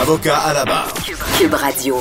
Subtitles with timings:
[0.00, 0.92] Avocat à la barre.
[1.38, 1.98] Cube Radio.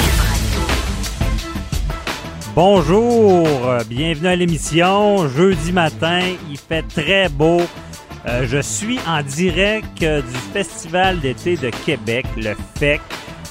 [2.55, 3.47] Bonjour,
[3.87, 5.27] bienvenue à l'émission.
[5.29, 7.61] Jeudi matin, il fait très beau.
[8.27, 13.01] Euh, je suis en direct euh, du Festival d'été de Québec, le FEC.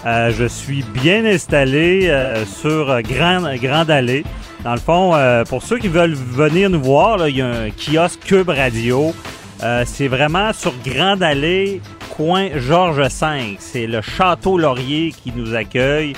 [0.06, 4.24] Euh, je suis bien installé euh, sur Grande, Grande Allée.
[4.64, 7.46] Dans le fond, euh, pour ceux qui veulent venir nous voir, là, il y a
[7.48, 9.14] un kiosque Cube Radio.
[9.62, 11.80] Euh, c'est vraiment sur Grande Allée,
[12.16, 13.56] coin Georges V.
[13.58, 16.12] C'est le Château Laurier qui nous accueille.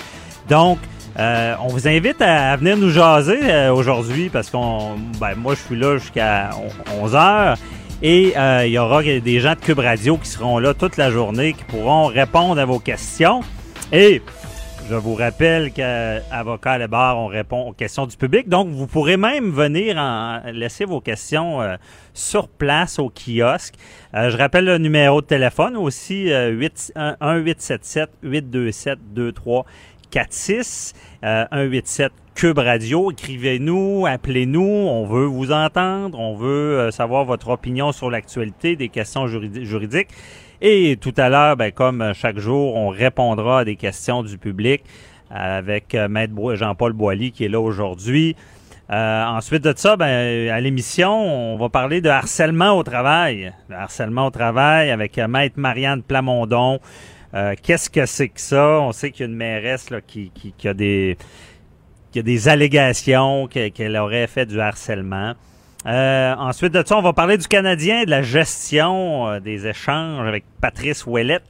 [0.49, 0.79] Donc,
[1.19, 5.61] euh, on vous invite à, venir nous jaser euh, aujourd'hui parce qu'on, ben, moi, je
[5.61, 6.51] suis là jusqu'à
[7.01, 7.57] 11 heures.
[8.03, 11.11] Et euh, il y aura des gens de Cube Radio qui seront là toute la
[11.11, 13.43] journée, qui pourront répondre à vos questions.
[14.89, 18.49] Je vous rappelle qu'Avocat à la on répond aux questions du public.
[18.49, 21.77] Donc, vous pourrez même venir en laisser vos questions euh,
[22.13, 23.75] sur place au kiosque.
[24.15, 30.93] Euh, je rappelle le numéro de téléphone aussi, euh, 8, 1 877 827 2346
[31.25, 33.13] euh, 187 Cube Radio.
[33.13, 34.61] Écrivez-nous, appelez-nous.
[34.63, 36.19] On veut vous entendre.
[36.19, 40.09] On veut euh, savoir votre opinion sur l'actualité, des questions juridi- juridiques.
[40.67, 44.83] Et tout à l'heure, ben, comme chaque jour, on répondra à des questions du public
[45.31, 48.35] avec euh, Maître Jean-Paul Boilly qui est là aujourd'hui.
[48.91, 53.53] Euh, ensuite de ça, ben, à l'émission, on va parler de harcèlement au travail.
[53.69, 56.81] Le harcèlement au travail avec euh, Maître Marianne Plamondon.
[57.35, 58.81] Euh, Qu'est-ce que c'est que ça?
[58.81, 60.31] On sait qu'il y a une mairesse là, qui,
[60.65, 61.19] a des
[62.11, 65.35] qui a des allégations que- qu'elle aurait fait du harcèlement.
[65.87, 70.27] Euh, ensuite de ça, on va parler du Canadien, de la gestion euh, des échanges
[70.27, 71.45] avec Patrice Ouellette.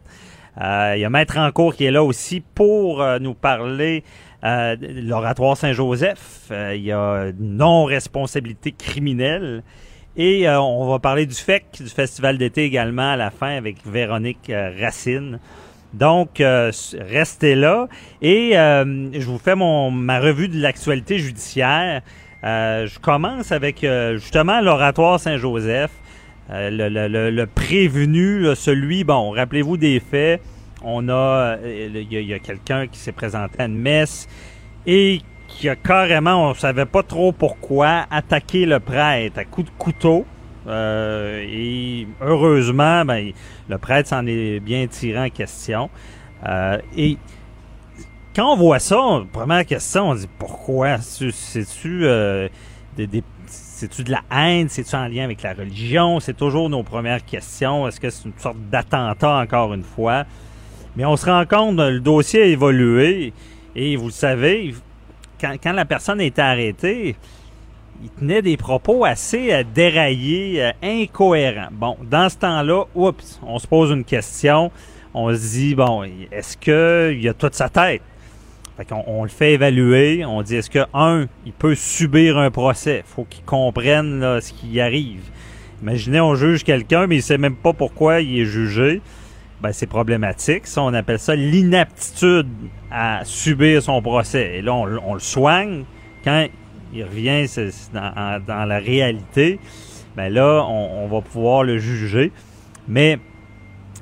[0.60, 4.04] Euh, il y a Maître Encourt qui est là aussi pour euh, nous parler
[4.42, 6.50] de l'oratoire Saint-Joseph.
[6.50, 9.62] Il y a non-responsabilité criminelle.
[10.18, 14.52] Et on va parler du FEC, du Festival d'été également à la fin avec Véronique
[14.78, 15.40] Racine.
[15.94, 17.88] Donc, euh, restez là.
[18.20, 22.02] Et euh, je vous fais mon, ma revue de l'actualité judiciaire.
[22.44, 25.91] Euh, je commence avec euh, justement l'oratoire Saint-Joseph.
[26.50, 30.43] Euh, le, prévenu, celui, bon, rappelez-vous des faits.
[30.82, 34.28] On a, il y a, quelqu'un qui s'est présenté à une messe
[34.87, 39.76] et qui a carrément, on savait pas trop pourquoi, attaqué le prêtre à coups de
[39.78, 40.26] couteau.
[40.69, 43.32] Et heureusement, ben,
[43.71, 45.88] le prêtre s'en est bien tiré en question.
[46.94, 47.16] Et
[48.34, 50.98] quand on voit ça, première question, on dit pourquoi?
[50.98, 52.48] C'est- C'est-tu euh,
[52.96, 54.68] de la haine?
[54.68, 56.20] C'est-tu en lien avec la religion?
[56.20, 57.86] C'est toujours nos premières questions.
[57.86, 60.24] Est-ce que c'est une sorte d'attentat encore une fois?
[60.96, 63.32] Mais on se rend compte, le dossier a évolué
[63.74, 64.74] et vous le savez,
[65.40, 67.16] quand, quand la personne a été arrêtée,
[68.02, 71.68] il tenait des propos assez euh, déraillés, euh, incohérents.
[71.72, 74.70] Bon, dans ce temps-là, oups, on se pose une question.
[75.12, 76.02] On se dit, bon,
[76.32, 78.02] est-ce qu'il a toute sa tête?
[78.90, 80.24] On le fait évaluer.
[80.24, 83.02] On dit, est-ce que, un, il peut subir un procès?
[83.06, 85.22] faut qu'il comprenne ce qui arrive.
[85.82, 89.00] Imaginez, on juge quelqu'un, mais il sait même pas pourquoi il est jugé.
[89.60, 90.66] Ben, c'est problématique.
[90.66, 92.49] Ça, on appelle ça l'inaptitude
[92.90, 94.56] à subir son procès.
[94.56, 95.84] Et là, on, le soigne.
[96.25, 96.46] Quand
[96.93, 97.46] il revient
[97.93, 99.58] dans, la réalité,
[100.16, 102.32] ben là, on, va pouvoir le juger.
[102.88, 103.19] Mais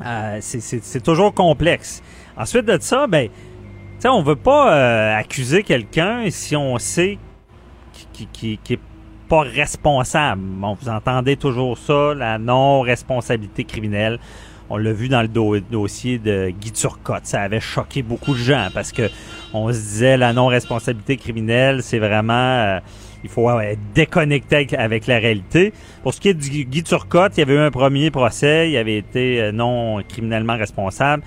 [0.04, 2.02] euh, c'est- toujours complexe.
[2.36, 3.28] Ensuite de ça, ben,
[4.02, 7.18] sais, on veut pas euh, accuser quelqu'un si on sait
[8.12, 8.80] qui, qui, qui est
[9.28, 10.42] pas responsable.
[10.80, 14.18] Vous entendez toujours ça, la non-responsabilité criminelle.
[14.70, 17.26] On l'a vu dans le do- dossier de Guy Turcotte.
[17.26, 19.08] Ça avait choqué beaucoup de gens parce que
[19.52, 22.80] on se disait la non-responsabilité criminelle, c'est vraiment euh,
[23.22, 25.72] il faut être déconnecté avec la réalité.
[26.02, 28.76] Pour ce qui est du Guy Turcotte, il y avait eu un premier procès, il
[28.76, 31.22] avait été euh, non criminellement responsable.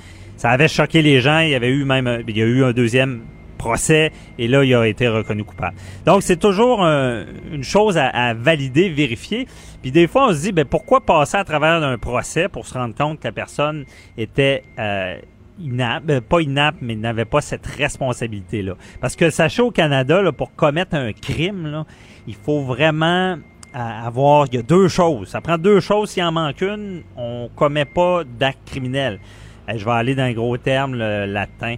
[0.45, 2.71] Ça avait choqué les gens, il y avait eu même il y a eu un
[2.71, 3.21] deuxième
[3.57, 5.75] procès et là, il a été reconnu coupable.
[6.05, 9.47] Donc, c'est toujours une chose à, valider, vérifier.
[9.81, 12.75] Puis des fois, on se dit, ben pourquoi passer à travers un procès pour se
[12.75, 13.85] rendre compte que la personne
[14.19, 15.17] était euh,
[15.59, 18.75] inapte, ben, pas inapte, mais n'avait pas cette responsabilité-là?
[19.01, 21.85] Parce que sachez au Canada, là, pour commettre un crime, là,
[22.27, 23.39] il faut vraiment
[23.73, 25.29] avoir, il y a deux choses.
[25.29, 26.11] Ça prend deux choses.
[26.11, 29.19] S'il en manque une, on commet pas d'acte criminel.
[29.67, 31.75] Je vais aller dans un gros terme le latin.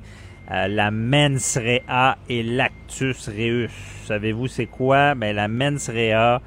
[0.49, 3.69] Euh, la mens rea et l'actus reus.
[4.05, 5.13] Savez-vous c'est quoi?
[5.13, 6.41] Ben, la mens rea,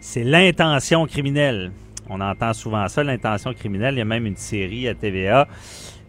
[0.00, 1.70] c'est l'intention criminelle.
[2.10, 3.94] On entend souvent ça, l'intention criminelle.
[3.94, 5.46] Il y a même une série à TVA.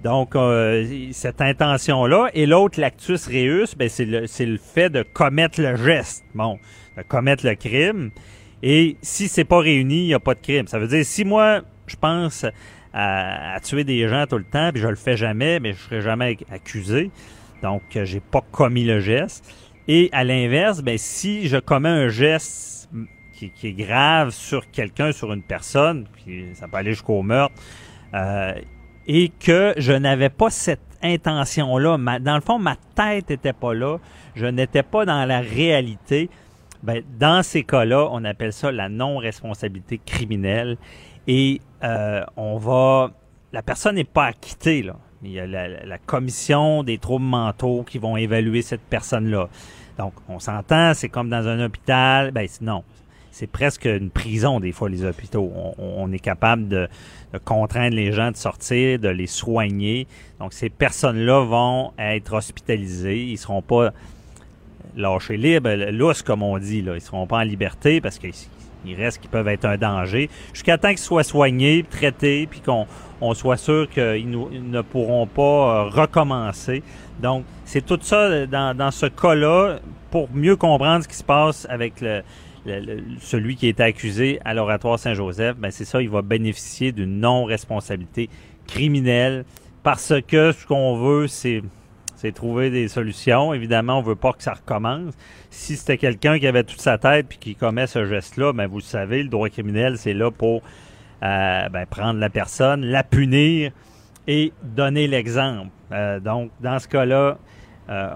[0.03, 2.29] Donc, euh, cette intention-là.
[2.33, 6.25] Et l'autre, l'actus reus, ben, c'est le, le fait de commettre le geste.
[6.33, 6.59] Bon,
[6.97, 8.11] de commettre le crime.
[8.63, 10.67] Et si c'est pas réuni, il n'y a pas de crime.
[10.67, 12.45] Ça veut dire, si moi, je pense
[12.97, 16.01] à, tuer des gens tout le temps, puis je le fais jamais, mais je serai
[16.01, 17.11] jamais accusé.
[17.61, 19.53] Donc, euh, j'ai pas commis le geste.
[19.89, 22.89] Et à l'inverse, ben, si je commets un geste
[23.33, 27.53] qui, est grave sur quelqu'un, sur une personne, puis ça peut aller jusqu'au meurtre,
[28.13, 28.53] euh,
[29.07, 33.97] et que je n'avais pas cette intention-là, dans le fond, ma tête n'était pas là,
[34.35, 36.29] je n'étais pas dans la réalité,
[36.81, 40.77] ben, dans ces cas-là, on appelle ça la non-responsabilité criminelle.
[41.27, 43.11] Et euh, on va.
[43.53, 44.85] La personne n'est pas acquittée.
[45.23, 49.47] Il y a la, commission des troubles mentaux qui vont évaluer cette personne-là.
[49.97, 52.31] Donc, on s'entend, c'est comme dans un hôpital.
[52.31, 52.83] Ben, non.
[53.31, 55.51] C'est presque une prison, des fois, les hôpitaux.
[55.77, 56.87] On, est capable de,
[57.43, 60.07] contraindre les gens de sortir, de les soigner.
[60.39, 63.23] Donc, ces personnes-là vont être hospitalisées.
[63.23, 63.91] Ils seront pas
[64.95, 66.81] lâchés libres, lousse, comme on dit.
[66.81, 66.95] Là.
[66.95, 68.33] Ils seront pas en liberté parce qu'ils
[68.87, 70.29] il reste qu'ils peuvent être un danger.
[70.53, 72.87] Jusqu'à temps qu'ils soient soignés, traités, puis qu'on
[73.21, 76.83] on soit sûr qu'ils ne pourront pas euh, recommencer.
[77.21, 79.79] Donc, c'est tout ça euh, dans, ce cas-là
[80.11, 82.03] pour mieux comprendre ce qui se passe avec
[83.21, 85.57] celui qui est accusé à l'oratoire Saint-Joseph.
[85.57, 88.29] Ben c'est ça, il va bénéficier d'une non-responsabilité
[88.65, 89.45] criminelle
[89.83, 91.61] parce que ce qu'on veut, c'est
[92.15, 93.53] c'est trouver des solutions.
[93.53, 95.13] Évidemment, on veut pas que ça recommence.
[95.49, 98.81] Si c'était quelqu'un qui avait toute sa tête puis qui commet ce geste-là, ben vous
[98.81, 100.61] savez, le droit criminel, c'est là pour
[101.23, 103.71] euh, ben, prendre la personne, la punir
[104.27, 105.69] et donner l'exemple.
[105.91, 107.37] Euh, donc, dans ce cas-là,
[107.89, 108.09] euh,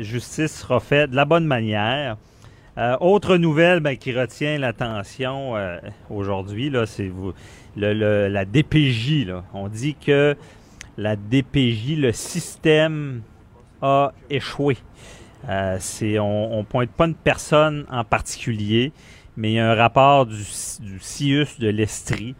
[0.00, 2.16] justice sera faite de la bonne manière.
[3.00, 5.54] autre nouvelle ben, qui retient l'attention
[6.08, 7.32] aujourd'hui, c'est vous,
[7.76, 9.28] la DPJ.
[9.54, 10.36] On dit que
[10.96, 13.22] la DPJ, le système
[13.82, 14.76] a échoué.
[15.48, 15.78] Euh,
[16.18, 18.92] on ne pointe pas une personne en particulier,
[19.36, 22.34] mais il y a un rapport du, CIUS de l'Estrie,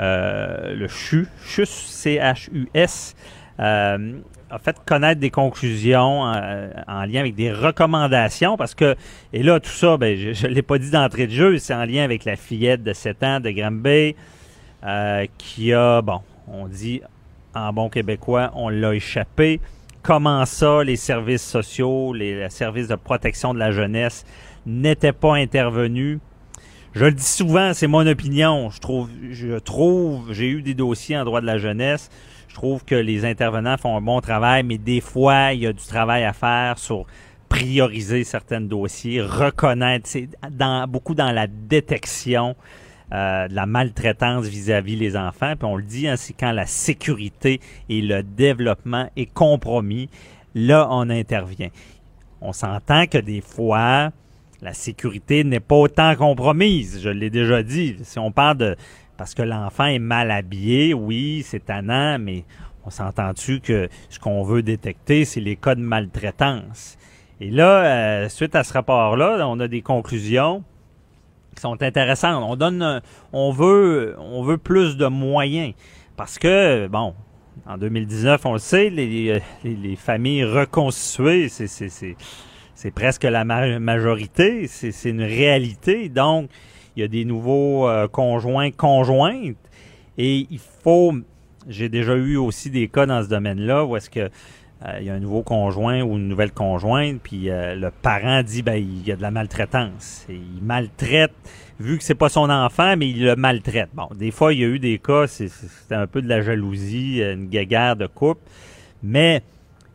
[0.00, 3.14] euh, le CHUS, CHUS, C-H-U-S,
[3.60, 4.18] euh,
[4.50, 8.96] a fait connaître des conclusions en, lien avec des recommandations, parce que,
[9.32, 11.86] et là, tout ça, ben, je ne l'ai pas dit d'entrée de jeu, c'est en
[11.86, 14.14] lien avec la fillette de 7 ans de Granby,
[15.38, 17.00] qui a, bon, on dit,
[17.54, 19.60] en bon québécois, on l'a échappé.
[20.02, 24.24] Comment ça, les services sociaux, les, services de protection de la jeunesse
[24.66, 26.18] n'étaient pas intervenus?
[26.94, 28.70] Je le dis souvent, c'est mon opinion.
[28.70, 32.10] Je trouve, j'ai eu des dossiers en droit de la jeunesse.
[32.48, 35.72] Je trouve que les intervenants font un bon travail, mais des fois, il y a
[35.72, 37.06] du travail à faire sur
[37.52, 42.56] prioriser certains dossiers, reconnaître, c'est dans, beaucoup dans la détection
[43.12, 45.54] euh, de la maltraitance vis-à-vis les enfants.
[45.58, 50.08] Puis on le dit, hein, c'est quand la sécurité et le développement est compromis,
[50.54, 51.68] là, on intervient.
[52.40, 54.10] On s'entend que des fois,
[54.62, 57.00] la sécurité n'est pas autant compromise.
[57.02, 57.96] Je l'ai déjà dit.
[58.02, 58.76] Si on parle de
[59.16, 62.44] parce que l'enfant est mal habillé, oui, c'est tannant, mais
[62.84, 66.96] on s'entend-tu que ce qu'on veut détecter, c'est les cas de maltraitance?
[67.40, 70.64] Et là, euh, suite à ce rapport-là, on a des conclusions
[71.54, 72.42] qui sont intéressantes.
[72.46, 75.74] On donne, on veut, on veut plus de moyens
[76.16, 77.14] parce que bon,
[77.66, 85.22] en 2019, on le sait, les, les, familles reconstituées, c'est, presque la majorité, c'est, une
[85.22, 86.08] réalité.
[86.08, 86.50] Donc,
[86.96, 89.56] il y a des nouveaux euh, conjoints, conjointes,
[90.18, 91.14] et il faut.
[91.68, 94.28] J'ai déjà eu aussi des cas dans ce domaine-là où est-ce que euh,
[95.00, 98.62] il y a un nouveau conjoint ou une nouvelle conjointe, puis euh, le parent dit
[98.62, 100.26] ben il y a de la maltraitance.
[100.28, 101.32] il maltraite,
[101.78, 103.90] vu que c'est pas son enfant, mais il le maltraite.
[103.94, 107.22] Bon, des fois il y a eu des cas, c'était un peu de la jalousie,
[107.22, 108.42] une guéguerre de couple,
[109.02, 109.42] mais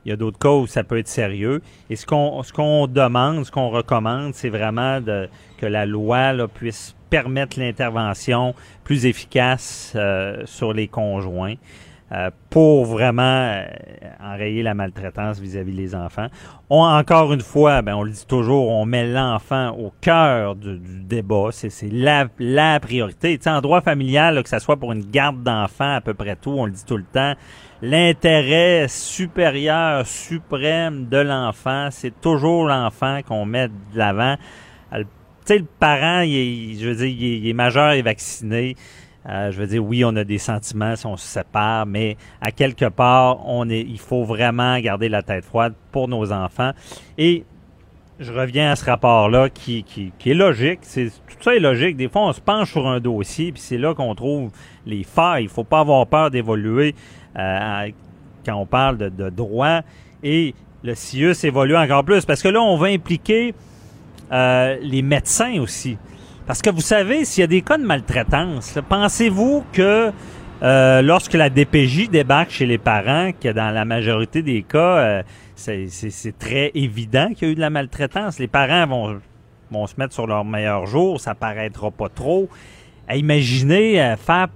[0.06, 1.62] Il y a d'autres cas où ça peut être sérieux.
[1.90, 5.28] Et ce qu'on ce qu'on demande, ce qu'on recommande, c'est vraiment de,
[5.58, 11.56] que la loi là, puisse permettre l'intervention plus efficace euh, sur les conjoints.
[12.14, 13.22] Euh, pour vraiment
[13.52, 13.66] euh,
[14.24, 16.28] enrayer la maltraitance vis-à-vis des enfants.
[16.70, 20.80] On, encore une fois, ben, on le dit toujours, on met l'enfant au cœur du,
[20.80, 21.50] débat.
[21.52, 23.38] C'est, la, priorité.
[23.38, 26.52] Tu en droit familial, que ce soit pour une garde d'enfants, à peu près tout,
[26.52, 27.34] on le dit tout le temps,
[27.82, 34.38] l'intérêt supérieur, suprême de l'enfant, c'est toujours l'enfant qu'on met de l'avant.
[34.94, 35.04] Tu
[35.44, 38.76] sais, le parent, je veux dire, il est majeur et vacciné.
[39.28, 42.52] Euh, je veux dire, oui, on a des sentiments si on se sépare, mais à
[42.52, 46.72] quelque part, on est, il faut vraiment garder la tête froide pour nos enfants.
[47.18, 47.44] Et
[48.20, 50.80] je reviens à ce rapport-là qui, qui, est logique.
[50.82, 51.98] Tout ça est logique.
[51.98, 54.52] Des fois, on se penche sur un dossier, puis c'est là qu'on trouve
[54.86, 55.44] les failles.
[55.44, 56.96] Il faut pas avoir peur d'évoluer
[57.38, 57.90] euh,
[58.46, 59.82] quand on parle de, de droit.
[60.24, 63.54] Et le CIUS évolue encore plus, parce que là, on va impliquer
[64.32, 65.98] euh, les médecins aussi.
[66.48, 70.14] Parce que vous savez, s'il y a des cas de maltraitance, pensez-vous que
[70.64, 75.24] euh, lorsque la DPJ débarque chez les parents, que dans la majorité des cas, euh,
[75.56, 78.40] c'est très évident qu'il y a eu de la maltraitance?
[78.40, 79.20] Les parents vont,
[79.70, 82.48] vont se mettre sur leur meilleur jour, ça paraîtra pas trop.
[83.10, 84.48] À imaginer euh, faire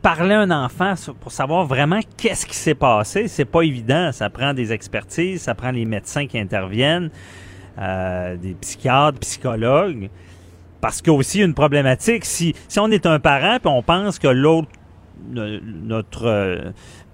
[0.00, 4.12] parler un enfant pour savoir vraiment qu'est-ce qui s'est passé, c'est pas évident.
[4.12, 7.10] Ça prend des expertises, ça prend les médecins qui interviennent,
[7.78, 10.10] des psychiatres, psychologues.
[10.82, 12.24] Parce qu'il y a aussi une problématique.
[12.24, 14.68] Si, si on est un parent et on pense que l'autre,
[15.30, 16.72] notre, euh,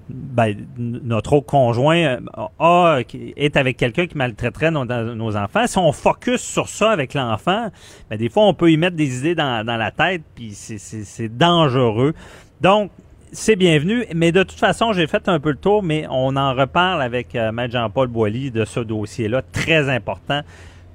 [0.08, 2.18] ben, notre autre conjoint
[2.60, 3.02] euh,
[3.36, 7.68] est avec quelqu'un qui maltraiterait nos, enfants, si on focus sur ça avec l'enfant,
[8.08, 12.14] ben, des fois, on peut y mettre des idées dans, la tête, puis c'est dangereux.
[12.62, 12.90] Donc,
[13.32, 16.54] c'est bienvenu, mais de toute façon, j'ai fait un peu le tour, mais on en
[16.54, 20.40] reparle avec euh, Maître Jean-Paul Boilly de ce dossier-là, très important,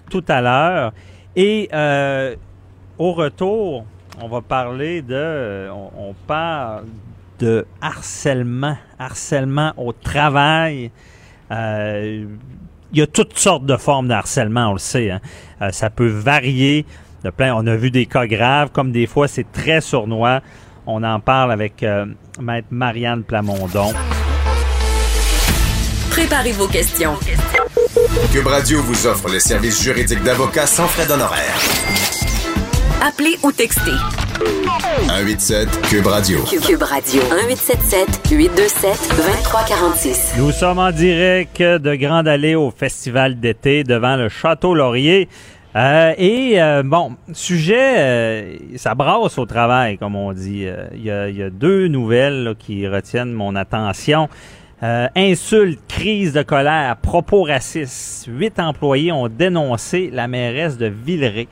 [0.09, 0.91] tout à l'heure.
[1.35, 1.69] Et
[2.97, 3.85] au retour,
[4.21, 6.85] on va parler de, on, parle
[7.39, 10.91] de harcèlement, harcèlement au travail.
[11.51, 12.25] Euh,
[12.91, 15.09] il y a toutes sortes de formes de harcèlement, on le sait.
[15.09, 15.21] Hein.
[15.61, 16.85] Euh, ça peut varier.
[17.23, 20.41] De plein, on a vu des cas graves, comme des fois c'est très sournois.
[20.85, 22.05] On en parle avec euh,
[22.39, 23.93] Maître Marianne Plamondon.
[26.11, 27.15] Préparez vos questions.
[28.31, 32.12] Cube Radio vous offre les services juridiques d'avocats sans frais d'honoraires.
[33.01, 33.91] Appelez ou textez.
[35.07, 36.39] 187 Cube Radio.
[36.43, 37.21] Cube Radio.
[37.23, 40.33] 1877 827 2346.
[40.37, 45.29] Nous sommes en direct de Grande Allée au Festival d'été devant le Château Laurier.
[45.75, 50.67] Euh, et euh, bon, sujet, euh, ça brasse au travail, comme on dit.
[50.93, 54.29] Il y, a, deux nouvelles qui retiennent mon attention.
[54.81, 58.27] insulte, crise de colère, propos racistes.
[58.27, 61.47] Huit employés ont dénoncé la mairesse de Villeray.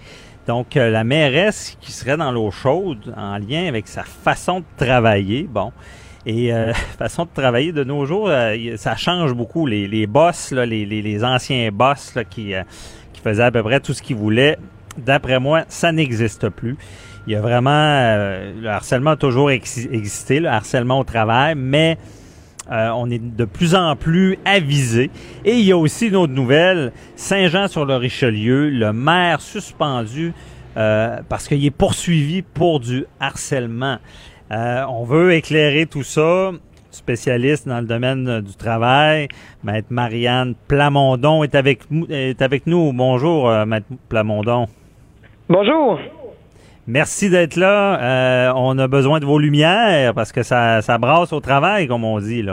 [0.48, 4.66] Donc, euh, la mairesse qui serait dans l'eau chaude en lien avec sa façon de
[4.78, 5.72] travailler, bon,
[6.26, 9.68] et euh, façon de travailler de nos jours, euh, ça change beaucoup.
[9.68, 12.54] Les, les boss, là, les, les, anciens boss là, qui,
[13.14, 14.58] qui faisaient à peu près tout ce qu'ils voulaient,
[14.98, 16.76] d'après moi, ça n'existe plus.
[17.28, 18.18] Il y a vraiment...
[18.60, 22.00] le harcèlement a toujours existé, le harcèlement au travail, mais
[22.72, 25.10] euh, on est de plus en plus avisé.
[25.44, 26.94] Et il y a aussi une autre nouvelle.
[27.16, 30.34] Saint-Jean-sur-le-Richelieu, le maire suspendu
[30.78, 33.98] euh, parce qu'il est poursuivi pour du harcèlement.
[34.52, 36.52] Euh, on veut éclairer tout ça.
[36.92, 39.30] Spécialiste dans le domaine du travail,
[39.64, 42.92] Maître Marianne Plamondon est avec, est avec nous.
[42.92, 44.68] Bonjour, Maître Plamondon.
[45.48, 46.00] Bonjour.
[46.88, 48.02] Merci d'être là.
[48.02, 52.04] Euh, on a besoin de vos lumières parce que ça, ça brasse au travail, comme
[52.04, 52.44] on dit.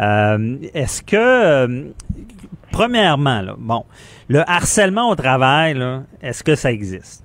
[0.00, 1.84] Euh, est-ce que, euh,
[2.70, 3.84] premièrement, là, bon,
[4.28, 5.76] le harcèlement au travail,
[6.22, 7.24] est-ce que ça existe?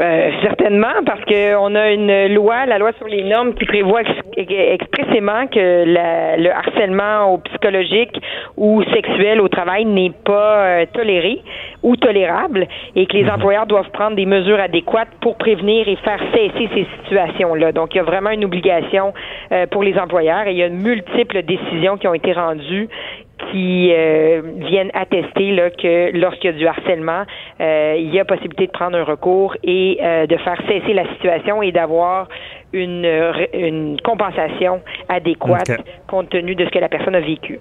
[0.00, 4.02] Euh, certainement, parce qu'on a une loi, la loi sur les normes, qui prévoit
[4.36, 8.20] expressément que le harcèlement au psychologique
[8.56, 11.42] ou sexuel au travail n'est pas euh, toléré
[11.84, 13.34] ou tolérable et que les mhm.
[13.34, 17.70] employeurs doivent prendre des mesures adéquates pour prévenir et faire cesser ces situations-là.
[17.70, 19.14] Donc, il y a vraiment une obligation
[19.52, 22.88] euh, pour les employeurs et il y a multiples décisions qui ont été rendues
[23.50, 27.24] qui euh, viennent attester là, que lorsqu'il y a du harcèlement,
[27.60, 31.06] euh, il y a possibilité de prendre un recours et euh, de faire cesser la
[31.14, 32.28] situation et d'avoir
[32.72, 33.06] une,
[33.52, 35.70] une compensation adéquate
[36.06, 37.60] compte tenu de ce que la personne a vécu.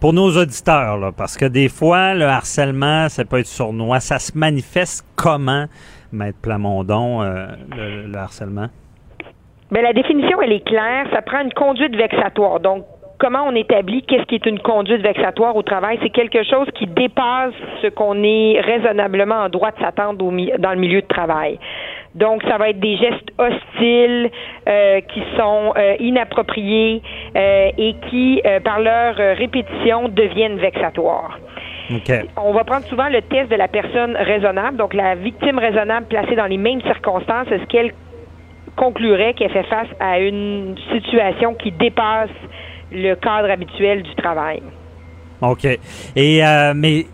[0.00, 4.00] Pour nos auditeurs, là, parce que des fois, le harcèlement, ça peut être sournois.
[4.00, 5.66] Ça se manifeste comment,
[6.12, 8.66] Maître Plamondon, le, le harcèlement?
[9.70, 11.06] Bien, la définition, elle est claire.
[11.12, 12.60] Ça prend une conduite vexatoire.
[12.60, 12.84] Donc,
[13.22, 15.96] comment on établit qu'est-ce qui est une conduite vexatoire au travail.
[16.02, 20.76] C'est quelque chose qui dépasse ce qu'on est raisonnablement en droit de s'attendre dans le
[20.76, 21.60] milieu de travail.
[22.16, 24.28] Donc, ça va être des gestes hostiles
[24.68, 27.00] euh, qui sont euh, inappropriés
[27.36, 31.38] euh, et qui, par leur répétition, deviennent vexatoires.
[32.36, 34.76] On va prendre souvent le test de la personne raisonnable.
[34.76, 37.92] Donc, la victime raisonnable placée dans les mêmes circonstances, est-ce qu'elle
[38.76, 42.30] conclurait qu'elle fait face à une situation qui dépasse
[42.92, 44.62] le cadre habituel du travail?
[45.40, 45.66] OK.
[46.14, 46.42] Et,
[46.74, 47.06] mais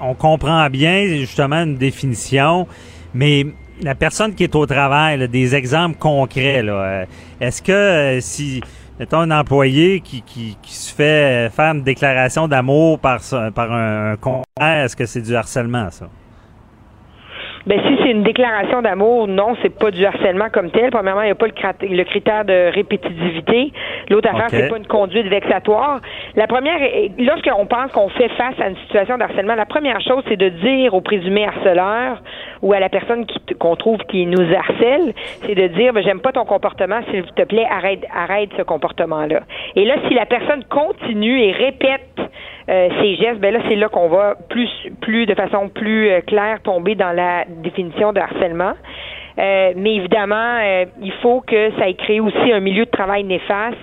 [0.00, 2.66] on comprend bien, justement, une définition,
[3.14, 3.46] mais
[3.82, 7.04] la personne qui est au travail, des exemples concrets, euh,
[7.40, 8.60] est-ce que euh, si
[8.98, 13.20] mettons un employé qui, qui, se fait faire une déclaration d'amour par,
[13.54, 14.16] par un,
[14.60, 16.08] un est-ce que c'est du harcèlement, ça?
[17.66, 20.90] Ben si c'est une déclaration d'amour, non, c'est pas du harcèlement comme tel.
[20.90, 23.72] Premièrement, il n'y a pas le, critère de répétitivité.
[24.08, 26.00] L'autre affaire, c'est pas une conduite vexatoire.
[26.36, 26.78] La première,
[27.18, 30.48] lorsqu'on pense qu'on fait face à une situation de harcèlement, la première chose, c'est de
[30.48, 32.22] dire au présumé harceleur
[32.62, 33.26] ou à la personne
[33.58, 35.12] qu'on trouve qui nous harcèle,
[35.46, 39.40] c'est de dire, ben, j'aime pas ton comportement, s'il te plaît, arrête, arrête ce comportement-là.
[39.76, 42.20] Et là, si la personne continue et répète
[42.70, 44.68] euh, ces gestes, ben là, c'est là qu'on va plus,
[45.00, 48.74] plus de façon plus euh, claire tomber dans la définition de harcèlement.
[49.38, 50.58] Euh, mais évidemment,
[51.00, 53.76] il faut que ça ait créé aussi un milieu de travail néfaste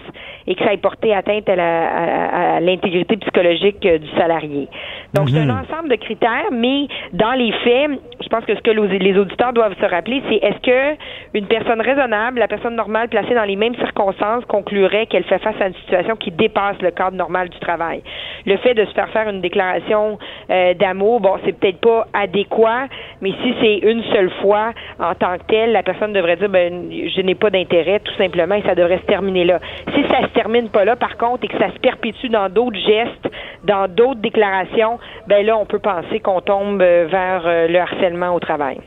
[0.45, 4.67] et que ça ait porté atteinte à l'intégrité psychologique du salarié.
[5.13, 5.63] Donc, c'est un mhm.
[5.63, 7.89] ensemble de critères, mais dans les faits,
[8.21, 10.97] je pense que ce que les auditeurs doivent se rappeler, c'est est-ce que
[11.33, 15.55] une personne raisonnable, la personne normale placée dans les mêmes circonstances, conclurait qu'elle fait face
[15.59, 18.01] à une situation qui dépasse le cadre normal du travail?
[18.45, 20.17] Le fait de se faire faire une déclaration
[20.49, 22.87] euh, d'amour, bon, c'est peut-être pas adéquat,
[23.21, 26.89] mais si c'est une seule fois en tant que telle, la personne devrait dire, ben,
[26.91, 29.59] je n'ai pas d'intérêt, tout simplement, et ça devrait se terminer là.
[29.93, 32.79] Si ça se termine pas là, par contre, et que ça se perpétue dans d'autres
[32.79, 33.29] gestes,
[33.63, 34.97] dans d'autres déclarations,
[35.27, 38.79] ben là, on peut penser qu'on tombe euh, vers euh, le harcèlement au travail.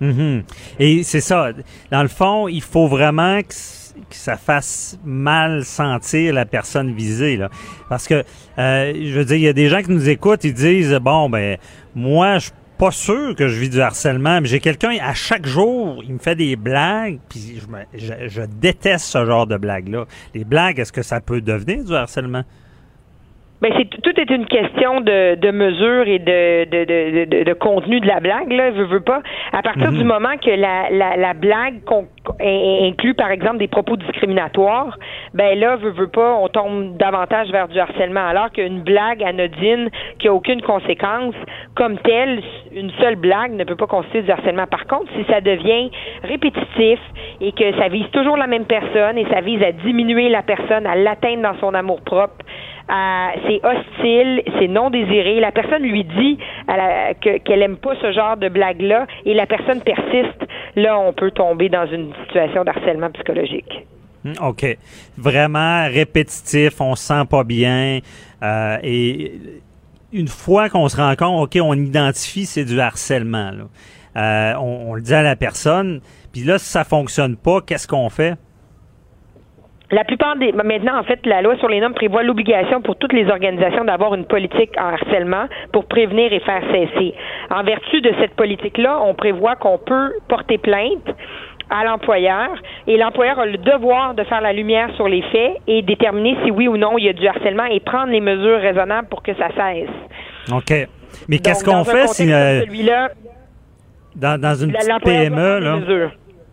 [0.00, 0.42] Mhm.
[0.80, 1.50] Et c'est ça.
[1.90, 3.54] Dans le fond, il faut vraiment que,
[4.10, 7.50] ça fasse mal sentir la personne visée, là.
[7.88, 8.24] Parce que,
[8.58, 11.28] euh, je veux dire, il y a des gens qui nous écoutent, ils disent, bon,
[11.28, 11.58] ben,
[11.94, 15.46] moi, je suis pas sûr que je vis du harcèlement, mais j'ai quelqu'un, à chaque
[15.46, 17.60] jour, il me fait des blagues, puis
[17.94, 20.06] je, je déteste ce genre de blagues-là.
[20.34, 22.44] Les blagues, est-ce que ça peut devenir du harcèlement?
[23.62, 28.00] Ben c'est tout est une question de, de mesure et de, de, de, de, contenu
[28.00, 29.22] de la blague là, veux, veux pas.
[29.52, 29.98] À partir mhm.
[29.98, 31.76] du moment que la, la, la blague
[32.40, 34.98] inclut par exemple des propos discriminatoires,
[35.32, 38.26] ben là veux, veux pas, on tombe davantage vers du harcèlement.
[38.26, 41.36] Alors qu'une blague anodine qui a aucune conséquence
[41.76, 42.42] comme telle,
[42.74, 44.66] une seule blague ne peut pas constituer du harcèlement.
[44.66, 45.88] Par contre, si ça devient
[46.24, 46.98] répétitif
[47.40, 50.84] et que ça vise toujours la même personne et ça vise à diminuer la personne,
[50.84, 52.44] à l'atteindre dans son amour propre,
[52.88, 55.40] c'est hostile, c'est non désiré.
[55.40, 56.38] La personne lui dit
[57.44, 60.46] qu'elle aime pas ce genre de blague-là et la personne persiste.
[60.76, 63.86] Là, on peut tomber dans une situation d'harcèlement psychologique.
[64.24, 64.64] Hmm, OK.
[65.18, 68.00] Vraiment répétitif, on se sent pas bien.
[68.42, 69.32] Euh, et
[70.12, 73.52] une fois qu'on se rend compte, OK, on identifie c'est du harcèlement.
[74.16, 76.00] Euh, on, on, le dit à la personne.
[76.32, 78.36] Puis là, si ça fonctionne pas, qu'est-ce qu'on fait?
[79.92, 83.12] La plupart des maintenant en fait la loi sur les normes prévoit l'obligation pour toutes
[83.12, 87.14] les organisations d'avoir une politique en harcèlement pour prévenir et faire cesser.
[87.50, 91.06] En vertu de cette politique-là, on prévoit qu'on peut porter plainte
[91.68, 92.48] à l'employeur
[92.86, 96.50] et l'employeur a le devoir de faire la lumière sur les faits et déterminer si
[96.50, 99.34] oui ou non il y a du harcèlement et prendre les mesures raisonnables pour que
[99.34, 99.90] ça cesse.
[100.50, 100.88] OK.
[101.28, 102.64] Mais qu'est-ce qu'on fait si euh,
[104.16, 105.78] dans, dans une petite PME là?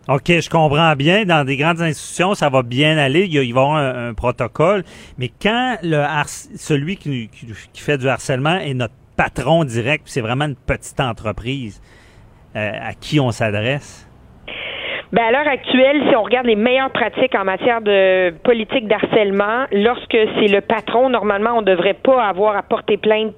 [0.08, 1.24] OK, je comprends bien.
[1.24, 3.26] Dans des grandes institutions, ça va bien aller.
[3.26, 4.82] Il, va y avoir un, protocole.
[5.18, 7.30] Mais quand le celui qui,
[7.74, 11.80] fait du harcèlement est notre patron direct, c'est vraiment une petite entreprise,
[12.56, 14.06] euh, à qui on s'adresse?
[15.12, 19.66] Ben à l'heure actuelle, si on regarde les meilleures pratiques en matière de politique d'harcèlement,
[19.72, 23.34] lorsque c'est le patron, normalement, on ne devrait pas avoir à porter plainte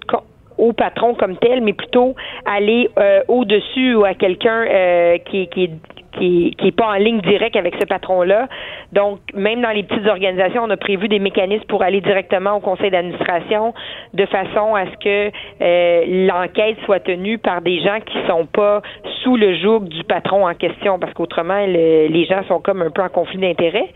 [0.59, 5.71] au patron comme tel, mais plutôt aller euh, au-dessus ou à quelqu'un euh, qui, qui,
[6.13, 8.49] qui n'est pas en ligne directe avec ce patron-là.
[8.93, 12.61] Donc, même dans les petites organisations, on a prévu des mécanismes pour aller directement au
[12.61, 13.75] conseil d'administration
[14.15, 18.83] de façon à ce que euh, l'enquête soit tenue par des gens qui sont pas
[19.23, 23.03] sous le joug du patron en question, parce qu'autrement, les gens sont comme un peu
[23.03, 23.89] en conflit d'intérêts.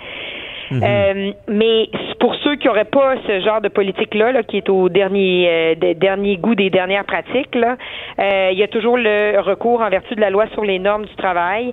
[0.70, 0.82] Mhm.
[0.82, 5.48] Euh, mais pour ceux qui n'auraient pas ce genre de politique-là, qui est au dernier,
[5.48, 10.14] euh, dernier goût des dernières pratiques, euh, il y a toujours le recours en vertu
[10.14, 11.72] de la loi sur les normes du travail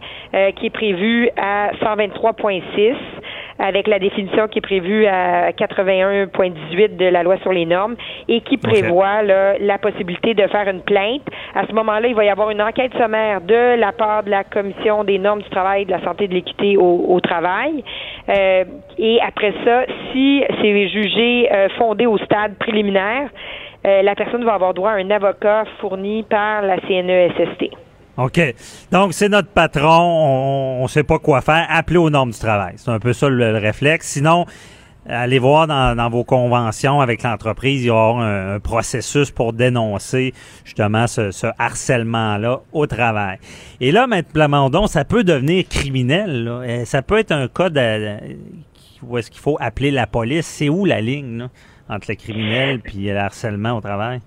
[0.56, 2.96] qui est prévu à 123.6.
[3.60, 7.96] avec la définition qui est prévue à 81.18 de la loi sur les normes
[8.28, 11.22] et qui prévoit la possibilité de faire une plainte.
[11.56, 14.44] À ce moment-là, il va y avoir une enquête sommaire de la part de la
[14.44, 17.84] Commission des normes du travail, de la santé et de l'équité au, travail.
[18.30, 18.66] Euh,
[18.98, 23.30] et après ça, si c'est jugé euh, fondé au stade préliminaire,
[23.86, 27.83] euh, la personne va avoir droit à un avocat fourni par la CNESST.
[28.18, 28.40] OK.
[28.92, 32.76] Donc, c'est notre patron, on ne sait pas quoi faire, appelez aux normes du travail.
[32.78, 34.08] C'est un peu ça le, réflexe.
[34.08, 34.46] Sinon,
[35.08, 41.08] allez voir dans, vos conventions avec l'entreprise, il y aura un, processus pour dénoncer justement
[41.08, 43.40] ce, harcèlement-là au travail.
[43.82, 44.22] Et là, M.
[44.32, 46.44] Plamondon, ça peut devenir criminel.
[46.44, 46.86] Là.
[46.86, 48.18] Ça peut être un cas de,
[49.02, 50.46] où est-ce qu'il faut appeler la police.
[50.46, 51.48] C'est où la ligne
[51.90, 54.22] entre le criminel et le harcèlement au travail?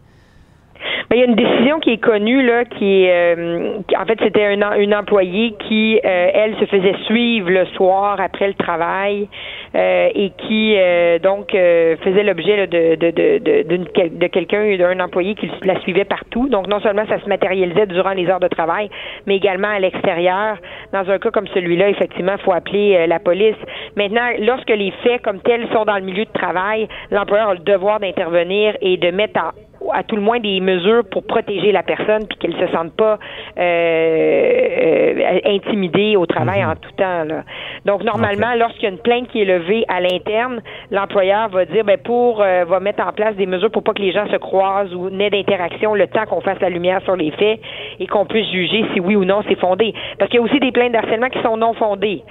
[1.12, 4.66] Il y a une décision qui est connue là, qui euh, en fait, c'était une,
[4.78, 9.28] une employée qui, euh, elle, se faisait suivre le soir après le travail
[9.76, 10.76] euh, et qui,
[11.22, 16.48] donc, faisait l'objet de de de de, de quelqu'un, d'un employé qui la suivait partout.
[16.48, 18.90] Donc, non seulement ça se matérialisait durant les heures de travail,
[19.26, 20.58] mais également à l'extérieur.
[20.92, 23.56] Dans un cas comme celui-là, effectivement, faut appeler la police.
[23.96, 27.60] Maintenant, lorsque les faits comme tels sont dans le milieu de travail, l'employeur a le
[27.60, 29.50] devoir d'intervenir et de mettre en
[29.92, 33.18] à tout le moins des mesures pour protéger la personne puis qu'elle se sente pas
[33.58, 36.70] euh, euh, intimidée au travail mhm.
[36.70, 37.24] en tout temps.
[37.24, 37.44] Là.
[37.84, 40.60] Donc normalement, lorsqu'il y a une plainte qui est levée à l'interne,
[40.90, 44.02] l'employeur va dire ben pour euh, va mettre en place des mesures pour pas que
[44.02, 47.30] les gens se croisent ou n'aient d'interaction le temps qu'on fasse la lumière sur les
[47.32, 47.60] faits
[48.00, 49.94] et qu'on puisse juger si oui ou non c'est fondé.
[50.18, 52.22] Parce qu'il y a aussi des plaintes d'harcèlement qui sont non fondées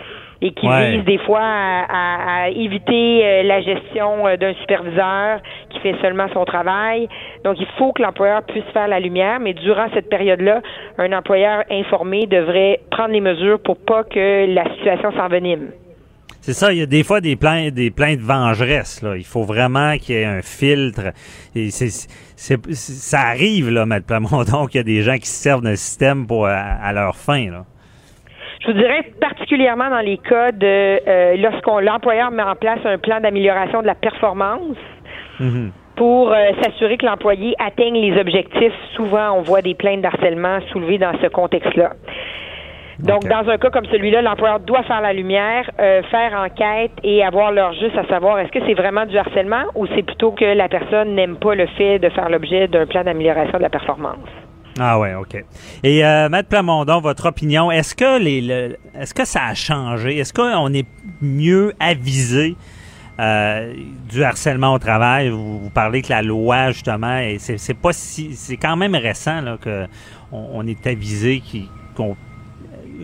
[0.42, 5.96] et qui visent des fois à, éviter euh, la gestion euh, d'un superviseur qui fait
[6.02, 7.08] seulement son travail.
[7.44, 10.62] Donc, il faut que l'employeur puisse faire la lumière, mais durant cette période-là,
[10.98, 15.70] un employeur informé devrait prendre les mesures pour pas que la situation s'envenime.
[16.42, 19.02] C'est ça, il y a des fois des plaintes, des plaintes vengeresses.
[19.02, 19.18] Là.
[19.18, 21.12] Il faut vraiment qu'il y ait un filtre.
[21.56, 21.90] Et c'est,
[22.38, 24.00] ça arrive, là, M.
[24.06, 27.50] Plamondon, qu'il y a des gens qui se servent d'un système pour, à leur fin.
[27.50, 27.66] Là.
[28.66, 32.98] Je vous dirais particulièrement dans les cas de euh, lorsqu'on l'employeur met en place un
[32.98, 34.78] plan d'amélioration de la performance.
[35.40, 35.72] Mhm.
[35.96, 40.98] Pour euh, s'assurer que l'employé atteigne les objectifs, souvent on voit des plaintes d'harcèlement soulevées
[40.98, 41.92] dans ce contexte-là.
[43.00, 47.24] Donc, dans un cas comme celui-là, l'employeur doit faire la lumière, euh, faire enquête et
[47.24, 50.46] avoir leur juste à savoir est-ce que c'est vraiment du harcèlement ou c'est plutôt que
[50.46, 54.45] la personne n'aime pas le fait de faire l'objet d'un plan d'amélioration de la performance.
[54.80, 55.42] Ah ouais, ok.
[55.84, 60.18] Et euh, Maître Plamondon, votre opinion, est-ce que les, est-ce que ça a changé?
[60.18, 60.86] Est-ce qu'on est
[61.22, 62.56] mieux avisé
[63.20, 63.74] euh,
[64.10, 65.30] du harcèlement au travail?
[65.30, 69.58] Vous, parlez que la loi justement, et c'est, pas si, c'est quand même récent là
[69.62, 69.86] que
[70.34, 71.42] on, est avisé,
[71.96, 72.18] qu'on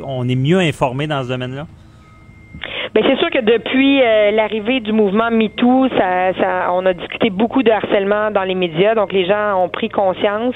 [0.03, 1.67] on est mieux informé dans ce domaine-là?
[2.93, 7.29] Bien, c'est sûr que depuis euh, l'arrivée du mouvement MeToo, ça, ça, on a discuté
[7.29, 10.55] beaucoup de harcèlement dans les médias, donc les gens ont pris conscience.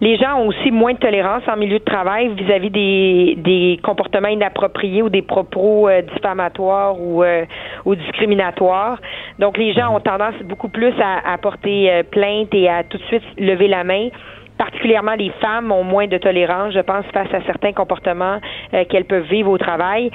[0.00, 4.28] Les gens ont aussi moins de tolérance en milieu de travail vis-à-vis des, des comportements
[4.28, 7.44] inappropriés ou des propos euh, diffamatoires ou, euh,
[7.84, 9.00] ou discriminatoires.
[9.38, 13.02] Donc, les gens ont tendance beaucoup plus à, à porter plainte et à tout de
[13.04, 14.08] suite lever la main
[14.58, 18.38] particulièrement les femmes ont moins de tolérance, je pense, face à certains comportements
[18.74, 20.10] euh, qu'elles peuvent vivre au travail.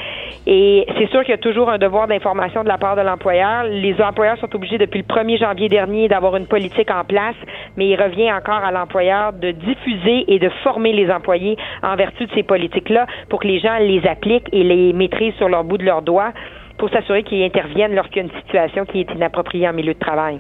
[0.48, 3.64] Et c'est sûr qu'il y a toujours un devoir d'information de la part de l'employeur.
[3.64, 7.36] Les employeurs sont obligés depuis le 1er janvier dernier d'avoir une politique en place,
[7.78, 12.26] mais il revient encore à l'employeur de diffuser et de former les employés en vertu
[12.26, 15.78] de ces politiques-là pour que les gens les appliquent et les maîtrisent sur leur bout
[15.78, 16.32] de leurs doigts
[16.78, 20.00] pour s'assurer qu'ils interviennent lorsqu'il y a une situation qui est inappropriée en milieu de
[20.00, 20.40] travail.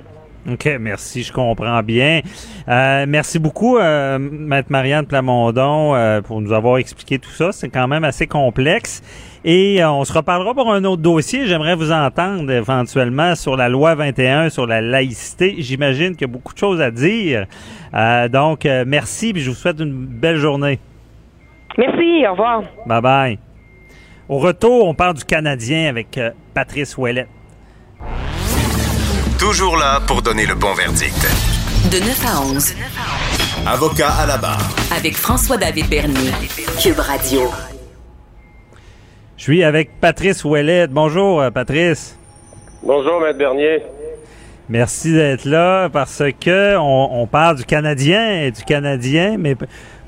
[0.49, 2.21] OK, merci, je comprends bien.
[2.67, 7.51] Euh, merci beaucoup, euh, Maître Marianne Plamondon, euh, pour nous avoir expliqué tout ça.
[7.51, 9.03] C'est quand même assez complexe.
[9.45, 11.45] Et euh, on se reparlera pour un autre dossier.
[11.45, 15.55] J'aimerais vous entendre éventuellement sur la loi 21, sur la laïcité.
[15.59, 17.45] J'imagine qu'il y a beaucoup de choses à dire.
[18.31, 20.79] donc, merci, et je vous souhaite une belle journée.
[21.77, 22.63] Merci, au revoir.
[22.87, 23.39] Bye bye.
[24.27, 26.19] Au retour, on parle du Canadien avec
[26.53, 27.27] Patrice Ouellet.
[29.41, 31.17] Toujours là pour donner le bon verdict.
[31.91, 32.75] De 9 à 11.
[33.65, 34.69] Avocat à la barre.
[34.95, 36.29] Avec François-David Bernier.
[36.79, 37.49] Cube Radio.
[39.37, 40.85] Je suis avec Patrice Ouellet.
[40.85, 42.15] Bonjour, euh, Patrice.
[42.83, 43.81] Bonjour, Maître Bernier.
[44.69, 49.55] Merci d'être là parce que on, parle du Canadien et du Canadien, mais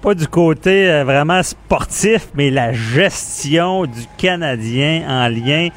[0.04, 5.70] pas du côté euh, vraiment sportif, mais la gestion du Canadien en lien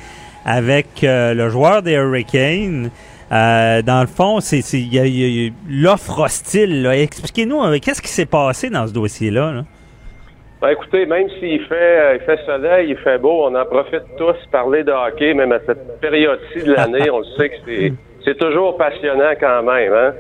[0.45, 2.91] avec euh, le joueur des Hurricanes.
[3.33, 4.63] Euh, dans le fond, c'est
[5.69, 6.87] l'offre hostile.
[6.87, 9.65] Expliquez-nous, euh, qu'est-ce qui s'est passé dans ce dossier-là?
[10.63, 14.05] Ben, écoutez, même s'il fait, euh, il fait soleil, il fait beau, on en profite
[14.17, 17.11] tous parler de hockey, même à cette période-ci de l'année.
[17.11, 17.93] on le sait que c'est,
[18.25, 19.93] c'est toujours passionnant quand même.
[19.93, 20.13] Hein?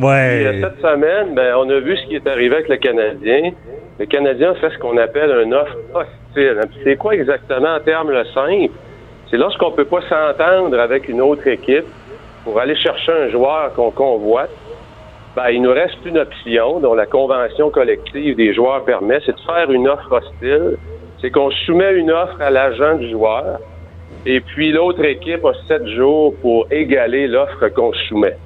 [0.00, 0.58] Ouais.
[0.60, 3.50] cette semaine, ben, on a vu ce qui est arrivé avec le Canadien.
[3.98, 6.58] Le Canadien fait ce qu'on appelle un offre hostile.
[6.62, 6.68] Hein.
[6.84, 8.72] C'est quoi exactement en termes le simple?
[9.30, 11.84] C'est lorsqu'on peut pas s'entendre avec une autre équipe
[12.44, 14.50] pour aller chercher un joueur qu'on convoite.
[15.36, 19.40] Ben, il nous reste une option dont la convention collective des joueurs permet, c'est de
[19.40, 20.76] faire une offre hostile.
[21.20, 23.60] C'est qu'on soumet une offre à l'agent du joueur
[24.24, 28.36] et puis l'autre équipe a sept jours pour égaler l'offre qu'on soumet.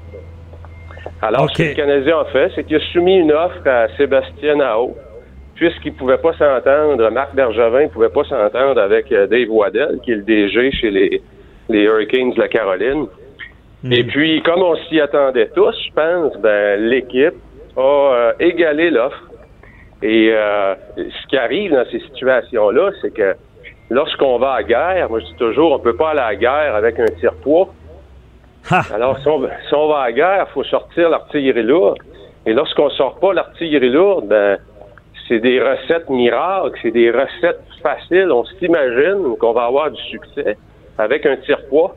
[1.20, 4.56] Alors, ce que le Canadien a fait, c'est qu'il a soumis une offre à Sébastien
[4.56, 4.96] Nao,
[5.54, 9.98] puisqu'il ne pouvait pas s'entendre, Marc Bergevin ne pouvait pas s'entendre avec euh, Dave Waddell,
[10.02, 11.22] qui est le DG chez les,
[11.68, 13.06] les Hurricanes de la Caroline.
[13.92, 17.35] Et puis, comme on s'y attendait tous, je pense, ben, l'équipe
[17.77, 19.22] a euh, égalé l'offre.
[20.03, 23.35] Et euh, ce qui arrive dans ces situations-là, c'est que
[23.90, 26.37] lorsqu'on va à la guerre, moi je dis toujours, on peut pas aller à la
[26.37, 27.68] guerre avec un tire-poids.
[28.92, 31.99] Alors, si on, va- si on va à la guerre, il faut sortir l'artillerie lourde.
[32.44, 34.59] Et lorsqu'on sort pas l'artillerie lourde, ben,
[35.29, 38.31] c'est des recettes miracles, c'est des recettes faciles.
[38.33, 40.57] On s'imagine qu'on va avoir du succès
[40.99, 41.96] avec un tire-poids.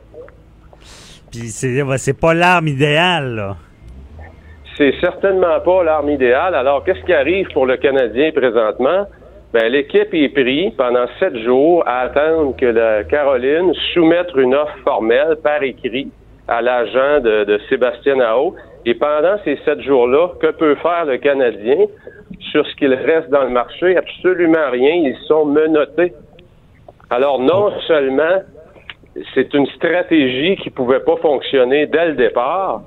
[1.31, 3.55] Puis c'est pas l'arme idéale, là.
[4.77, 6.55] C'est certainement pas l'arme idéale.
[6.55, 9.07] Alors, qu'est-ce qui arrive pour le Canadien présentement?
[9.51, 14.77] Ben, l'équipe est prise pendant sept jours à attendre que la Caroline soumette une offre
[14.85, 16.09] formelle par écrit
[16.47, 18.55] à l'agent de, de Sébastien Nao.
[18.85, 21.87] Et pendant ces sept jours-là, que peut faire le Canadien
[22.51, 23.97] sur ce qu'il reste dans le marché?
[23.97, 24.93] Absolument rien.
[24.93, 26.13] Ils sont menottés.
[27.09, 28.43] Alors, non seulement
[29.33, 32.81] c'est une stratégie qui pouvait pas fonctionner dès le départ.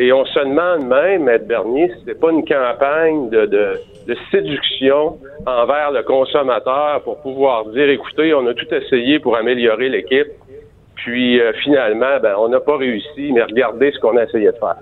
[0.00, 3.72] Et on se demande même, Maître Bernier, si c'est pas une campagne de, de,
[4.06, 9.88] de séduction envers le consommateur pour pouvoir dire, écoutez, on a tout essayé pour améliorer
[9.88, 10.28] l'équipe,
[10.94, 14.56] puis euh, finalement, ben, on n'a pas réussi, mais regardez ce qu'on a essayé de
[14.56, 14.76] faire.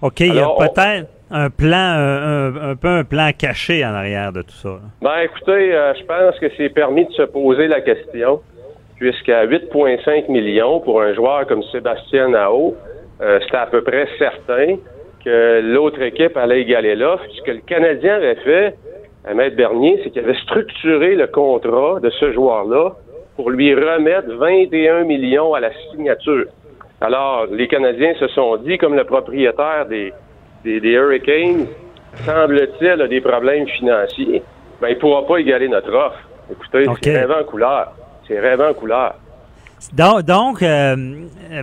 [0.00, 1.94] OK, il y a on- peut-être un plan,
[2.60, 4.78] un, peu un plan caché en arrière de tout ça.
[5.02, 8.40] Ben, écoutez, euh, je pense que c'est permis de se poser la question,
[9.02, 12.76] puisqu'à 8,5 millions pour un joueur comme Sébastien Nao,
[13.20, 14.76] euh, c'était à peu près certain
[15.24, 17.24] que l'autre équipe allait égaler l'offre.
[17.36, 18.76] Ce que le Canadien avait fait,
[19.24, 22.92] à Maître Bernier, c'est qu'il avait structuré le contrat de ce joueur-là
[23.34, 26.46] pour lui remettre 21 millions à la signature.
[27.00, 30.12] Alors, les Canadiens se sont dit, comme le propriétaire des,
[30.62, 31.66] des, des Hurricanes,
[32.24, 34.44] semble-t-il, a des problèmes financiers,
[34.80, 36.20] ben, il ne pourra pas égaler notre offre.
[36.52, 36.98] Écoutez, OK.
[37.02, 37.92] c'est rêvant en couleur.
[38.40, 39.14] C'est en couleur.
[39.92, 40.96] Donc, donc euh,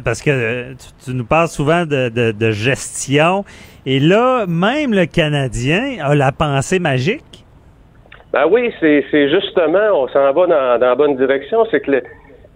[0.03, 3.45] parce que euh, tu, tu nous parles souvent de, de- de gestion,
[3.85, 7.45] et là, même le Canadien a la pensée magique?
[8.33, 11.65] Ben oui, c'est justement, on s'en va dans, dans la bonne direction.
[11.71, 12.03] C'est que le-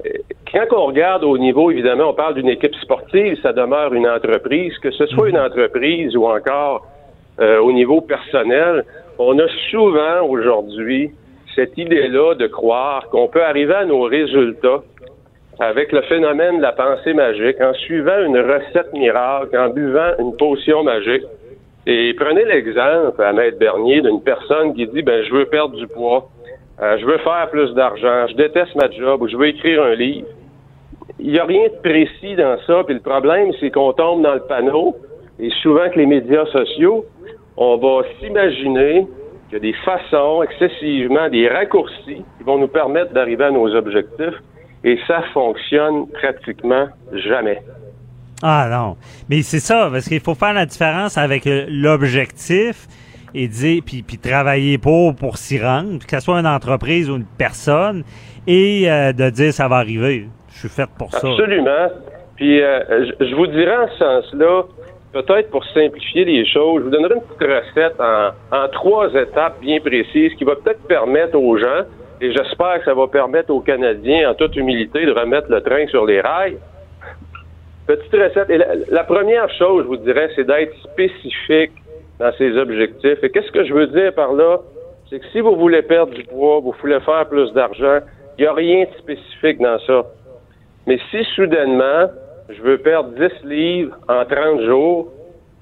[0.05, 0.09] euh,
[0.51, 4.77] quand on regarde au niveau, évidemment, on parle d'une équipe sportive, ça demeure une entreprise,
[4.79, 6.85] que ce soit une entreprise ou encore
[7.39, 8.83] euh, au niveau personnel,
[9.17, 11.11] on a souvent aujourd'hui
[11.55, 14.81] cette idée-là de croire qu'on peut arriver à nos résultats
[15.59, 20.35] avec le phénomène de la pensée magique, en suivant une recette miracle, en buvant une
[20.35, 21.23] potion magique.
[21.85, 25.87] Et prenez l'exemple à Maître Bernier d'une personne qui dit ben je veux perdre du
[25.87, 26.29] poids,
[26.81, 29.93] euh, je veux faire plus d'argent, je déteste ma job ou je veux écrire un
[29.93, 30.27] livre.
[31.19, 34.33] Il n'y a rien de précis dans ça, puis le problème c'est qu'on tombe dans
[34.33, 34.95] le panneau
[35.39, 37.05] et souvent que les médias sociaux,
[37.57, 39.05] on va s'imaginer
[39.53, 43.73] qu'il y a des façons excessivement, des raccourcis qui vont nous permettre d'arriver à nos
[43.75, 44.35] objectifs
[44.83, 47.61] et ça fonctionne pratiquement jamais.
[48.41, 48.97] Ah non.
[49.29, 52.87] Mais c'est ça, parce qu'il faut faire la différence avec euh, l'objectif
[53.33, 57.15] et dire puis, puis travailler pour pour s'y rendre, que ce soit une entreprise ou
[57.15, 58.03] une personne,
[58.45, 60.27] et euh, de dire ça va arriver.
[60.49, 61.27] Je suis fait pour ça.
[61.27, 61.89] Absolument.
[62.35, 64.63] Puis euh, je, je vous dirais en ce sens-là,
[65.13, 69.79] peut-être pour simplifier les choses, je vous donnerai une petite recette en, trois étapes bien
[69.79, 71.83] précises qui va peut-être permettre aux gens,
[72.19, 75.85] et j'espère que ça va permettre aux Canadiens, en toute humilité, de remettre le train
[75.87, 76.57] sur les rails.
[77.85, 78.49] Petite recette.
[78.49, 81.73] Et la, la première chose, je vous dirais, c'est d'être spécifique
[82.19, 83.21] dans ses objectifs.
[83.21, 84.59] Et qu'est-ce que je veux dire par là?
[85.09, 87.99] C'est que si vous voulez perdre du poids, vous voulez faire plus d'argent,
[88.37, 90.05] il n'y a rien de spécifique dans ça.
[90.87, 92.09] Mais si soudainement,
[92.49, 95.11] je veux perdre 10 livres en 30 jours,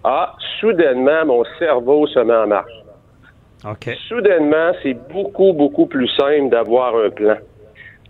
[0.04, 2.72] ah, soudainement, mon cerveau se met en marche.
[3.64, 3.96] OK.
[4.08, 7.38] Soudainement, c'est beaucoup, beaucoup plus simple d'avoir un plan.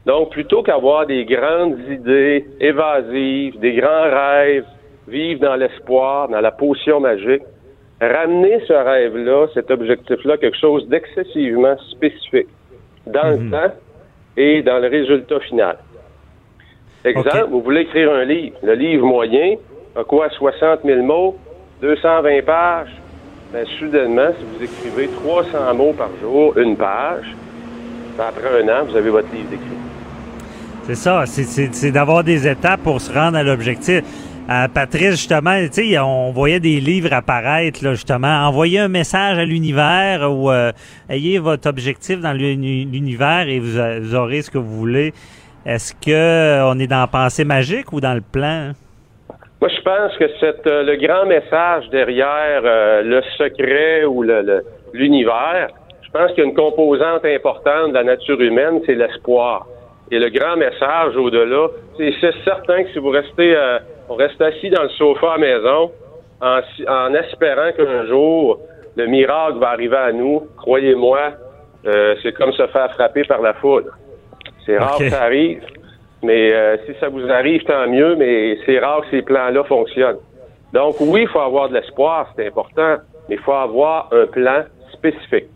[0.05, 4.65] Donc, plutôt qu'avoir des grandes idées évasives, des grands rêves,
[5.07, 7.43] vivre dans l'espoir, dans la potion magique,
[7.99, 12.47] ramener ce rêve-là, cet objectif-là, quelque chose d'excessivement spécifique
[13.05, 13.73] dans le temps
[14.37, 15.77] et dans le résultat final.
[17.03, 18.55] Exemple, vous voulez écrire un livre.
[18.61, 19.55] Le livre moyen
[19.95, 20.29] a quoi?
[20.29, 21.37] 60 000 mots,
[21.81, 22.95] 220 pages.
[23.51, 27.25] Ben, soudainement, si vous écrivez 300 mots par jour, une page,
[28.17, 29.65] ben, après un an, vous avez votre livre d'écrit.
[30.83, 34.03] C'est ça, c'est d'avoir des étapes pour se rendre à l'objectif.
[34.49, 38.47] Euh, Patrice, justement, tu sais, on voyait des livres apparaître, là, justement.
[38.47, 40.71] Envoyez un message à l'univers ou euh,
[41.09, 45.13] ayez votre objectif dans l'univers et vous, aurez ce que vous voulez.
[45.65, 48.71] Est-ce que euh, on est dans la pensée magique ou dans le plan?
[49.61, 52.61] Moi, je pense que c'est le grand message derrière
[53.03, 54.23] le secret ou
[54.93, 55.69] l'univers.
[56.01, 59.67] je pense qu'il y a une composante importante de la nature humaine, c'est l'espoir.
[60.09, 63.55] Et le grand message au-delà, c'est certain que si vous restez
[64.11, 65.89] on reste assis dans le sofa à maison
[66.41, 68.59] en, espérant qu'un jour,
[68.97, 70.49] le miracle va arriver à nous.
[70.57, 71.31] Croyez-moi,
[71.85, 73.91] euh, c'est comme se faire frapper par la foudre.
[74.65, 75.61] C'est rare que ça arrive,
[76.23, 80.19] mais euh, si ça vous arrive, tant mieux, mais c'est rare que ces plans-là fonctionnent.
[80.73, 82.97] Donc oui, il faut avoir de l'espoir, c'est important,
[83.27, 85.47] mais il faut avoir un plan spécifique.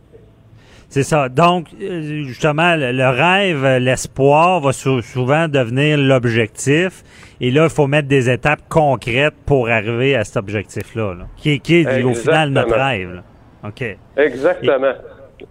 [0.89, 1.29] C'est ça.
[1.29, 7.03] Donc, euh, justement, le rêve, l'espoir va souvent devenir l'objectif.
[7.41, 12.03] Et là, il faut mettre des étapes concrètes pour arriver à cet objectif-là, qui, est
[12.03, 13.21] au final notre rêve.
[13.67, 13.83] OK.
[14.15, 14.93] Exactement.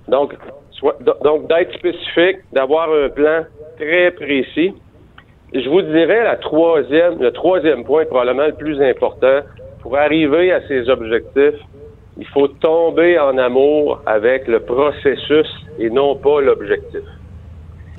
[0.09, 0.35] Donc,
[1.23, 3.44] donc d'être spécifique, d'avoir un plan
[3.79, 4.75] très précis.
[5.53, 9.40] Je vous dirais la troisième, le troisième point, probablement le plus important,
[9.83, 11.61] pour arriver à ces objectifs,
[12.16, 17.03] il faut tomber en amour avec le processus et non pas l'objectif.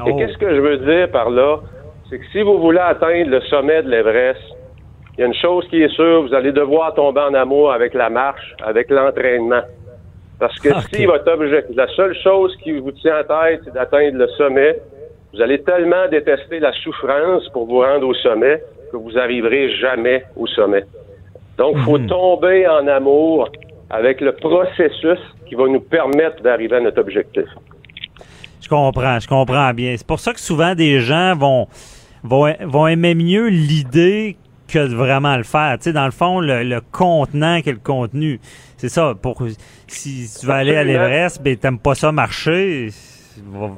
[0.06, 0.16] Et oh.
[0.18, 1.60] qu'est-ce que je veux dire par là?
[2.10, 4.42] C'est que si vous voulez atteindre le sommet de l'Everest,
[5.18, 7.94] il y a une chose qui est sûre, vous allez devoir tomber en amour avec
[7.94, 9.62] la marche, avec l'entraînement.
[10.40, 14.18] Parce que si votre objectif, la seule chose qui vous tient en tête, c'est d'atteindre
[14.18, 14.80] le sommet,
[15.34, 20.24] vous allez tellement détester la souffrance pour vous rendre au sommet que vous arriverez jamais
[20.36, 20.84] au sommet.
[21.58, 22.08] Donc, il faut mhm.
[22.08, 23.50] tomber en amour
[23.90, 27.46] avec le processus qui va nous permettre d'arriver à notre objectif.
[28.62, 29.96] Je comprends, je comprends bien.
[29.98, 31.68] C'est pour ça que souvent des gens vont,
[32.24, 35.78] vont, vont aimer mieux l'idée que de vraiment le faire.
[35.78, 38.40] Tu sais, dans le fond, le, contenant que le contenu.
[38.78, 39.14] C'est ça.
[39.20, 39.42] Pour
[39.88, 42.90] si tu veux aller à l'Everest, ben t'aimes pas ça marcher.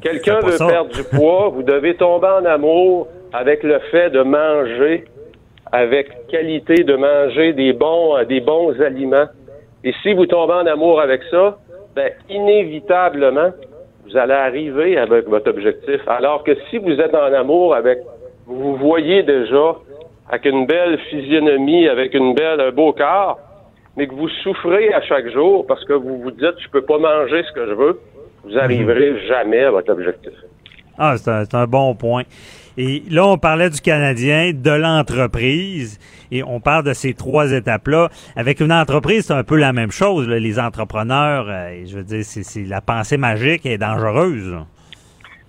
[0.02, 5.06] Quelqu'un veut perdre du poids, vous devez tomber en amour avec le fait de manger
[5.72, 9.28] avec qualité, de manger des bons, des bons aliments.
[9.84, 11.58] Et si vous tombez en amour avec ça,
[11.96, 13.52] ben, inévitablement,
[14.06, 16.02] vous allez arriver avec votre objectif.
[16.08, 18.00] Alors que si vous êtes en amour avec,
[18.46, 19.76] vous voyez déjà
[20.30, 23.40] avec une belle physionomie, avec une belle, un beau corps,
[23.96, 26.98] mais que vous souffrez à chaque jour parce que vous vous dites, je peux pas
[26.98, 28.00] manger ce que je veux,
[28.44, 30.34] vous arriverez jamais à votre objectif.
[31.00, 32.24] Ah, c'est un, bon point.
[32.78, 36.00] Et là, on parlait du Canadien, de l'entreprise,
[36.32, 38.10] et on parle de ces trois étapes-là.
[38.36, 40.28] Avec une entreprise, c'est un peu la même chose.
[40.28, 44.56] Les entrepreneurs, euh, je veux dire, c'est la pensée magique est dangereuse.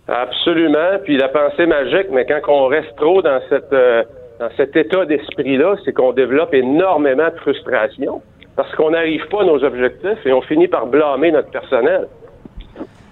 [0.07, 0.99] Absolument.
[1.05, 4.05] Puis la pensée magique, mais quand on reste trop dans cette euh,
[4.39, 8.23] dans cet état d'esprit-là, c'est qu'on développe énormément de frustration
[8.57, 12.09] parce qu'on n'arrive pas à nos objectifs et on finit par blâmer notre personnel.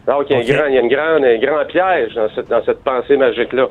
[0.07, 3.69] Donc, il y a, une grande, un grand piège dans cette, dans cette pensée magique-là.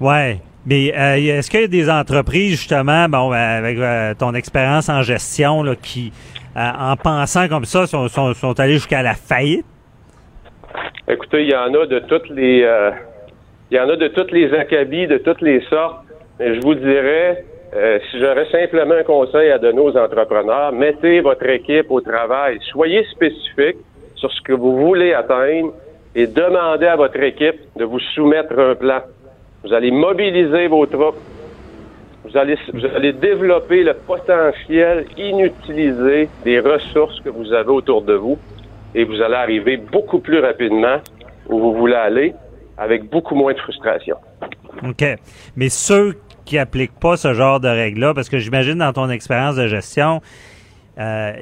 [0.00, 0.38] Ouais.
[0.66, 5.02] Mais euh, est-ce qu'il y a des entreprises, justement, bon, avec euh, ton expérience en
[5.02, 6.12] gestion, là, qui,
[6.56, 9.66] euh, en pensant comme ça, sont, sont, sont allés jusqu'à la faillite?
[11.08, 12.66] Écoutez, il y en a de toutes les
[13.72, 16.04] il y en a de toutes les acabis, de toutes les sortes.
[16.44, 17.44] Je vous dirais,
[18.10, 22.58] si j'aurais simplement un conseil à donner aux entrepreneurs, mettez votre équipe au travail.
[22.72, 23.76] Soyez spécifique
[24.16, 25.72] sur ce que vous voulez atteindre
[26.14, 29.02] et demandez à votre équipe de vous soumettre un plan.
[29.62, 31.20] Vous allez mobiliser vos troupes.
[32.24, 38.14] Vous allez, vous allez développer le potentiel inutilisé des ressources que vous avez autour de
[38.14, 38.38] vous
[38.94, 40.96] et vous allez arriver beaucoup plus rapidement
[41.48, 42.34] où vous voulez aller
[42.78, 44.16] avec beaucoup moins de frustration.
[44.82, 45.04] OK.
[45.56, 49.56] Mais ceux qui appliquent pas ce genre de règles-là, parce que j'imagine dans ton expérience
[49.56, 50.20] de gestion,
[50.98, 51.32] euh,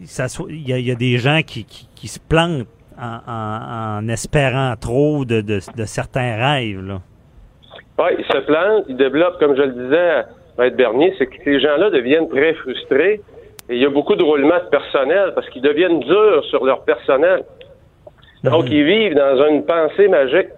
[0.00, 1.66] il y, a des gens qui,
[2.06, 2.66] se plantent
[3.00, 6.84] en, espérant trop de, de certains rêves.
[6.86, 7.00] Là.
[7.98, 10.24] Oui, ils se plantent, ils développent, comme je le disais
[10.58, 13.20] à être Bernier, c'est que ces gens-là deviennent très frustrés
[13.68, 16.82] et il y a beaucoup de roulements de personnel parce qu'ils deviennent durs sur leur
[16.84, 17.44] personnel.
[18.42, 18.72] Donc, mhm.
[18.72, 20.48] ils vivent dans une pensée magique.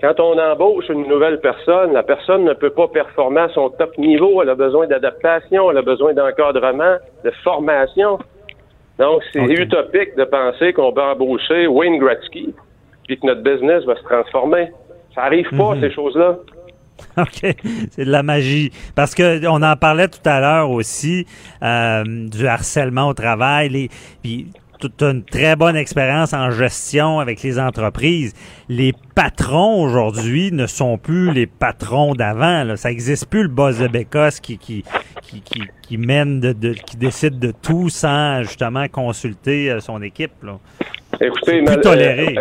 [0.00, 3.96] Quand on embauche une nouvelle personne, la personne ne peut pas performer à son top
[3.96, 4.42] niveau.
[4.42, 8.18] Elle a besoin d'adaptation, elle a besoin d'encadrement, de formation.
[8.98, 12.54] Donc, c'est utopique de penser qu'on va embaucher Wayne Gretzky
[13.06, 14.70] puis que notre business va se transformer.
[15.14, 15.80] Ça arrive pas, mhm.
[15.80, 16.36] ces choses-là.
[17.18, 17.54] OK,
[17.90, 18.70] c'est de la magie.
[18.94, 21.26] Parce que on en parlait tout à l'heure aussi
[21.62, 23.68] euh, du harcèlement au travail.
[23.68, 23.88] Les,
[24.22, 24.46] puis
[24.78, 28.34] toute une très bonne expérience en gestion avec les entreprises.
[28.68, 32.76] Les patrons aujourd'hui ne sont plus les patrons d'avant.
[32.76, 34.84] Ça n'existe plus le boss de Bécosse qui, qui,
[35.22, 35.42] qui,
[35.82, 40.32] qui, mène, de, qui décide de tout sans justement consulter euh, son équipe.
[40.42, 40.58] Là.
[41.20, 42.34] Écoutez, toléré.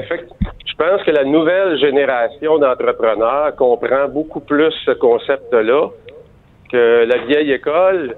[0.66, 5.90] je pense que la nouvelle génération d'entrepreneurs comprend beaucoup plus ce concept-là
[6.72, 8.16] que la vieille école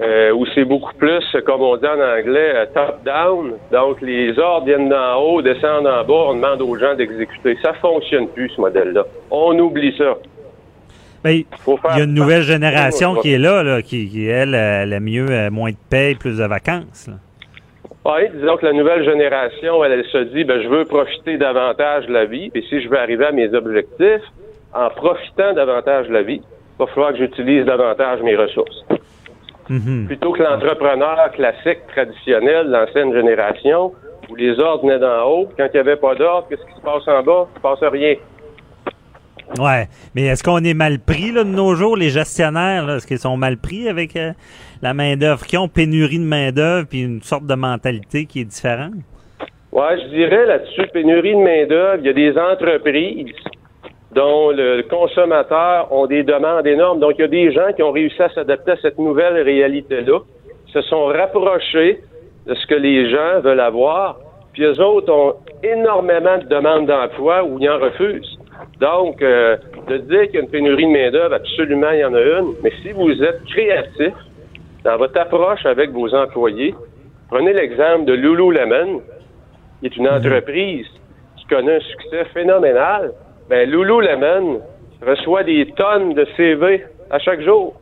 [0.00, 3.54] euh, où c'est beaucoup plus, comme on dit en anglais, euh, top-down.
[3.72, 7.58] Donc, les ordres viennent d'en haut, descendent en bas, on demande aux gens d'exécuter.
[7.62, 9.04] Ça fonctionne plus, ce modèle-là.
[9.30, 10.16] On oublie ça.
[11.22, 15.26] Ben, il y a une nouvelle génération qui est là, qui, elle, elle a mieux,
[15.28, 17.10] euh, moins de paye, plus de vacances.
[18.06, 22.06] Oui, disons que la nouvelle génération, elle, elle se dit, ben, je veux profiter davantage
[22.06, 24.22] de la vie, et si je veux arriver à mes objectifs,
[24.72, 28.86] en profitant davantage de la vie, il va falloir que j'utilise davantage mes ressources.
[29.70, 30.06] Mhm.
[30.06, 33.92] Plutôt que l'entrepreneur classique, traditionnel, l'ancienne génération,
[34.28, 36.82] où les ordres venaient d'en haut, quand il n'y avait pas d'ordre, qu'est-ce qui se
[36.82, 37.46] passe en bas?
[37.48, 38.16] Il ne se passe rien.
[39.58, 42.88] Ouais, mais est-ce qu'on est mal pris là, de nos jours, les gestionnaires?
[42.90, 44.32] Est-ce qu'ils sont mal pris avec euh,
[44.82, 45.46] la main-d'œuvre?
[45.46, 48.94] Qui ont pénurie de main-d'œuvre puis une sorte de mentalité qui est différente?
[49.72, 53.34] Ouais, je dirais là-dessus, pénurie de main-d'œuvre, il y a des entreprises
[54.12, 56.98] dont le consommateur ont des demandes énormes.
[56.98, 60.18] Donc, il y a des gens qui ont réussi à s'adapter à cette nouvelle réalité-là,
[60.72, 62.00] se sont rapprochés
[62.46, 64.18] de ce que les gens veulent avoir,
[64.52, 68.38] puis eux autres ont énormément de demandes d'emploi ou ils en refusent.
[68.80, 69.56] Donc, euh,
[69.88, 72.54] de dire qu'il y a une pénurie de main-d'œuvre, absolument, il y en a une,
[72.62, 74.14] mais si vous êtes créatif
[74.84, 76.74] dans votre approche avec vos employés,
[77.28, 79.02] prenez l'exemple de Lululemon,
[79.80, 80.16] qui est une mhm.
[80.16, 80.86] entreprise
[81.36, 83.12] qui connaît un succès phénoménal,
[83.50, 84.62] ben Lululemon
[85.04, 87.74] reçoit des tonnes de CV à chaque jour.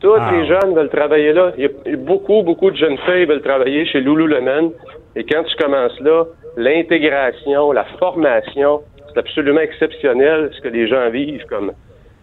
[0.00, 0.32] Tous ah.
[0.32, 1.52] les jeunes veulent travailler là.
[1.56, 4.72] Il y a beaucoup, beaucoup de jeunes filles veulent travailler chez Lululemon.
[5.14, 6.24] Et quand tu commences là,
[6.56, 11.70] l'intégration, la formation, c'est absolument exceptionnel ce que les gens vivent comme,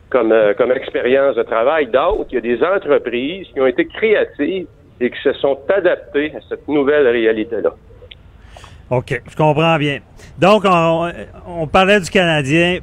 [0.09, 1.87] comme, euh, comme expérience de travail.
[1.87, 4.67] Donc, il y a des entreprises qui ont été créatives
[4.99, 7.73] et qui se sont adaptées à cette nouvelle réalité-là.
[8.91, 9.99] OK, je comprends bien.
[10.39, 12.79] Donc, on, parlait du Canadien.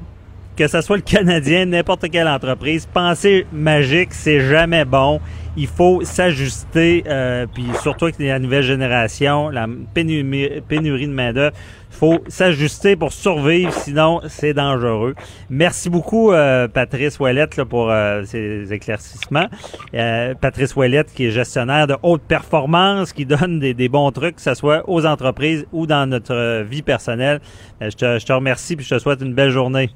[0.57, 5.19] Que ce soit le Canadien, n'importe quelle entreprise, penser magique, c'est jamais bon.
[5.57, 11.55] Il faut s'ajuster, euh, puis surtout avec la nouvelle génération, la pénurie, pénurie de main-d'œuvre,
[11.93, 15.15] il faut s'ajuster pour survivre, sinon c'est dangereux.
[15.51, 19.47] Merci beaucoup, euh, Patrice Ouellette, pour euh, ces éclaircissements.
[19.95, 24.37] Euh, Patrice Ouellette, qui est gestionnaire de haute performance, qui donne des, des, bons trucs,
[24.37, 27.41] que ce soit aux entreprises ou dans notre vie personnelle.
[27.81, 29.91] je, te, je te remercie, puis je te souhaite une belle journée.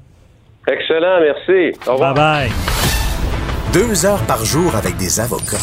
[0.67, 1.77] Excellent, merci.
[1.87, 2.13] Au revoir.
[2.13, 2.86] Bye bye.
[3.77, 5.59] Deux heures par jour avec des avocats.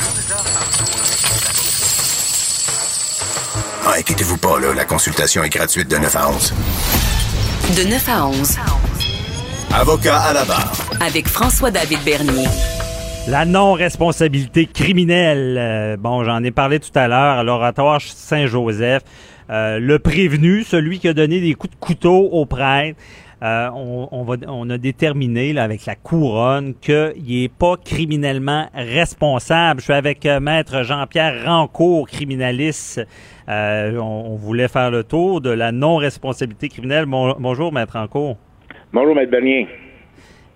[3.85, 6.55] Ah, inquiétez-vous pas, là, la consultation est gratuite de 9 à 11.
[7.77, 8.57] De 9 à 11.
[9.75, 10.73] Avocat à la barre.
[11.01, 12.47] Avec François-David Bernier.
[13.27, 15.57] La non-responsabilité criminelle.
[15.59, 19.03] Euh, bon, j'en ai parlé tout à l'heure à l'oratoire Saint-Joseph.
[19.51, 22.97] Euh, le prévenu, celui qui a donné des coups de couteau au prêtre,
[23.45, 29.81] euh, on, va, on a déterminé là, avec la couronne qu'il n'est pas criminellement responsable.
[29.81, 33.07] Je suis avec euh, maître Jean-Pierre Rancourt, criminaliste.
[33.51, 37.05] Euh, on, voulait faire le tour de la non-responsabilité criminelle.
[37.05, 38.39] bonjour, maître Rancourt.
[38.95, 39.69] Bonjour, maître Bernier.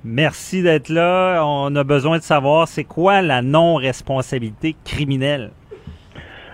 [0.03, 1.45] Merci d'être là.
[1.45, 5.51] On a besoin de savoir c'est quoi la non-responsabilité criminelle?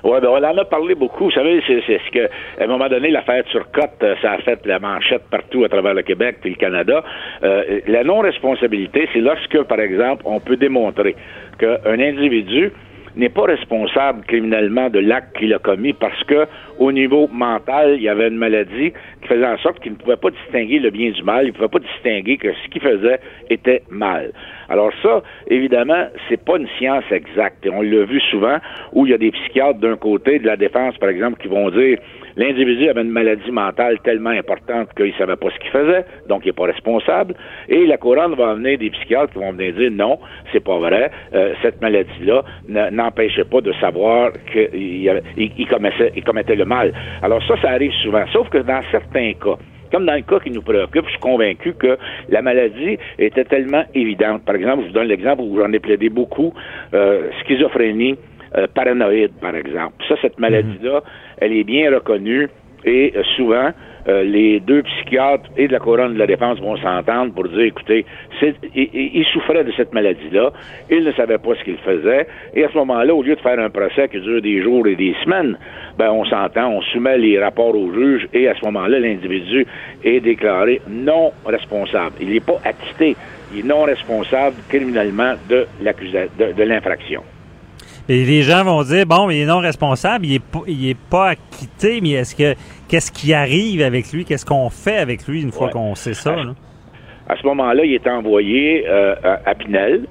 [0.04, 1.24] Oui, ben on en a parlé beaucoup.
[1.24, 2.28] Vous savez, c'est ce que,
[2.60, 5.94] à un moment donné, l'affaire Turcotte, euh, ça a fait la manchette partout à travers
[5.94, 7.02] le Québec et le Canada.
[7.42, 11.16] Euh, la non-responsabilité, c'est lorsque, par exemple, on peut démontrer
[11.58, 12.70] qu'un individu
[13.16, 16.46] n'est pas responsable criminellement de l'acte qu'il a commis parce que
[16.78, 18.92] au niveau mental, il y avait une maladie
[19.22, 21.52] qui faisait en sorte qu'il ne pouvait pas distinguer le bien du mal, il ne
[21.52, 24.32] pouvait pas distinguer que ce qu'il faisait était mal.
[24.68, 27.64] Alors ça, évidemment, c'est pas une science exacte.
[27.66, 28.58] Et on l'a vu souvent
[28.92, 31.70] où il y a des psychiatres d'un côté de la défense, par exemple, qui vont
[31.70, 31.98] dire
[32.36, 36.48] l'individu avait une maladie mentale tellement importante qu'il savait pas ce qu'il faisait, donc il
[36.48, 37.34] n'est pas responsable.
[37.68, 40.18] Et la couronne va amener des psychiatres qui vont venir dire non,
[40.52, 42.42] c'est pas vrai, euh, cette maladie-là
[42.90, 44.68] n'empêchait pas de savoir qu'il
[45.36, 46.92] il, commettait, il commettait le mal.
[47.22, 48.24] Alors ça, ça arrive souvent.
[48.32, 49.56] Sauf que dans certains cas,
[49.92, 51.96] comme dans le cas qui nous préoccupe, je suis convaincu que
[52.28, 54.44] la maladie était tellement évidente.
[54.44, 56.52] Par exemple, je vous donne l'exemple où j'en ai plaidé beaucoup,
[56.94, 58.16] euh, schizophrénie,
[58.56, 59.94] euh, paranoïde, par exemple.
[60.08, 61.02] Ça, cette maladie-là,
[61.38, 62.48] elle est bien reconnue
[62.84, 63.70] et euh, souvent,
[64.06, 67.60] euh, les deux psychiatres et de la couronne de la défense vont s'entendre pour dire,
[67.60, 68.04] écoutez,
[68.74, 70.52] il, souffrait de cette maladie-là,
[70.90, 73.58] il ne savait pas ce qu'il faisait, et à ce moment-là, au lieu de faire
[73.58, 75.56] un procès qui dure des jours et des semaines,
[75.96, 79.66] ben on s'entend, on soumet les rapports au juge, et à ce moment-là, l'individu
[80.04, 82.16] est déclaré non responsable.
[82.20, 83.16] Il n'est pas acquitté,
[83.54, 85.66] il est non responsable criminellement de
[86.62, 87.22] l'infraction.
[88.08, 90.98] Et les gens vont dire bon, il est non responsable, il est pas, il est
[91.10, 92.54] pas acquitté, mais est-ce que
[92.88, 94.24] qu'est-ce qui arrive avec lui?
[94.24, 95.72] Qu'est-ce qu'on fait avec lui une fois Ouais.
[95.72, 96.54] qu'on sait ça là?
[97.28, 100.02] À ce moment-là, il est envoyé euh, à à Pinel,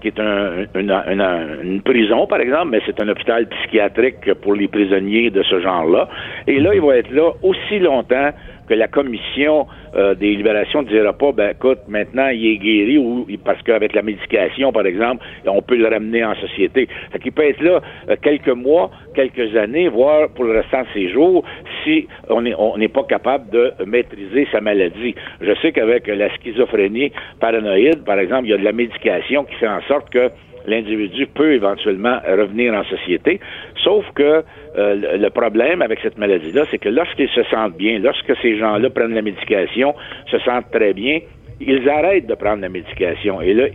[0.00, 4.54] qui est un- une, une- une prison, par exemple, mais c'est un hôpital psychiatrique pour
[4.54, 6.08] les prisonniers de ce genre-là.
[6.48, 8.30] Et là, il va être là aussi longtemps
[8.68, 12.98] que la commission euh, des libérations ne dira pas, ben écoute, maintenant il est guéri
[12.98, 16.88] ou parce qu'avec la médication, par exemple, on peut le ramener en société.
[17.12, 20.88] Fait qu'il peut être là euh, quelques mois, quelques années, voire pour le restant de
[20.94, 21.44] ses jours,
[21.84, 25.14] si on n'est on n'est pas capable de maîtriser sa maladie.
[25.40, 29.54] Je sais qu'avec la schizophrénie paranoïde, par exemple, il y a de la médication qui
[29.56, 30.30] fait en sorte que
[30.66, 33.40] l'individu peut éventuellement revenir en société.
[33.82, 34.42] Sauf que
[34.76, 38.90] euh, le problème avec cette maladie-là, c'est que lorsqu'ils se sentent bien, lorsque ces gens-là
[38.90, 39.94] prennent la médication,
[40.30, 41.20] se sentent très bien,
[41.60, 43.66] ils arrêtent de prendre la médication et là,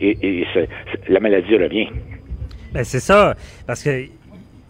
[1.10, 1.88] la maladie revient.
[2.74, 3.34] Ben c'est ça,
[3.68, 4.21] parce que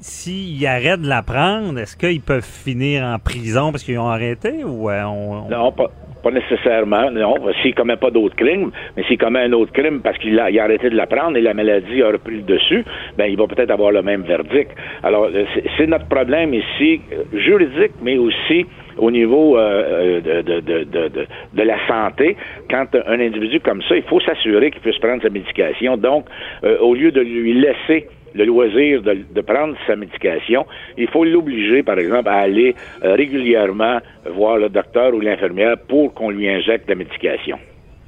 [0.02, 4.64] s'ils arrêtent de la prendre, est-ce qu'ils peuvent finir en prison parce qu'ils ont arrêté
[4.66, 5.89] ou euh, on, on- Non, pas,
[6.24, 7.36] pas nécessairement, non.
[7.62, 10.89] S'il commet pas d'autres crimes, mais s'il commet un autre crime parce qu'il a, arrêté
[10.89, 12.84] de la prendre et la maladie a repris le dessus,
[13.18, 14.72] ben il va peut-être avoir le même verdict.
[15.04, 15.45] Alors, euh,
[15.78, 17.02] c'est- notre problème ici,
[17.34, 18.66] juridique, mais aussi
[18.97, 22.36] au niveau euh, euh, de, de, de, de, de la santé.
[22.70, 25.97] Quand un individu comme ça, il faut s'assurer qu'il puisse prendre sa médication.
[25.97, 26.26] Donc,
[26.64, 30.65] euh, au lieu de lui laisser le loisir de, prendre sa médication,
[30.97, 33.99] il faut l'obliger, par exemple, à aller euh, régulièrement
[34.36, 37.57] voir le docteur ou l'infirmière pour qu'on lui injecte la médication.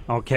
[0.10, 0.34] OK.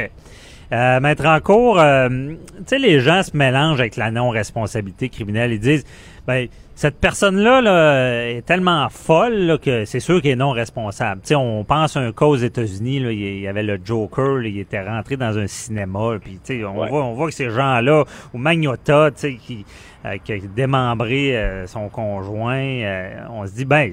[0.72, 5.52] Euh, Maître en cours, euh, tu sais, les gens se mélangent avec la non-responsabilité criminelle.
[5.52, 5.84] Ils disent,
[6.26, 11.22] ben, cette personne-là là, est tellement folle là, que c'est sûr qu'elle est non responsable.
[11.22, 14.36] Tu sais, on pense à un cas aux États-Unis, là, il y avait le Joker,
[14.36, 16.88] là, il était rentré dans un cinéma, puis tu sais, on Ouais.
[16.90, 18.04] voit, on voit que ces gens-là,
[18.34, 19.64] ou Magnota, tu sais, qui,
[20.04, 23.92] euh, qui a démembré euh, son conjoint, euh, on se dit, ben,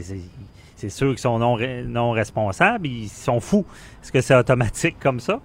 [0.75, 1.57] c'est sûr qu'ils sont non,
[1.87, 3.65] non responsables, ils sont fous.
[4.01, 5.39] Est-ce que c'est automatique comme ça?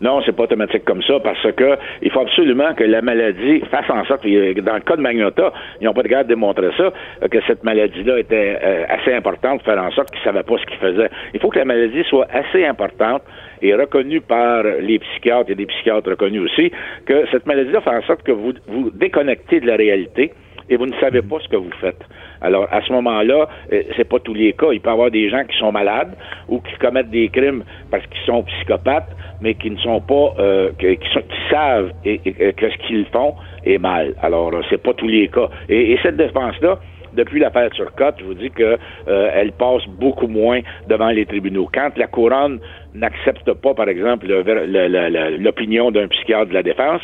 [0.00, 3.90] Non, c'est pas automatique comme ça parce que il faut absolument que la maladie fasse
[3.90, 6.92] en sorte, dans le cas de Magnota, ils n'ont pas de garde de démontrer ça,
[7.28, 10.56] que cette maladie-là était euh, assez importante pour faire en sorte qu'ils ne savaient pas
[10.58, 11.10] ce qu'ils faisaient.
[11.34, 13.22] Il faut que la maladie soit assez importante
[13.60, 16.70] et reconnue par les psychiatres et des psychiatres reconnus aussi,
[17.04, 20.32] que cette maladie-là fait en sorte que vous vous déconnectez de la réalité
[20.70, 22.04] et vous ne savez pas ce que vous faites.
[22.40, 24.68] Alors, à ce moment-là, euh, c'est pas tous les cas.
[24.72, 26.14] Il peut y avoir des gens qui sont malades
[26.48, 29.10] ou qui commettent des crimes parce qu'ils sont psychopathes,
[29.40, 33.34] mais qui ne sont pas, euh, qui, sont- qui savent et- que ce qu'ils font
[33.64, 34.14] est mal.
[34.22, 35.48] Alors, euh, c'est pas tous les cas.
[35.68, 36.78] Et, et cette défense-là,
[37.14, 38.76] depuis l'affaire Turcotte, je vous dis que
[39.08, 41.68] euh, elle passe beaucoup moins devant les tribunaux.
[41.72, 42.60] Quand la couronne
[42.94, 47.00] n'accepte pas, par exemple, le- le- le- le- l'opinion d'un psychiatre de la défense,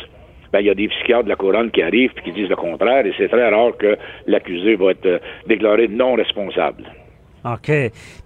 [0.51, 2.55] ben, il y a des psychiatres de la couronne qui arrivent et qui disent le
[2.55, 6.83] contraire, et c'est très rare que l'accusé va être euh, déclaré non responsable.
[7.45, 7.71] OK.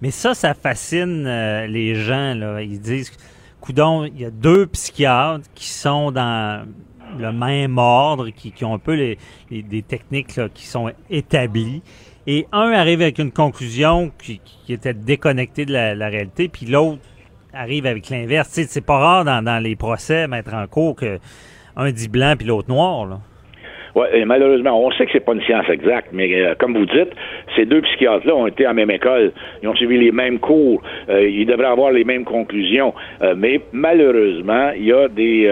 [0.00, 2.34] Mais ça, ça fascine euh, les gens.
[2.34, 2.62] Là.
[2.62, 3.12] Ils disent,
[3.60, 6.66] coudon, il y a deux psychiatres qui sont dans
[7.18, 9.18] le même ordre, qui, ont un peu les,
[9.50, 11.82] des techniques là, qui sont établies.
[12.26, 17.00] Et un arrive avec une conclusion qui, qui était déconnectée de la, réalité, puis l'autre
[17.52, 18.48] arrive avec l'inverse.
[18.50, 21.18] C'est pas rare dans, dans les procès, mettre en cours que
[21.80, 23.06] un dit blanc puis l'autre noir.
[23.06, 23.18] Là.
[23.94, 26.86] Ouais, et malheureusement, on sait que c'est pas une science exacte, mais euh, comme vous
[26.86, 27.10] dites,
[27.56, 30.80] ces deux psychiatres-là ont été à la même école, ils ont suivi les mêmes cours,
[31.08, 35.50] euh, ils devraient avoir les mêmes conclusions, Euh, mais malheureusement, il y a des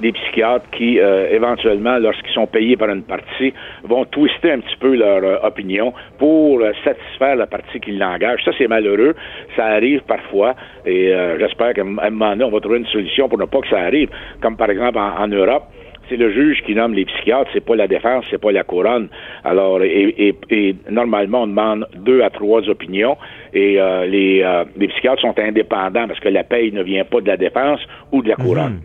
[0.00, 3.52] des psychiatres qui, euh, éventuellement, lorsqu'ils sont payés par une partie,
[3.84, 8.40] vont twister un petit peu leur euh, opinion pour euh, satisfaire la partie qui l'engage.
[8.44, 9.14] Ça, c'est malheureux.
[9.56, 10.54] Ça arrive parfois
[10.86, 13.60] et euh, j'espère qu'à un moment donné, on va trouver une solution pour ne pas
[13.60, 14.08] que ça arrive.
[14.40, 15.64] Comme par exemple en, en Europe,
[16.08, 19.08] c'est le juge qui nomme les psychiatres, c'est pas la défense, c'est pas la couronne.
[19.44, 23.16] Alors, et, et- et normalement, on demande deux à trois opinions,
[23.54, 27.20] et euh, les, euh, les psychiatres sont indépendants parce que la paye ne vient pas
[27.20, 27.80] de la défense
[28.10, 28.80] ou de la couronne.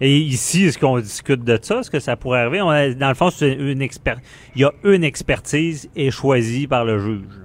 [0.00, 1.80] Et ici, est-ce qu'on discute de ça?
[1.80, 2.94] Est-ce que ça pourrait arriver?
[2.94, 7.44] Dans le fond, c'est une il y a une expertise et choisie par le juge.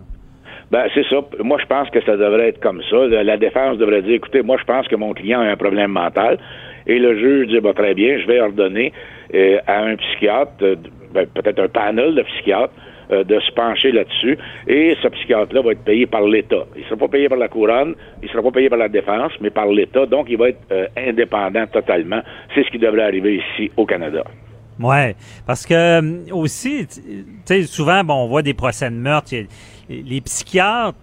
[0.72, 1.18] Ben, c'est ça.
[1.44, 3.08] Moi, je pense que ça devrait être comme ça.
[3.08, 6.38] La défense devrait dire, écoutez, moi, je pense que mon client a un problème mental.
[6.86, 8.94] Et le juge dit, bah, très bien, je vais ordonner
[9.34, 10.76] euh, à un psychiatre euh,
[11.14, 12.74] ben, peut-être un panel de psychiatres
[13.12, 14.38] euh, de se pencher là-dessus.
[14.68, 16.66] Et ce psychiatre-là va être payé par l'État.
[16.76, 18.88] Il ne sera pas payé par la couronne, il ne sera pas payé par la
[18.88, 20.06] défense, mais par l'État.
[20.06, 22.22] Donc, il va être euh, indépendant totalement.
[22.54, 24.24] C'est ce qui devrait arriver ici au Canada.
[24.80, 25.16] Ouais,
[25.48, 29.34] parce que euh, aussi, tu sais, souvent, bon, on voit des procès de meurtre.
[29.90, 30.98] Les psychiatres,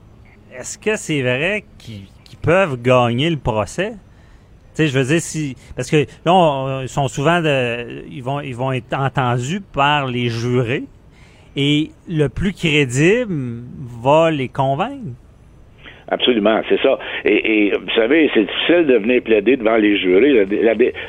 [0.57, 2.07] est-ce que c'est vrai qu'ils
[2.41, 3.91] peuvent gagner le procès?
[3.91, 3.97] Tu
[4.75, 5.57] sais, je veux dire, si.
[5.75, 7.41] Parce que là, ils sont souvent.
[7.41, 10.85] De, ils, vont, ils vont être entendus par les jurés
[11.57, 13.63] et le plus crédible
[14.03, 15.17] va les convaincre.
[16.09, 16.99] Absolument, c'est ça.
[17.25, 20.47] Et, vous savez, c'est difficile de venir plaider devant les jurés.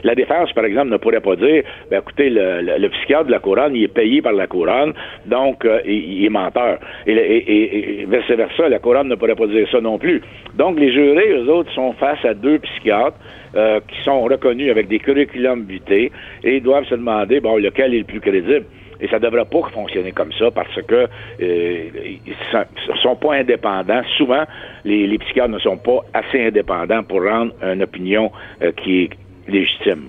[0.03, 3.75] La, défense, par exemple, ne pourrait pas dire, ben, écoutez, le, psychiatre de la couronne,
[3.75, 4.93] il est payé par la couronne,
[5.27, 6.79] donc euh, il, est menteur.
[7.05, 10.21] Et, et, vice-versa, la couronne ne pourrait pas dire ça non plus.
[10.55, 13.17] Donc, les jurés, eux autres, sont face à deux psychiatres
[13.55, 16.09] euh, qui sont reconnus avec des curriculums vitae
[16.43, 18.65] et doivent se demander, bon, lequel est le plus crédible.
[18.99, 21.07] Et ça ne devrait pas fonctionner comme ça parce que
[21.41, 21.89] euh,
[22.25, 24.01] ils sont pas indépendants.
[24.17, 24.43] Souvent,
[24.85, 28.31] les, les, psychiatres ne sont pas assez indépendants pour rendre une opinion
[28.61, 29.09] euh, qui est
[29.47, 30.05] légitime.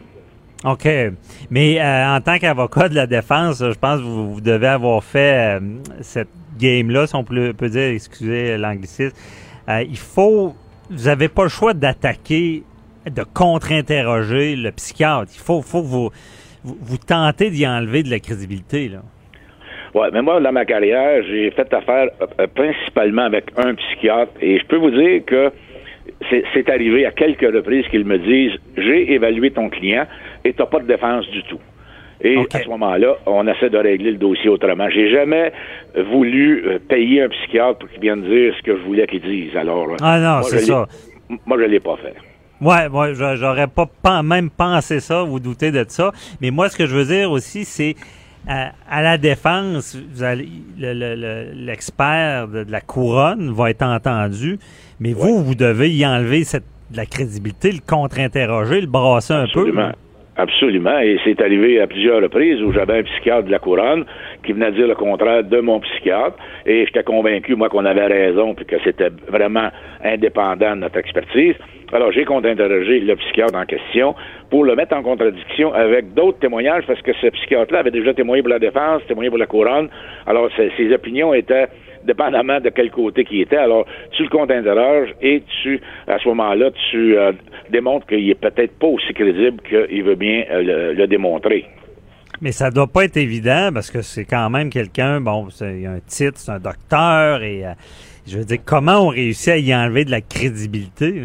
[0.64, 0.88] OK.
[1.50, 5.60] Mais euh, en tant qu'avocat de la défense, je pense que vous, devez avoir fait
[6.00, 6.28] cette
[6.58, 9.14] game-là, si on peut, dire, excusez l'anglicisme.
[9.68, 10.54] il faut,
[10.90, 12.64] vous n'avez pas le choix d'attaquer,
[13.08, 15.30] de contre-interroger le psychiatre.
[15.32, 16.10] Il faut, faut que vous,
[16.80, 19.02] vous, tentez d'y enlever de la crédibilité, là?
[19.94, 22.08] Oui, mais moi, dans ma carrière, j'ai fait affaire
[22.38, 25.50] euh, principalement avec un psychiatre et je peux vous dire que
[26.52, 30.06] c'est arrivé à quelques reprises qu'ils me disent j'ai évalué ton client
[30.44, 31.60] et tu n'as pas de défense du tout.
[32.20, 34.90] Et à ce moment-là, on essaie de régler le dossier autrement.
[34.90, 35.52] J'ai jamais
[36.10, 39.56] voulu euh, payer un psychiatre pour qu'il vienne dire ce que je voulais qu'il dise.
[39.56, 40.86] Alors, ah non, c'est ça.
[41.46, 42.14] Moi, je l'ai pas fait.
[42.60, 46.12] Ouais, moi, j'aurais pas, même pensé ça, vous doutez de ça.
[46.40, 47.94] Mais moi, ce que je veux dire aussi, c'est
[48.48, 49.96] euh, à, la défense,
[50.78, 54.58] l'expert de, la couronne va être entendu,
[55.00, 59.70] mais vous, vous devez y enlever cette, la crédibilité, le contre-interroger, le brasser un peu.
[60.38, 60.98] Absolument.
[61.00, 64.04] Et c'est arrivé à plusieurs reprises où j'avais un psychiatre de la couronne
[64.44, 66.36] qui venait dire le contraire de mon psychiatre.
[66.64, 69.68] Et j'étais convaincu, moi, qu'on avait raison puis que c'était vraiment
[70.04, 71.56] indépendant de notre expertise.
[71.90, 74.14] Alors, j'ai contre-interrogé le psychiatre en question
[74.50, 78.42] pour le mettre en contradiction avec d'autres témoignages parce que ce psychiatre-là avait déjà témoigné
[78.42, 79.88] pour la défense, témoigné pour la couronne.
[80.26, 81.66] Alors, ses opinions étaient
[82.04, 83.56] dépendamment de quel côté qui était.
[83.56, 87.32] Alors, tu le contre-interroges et tu, à ce moment-là, tu euh,
[87.70, 91.66] démontres qu'il est peut-être pas aussi crédible qu'il veut bien euh, le, démontrer.
[92.40, 95.92] Mais ça doit pas être évident parce que c'est quand même quelqu'un, bon, il a
[95.92, 97.72] un titre, c'est un docteur et euh,
[98.26, 101.22] je veux dire, comment on réussit à y enlever de la crédibilité?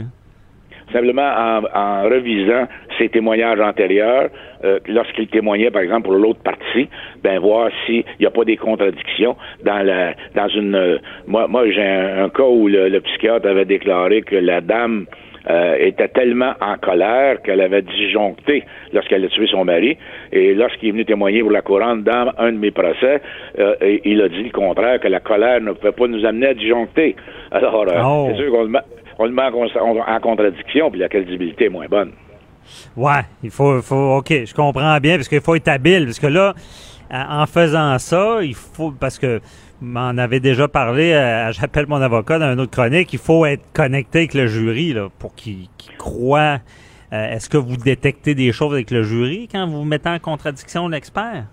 [0.94, 2.68] Simplement en, revisant
[3.00, 4.30] ses témoignages antérieurs,
[4.64, 6.88] euh, lorsqu'il témoignait, par exemple, pour l'autre partie,
[7.24, 9.36] ben voir s'il n'y a pas des contradictions
[9.66, 10.76] dans la dans une.
[10.76, 15.08] Euh, moi, moi j'ai un, cas où le, psychiatre avait déclaré que la dame
[15.50, 18.64] euh, était tellement en colère qu'elle avait disjoncté
[18.94, 19.98] lorsqu'elle a tué son mari.
[20.32, 23.20] Et lorsqu'il est venu témoigner pour la couronne dans un de mes procès,
[23.58, 27.16] il a dit le contraire, que la colère ne pouvait pas nous amener à disjoncter.
[27.52, 28.28] Alors, oh.
[28.30, 28.72] c'est sûr qu'on
[29.24, 32.12] on le en, contradiction, puis la crédibilité est moins bonne.
[32.96, 36.28] Ouais, il faut, faut, OK, je comprends bien, parce qu'il faut être habile, parce que
[36.28, 36.54] là,
[37.12, 39.42] en faisant ça, il faut, parce que
[39.84, 43.64] m'en avait déjà parlé, euh, j'appelle mon avocat dans une autre chronique, il faut être
[43.74, 45.68] connecté avec le jury là, pour qu'il
[45.98, 46.60] croit.
[47.12, 50.88] Euh, est-ce que vous détectez des choses avec le jury quand vous mettez en contradiction
[50.88, 51.46] l'expert?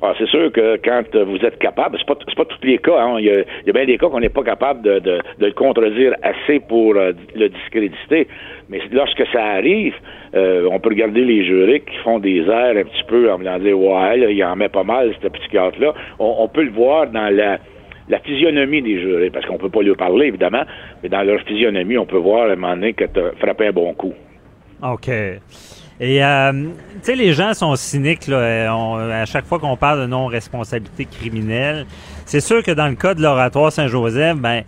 [0.00, 3.16] Ah, c'est sûr que quand vous êtes capable, c'est pas, pas tous les cas, hein,
[3.18, 6.60] il, y a, bien des cas qu'on n'est pas capable de, de, le contredire assez
[6.60, 8.28] pour euh, le discréditer.
[8.68, 9.94] Mais lorsque ça arrive,
[10.36, 13.58] euh, on peut regarder les jurés qui font des airs un petit peu en me
[13.58, 17.34] dire Ouais, il en met pas mal, ce petit là on, peut le voir dans
[17.34, 17.58] la
[18.08, 20.62] la physionomie des jurés, parce qu'on peut pas lui parler, évidemment,
[21.02, 23.72] mais dans leur physionomie, on peut voir à un moment donné que tu frappé un
[23.72, 24.14] bon coup.
[24.82, 25.10] OK.
[26.00, 26.68] Et, euh, tu
[27.02, 28.72] sais, les gens sont cyniques, là,
[29.20, 31.86] à chaque fois qu'on parle de non-responsabilité criminelle.
[32.24, 34.62] C'est sûr que dans le cas de l'oratoire Saint-Joseph, ben,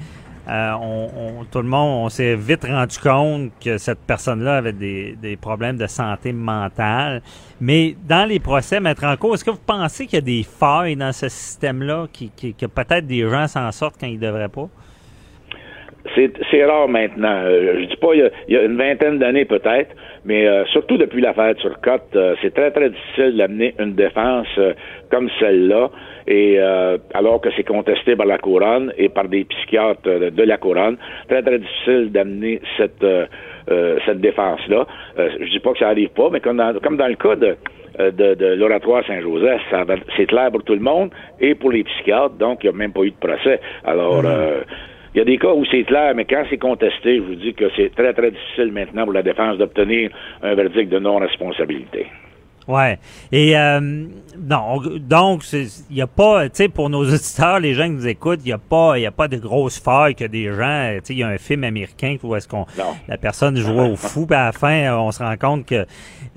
[0.49, 5.17] euh, on, tout le monde, on s'est vite rendu compte que cette personne-là avait des,
[5.23, 7.23] des, problèmes de santé mentale.
[7.61, 10.43] Mais dans les procès, mettre en cause, est-ce que vous pensez qu'il y a des
[10.43, 14.49] failles dans ce système-là, qui, qui, que peut-être des gens s'en sortent quand ils devraient
[14.49, 14.69] pas?
[16.15, 17.43] C'est rare maintenant.
[17.45, 19.95] Euh, je dis pas il y a, une vingtaine d'années peut-être,
[20.25, 24.49] mais euh, surtout depuis l'affaire Turcotte, euh, c'est très très difficile d'amener une défense
[25.11, 25.91] comme celle-là,
[26.27, 26.59] et
[27.15, 30.97] alors que c'est contesté par la couronne et par des psychiatres de la couronne,
[31.29, 34.87] très très difficile d'amener cette euh, cette défense-là.
[35.19, 37.37] Euh, je dis pas que ça arrive pas, mais comme dans, comme dans le cas
[37.37, 37.57] de,
[38.01, 41.71] euh, de, de l'oratoire Saint-Joseph, ça va- c'est clair pour tout le monde et pour
[41.71, 43.61] les psychiatres, donc il n'y a même pas eu de procès.
[43.85, 44.63] Alors, euh,
[45.15, 47.55] il y a des cas où c'est clair, mais quand c'est contesté, je vous dis
[47.55, 50.11] que c'est très, très difficile maintenant pour la défense d'obtenir
[50.43, 52.07] un verdict de non-responsabilité.
[52.69, 52.99] Ouais.
[53.33, 53.81] Et euh,
[54.39, 58.07] non, donc il y a pas, tu sais, pour nos auditeurs, les gens qui nous
[58.07, 61.01] écoutent, il y a pas, il a pas de grosses failles que des gens, tu
[61.03, 62.67] sais, il y a un film américain où est-ce qu'on,
[63.09, 65.85] la personne jouait au fou, puis à la fin, on se rend compte que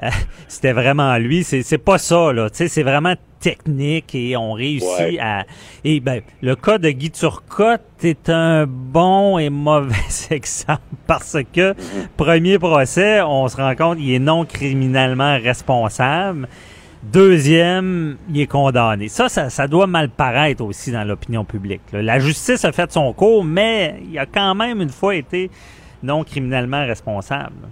[0.48, 1.44] c'était vraiment lui.
[1.44, 5.20] C'est, pas ça là, tu sais, c'est vraiment technique et on réussit Ouais.
[5.20, 5.46] à.
[5.84, 9.96] Et ben, le cas de Guy Turcotte est un bon et mauvais
[10.32, 11.74] exemple parce que
[12.16, 16.48] premier procès, on se rend compte il est non criminellement responsable.
[17.04, 19.10] Deuxième, il est condamné.
[19.10, 21.82] Ça, ça, ça doit mal paraître aussi dans l'opinion publique.
[21.92, 22.02] là.
[22.02, 25.52] La justice a fait son cours, mais il a quand même une fois été
[26.02, 27.68] non criminellement responsable.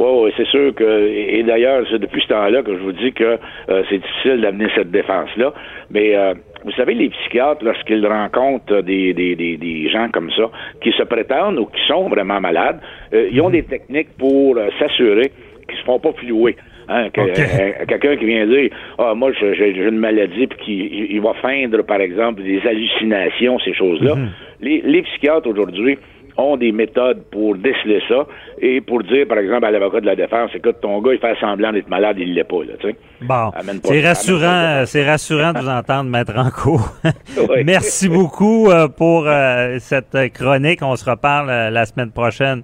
[0.00, 2.92] Oui, oui, c'est sûr que, et, et d'ailleurs, c'est depuis ce temps-là que je vous
[2.92, 3.38] dis que
[3.68, 5.52] euh, c'est difficile d'amener cette défense-là.
[5.90, 6.32] Mais euh,
[6.64, 10.50] vous savez, les psychiatres, lorsqu'ils rencontrent des, des, des, des gens comme ça,
[10.82, 12.80] qui se prétendent ou qui sont vraiment malades,
[13.12, 15.32] euh, ils ont des techniques pour euh, s'assurer
[15.68, 16.56] qu'ils se font pas flouer.
[16.88, 21.12] Hein, euh, quelqu'un qui vient dire ah moi j'ai j'ai une maladie puis qui il,
[21.12, 24.16] il va feindre par exemple des hallucinations ces choses-là
[24.60, 25.98] les, les psychiatres aujourd'hui
[26.36, 28.26] ont des méthodes pour déceler ça
[28.60, 31.34] et pour dire par exemple à l'avocat de la défense écoute ton gars il fait
[31.40, 33.50] semblant d'être malade il l'est pas là tu sais Bon,
[33.84, 36.88] c'est rassurant, pas- c'est rassurant de vous entendre mettre en cours.
[37.36, 37.64] Oui.
[37.64, 40.80] Merci beaucoup euh, pour euh, cette chronique.
[40.82, 42.62] On se reparle euh, la semaine prochaine.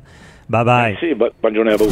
[0.48, 0.96] Bye bye.
[1.00, 1.88] Merci, bonne, bonne journée à vous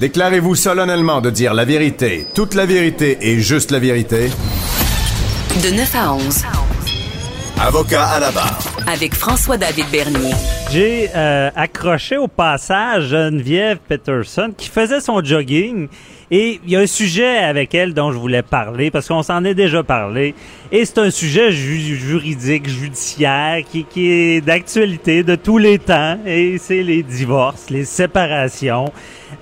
[0.00, 4.28] Déclarez-vous solennellement de dire la vérité, toute la vérité et juste la vérité.
[5.62, 6.44] De 9 à 11.
[7.62, 8.58] Avocat à la barre.
[8.86, 10.32] Avec François-David Bernier.
[10.70, 15.88] J'ai euh, accroché au passage Geneviève Peterson qui faisait son jogging
[16.30, 19.44] et il y a un sujet avec elle dont je voulais parler parce qu'on s'en
[19.44, 20.34] est déjà parlé
[20.72, 26.16] et c'est un sujet ju- juridique, judiciaire qui, qui est d'actualité de tous les temps
[26.26, 28.92] et c'est les divorces, les séparations.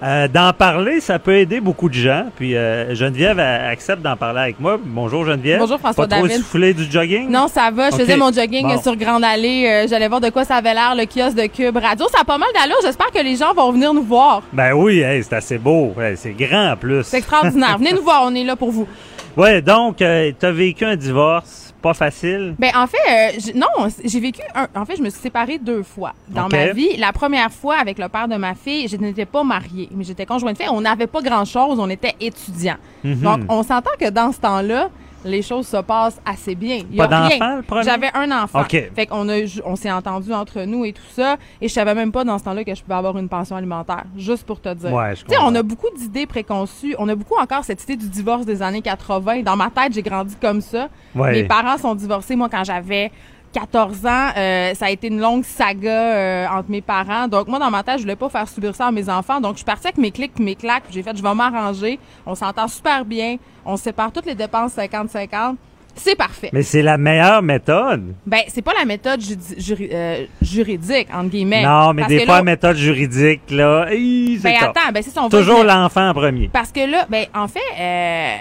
[0.02, 2.26] Euh, d'en parler, ça peut aider beaucoup de gens.
[2.36, 4.78] Puis euh, Geneviève accepte d'en parler avec moi.
[4.80, 5.58] Bonjour Geneviève.
[5.58, 6.40] Bonjour, François Pas trop David.
[6.40, 7.28] essoufflé du jogging?
[7.30, 7.90] Non, ça va.
[7.90, 8.80] Je faisais mon jogging Bon.
[8.80, 9.66] sur Grande Allée.
[9.66, 12.06] Euh, J'allais voir de quoi ça avait l'air, le kiosque de Cube Radio.
[12.12, 12.76] Ça a pas mal d'allure.
[12.82, 14.42] J'espère que les gens vont venir nous voir.
[14.52, 15.94] Ben oui, hey, c'est assez beau.
[16.16, 17.04] C'est grand plus.
[17.04, 17.78] C'est extraordinaire.
[17.78, 18.22] Venez nous voir.
[18.24, 18.86] On est là pour vous.
[19.36, 22.56] Ouais, donc, euh, t'as vécu un divorce, pas facile.
[22.58, 24.66] Ben en fait, euh, non, j'ai vécu un.
[24.74, 26.96] En fait, je me suis séparée deux fois dans ma vie.
[26.96, 30.26] La première fois avec le père de ma fille, je n'étais pas mariée, mais j'étais
[30.26, 30.68] conjointe de fait.
[30.70, 31.78] On n'avait pas grand chose.
[31.78, 32.78] On était étudiants.
[33.04, 33.20] Mhm.
[33.20, 34.90] Donc, on s'entend que dans ce temps-là.
[35.24, 36.80] Les choses se passent assez bien.
[36.90, 37.38] Il y a Pas rien.
[37.38, 37.82] d'enfant, le premier?
[37.82, 38.64] J'avais un enfant.
[38.64, 41.36] Fait qu'on a, on s'est entendu entre nous et tout ça.
[41.60, 44.04] Et je savais même pas dans ce temps-là que je pouvais avoir une pension alimentaire.
[44.16, 44.92] Juste pour te dire.
[44.92, 46.94] Ouais, je Tu sais, on a beaucoup d'idées préconçues.
[46.98, 49.42] On a beaucoup encore cette idée du divorce des années 80.
[49.42, 50.88] Dans ma tête, j'ai grandi comme ça.
[51.14, 51.32] Ouais.
[51.32, 53.10] Mes parents sont divorcés, moi, quand j'avais
[53.52, 54.28] 14 ans.
[54.36, 57.28] Euh, ça a été une longue saga euh, entre mes parents.
[57.28, 59.40] Donc, moi, dans ma tête, je voulais pas faire subir ça à mes enfants.
[59.40, 60.84] Donc, je suis partie avec mes clics puis mes claques.
[60.90, 61.98] J'ai fait, je vais m'arranger.
[62.26, 63.36] On s'entend super bien.
[63.64, 65.56] On sépare toutes les dépenses 50-50.
[65.98, 66.50] C'est parfait.
[66.52, 68.14] Mais c'est la meilleure méthode.
[68.24, 71.64] Ben, c'est pas la méthode euh, juridique, entre guillemets.
[71.64, 75.10] non, mais Parce des fois, la méthode juridique, là, hi, c'est Ben, attends, ben, c'est
[75.10, 76.48] ça, on va Toujours l'enfant en premier.
[76.52, 78.36] Parce que là, ben, en fait, euh,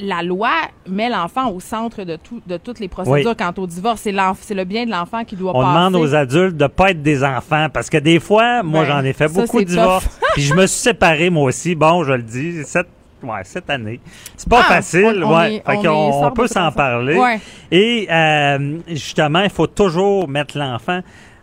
[0.00, 0.50] la loi
[0.88, 3.36] met l'enfant au centre de, tout, de toutes les procédures Oui.
[3.36, 4.00] quant au divorce.
[4.02, 4.12] C'est,
[4.54, 5.74] le bien de l'enfant qui doit On passer.
[5.74, 9.04] demande aux adultes de pas être des enfants parce que des fois, moi, Ben, j'en
[9.04, 10.08] ai fait ça, beaucoup de divorces.
[10.34, 11.74] Puis je me suis séparé, moi aussi.
[11.74, 12.88] Bon, je le dis, cette,
[13.22, 14.00] ouais, cette année.
[14.36, 15.54] C'est pas Ah, facile, on- on ouais.
[15.56, 17.16] est- fait on on peut s'en parler.
[17.18, 17.40] Ouais.
[17.70, 21.00] Et euh, justement, il faut toujours mettre l'enfant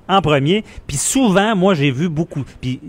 [0.09, 0.63] en premier.
[0.87, 2.43] Puis souvent, moi, j'ai vu beaucoup.
[2.59, 2.79] Puis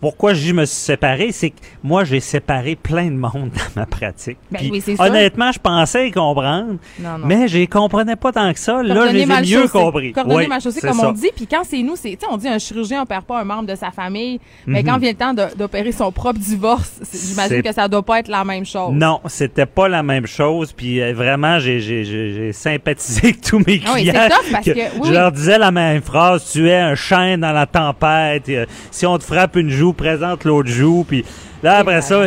[0.00, 3.86] pourquoi je me suis séparé, c'est que moi, j'ai séparé plein de monde dans ma
[3.86, 4.36] pratique.
[4.50, 7.26] Ben Puis oui, honnêtement, je pensais comprendre, Non, non.
[7.26, 8.82] mais je les comprenais pas tant que ça.
[8.82, 10.12] Là, je les ai mieux compris.
[10.12, 11.08] Coordonner Oui, mal chaussé, c'est comme ça.
[11.08, 11.30] on dit.
[11.34, 13.66] Puis quand c'est nous, c'est, tu sais, on dit un chirurgien opère pas un membre
[13.68, 14.40] de sa famille.
[14.66, 14.88] Mais Mhm.
[14.88, 18.44] quand vient le temps d'opérer son propre divorce, j'imagine que ça doit pas être la
[18.44, 18.92] même chose.
[18.92, 20.72] Non, c'était pas la même chose.
[20.72, 24.14] Puis euh, vraiment, j'ai, sympathisé avec tous mes Ah oui, clients.
[24.14, 24.70] c'est tough parce que-
[25.00, 28.48] oui, je leur disais la même phrase tu es un chêne dans la tempête.
[28.48, 31.04] Euh, si on te frappe une joue, présente l'autre joue.
[31.08, 31.24] Puis
[31.62, 32.22] là, après ça,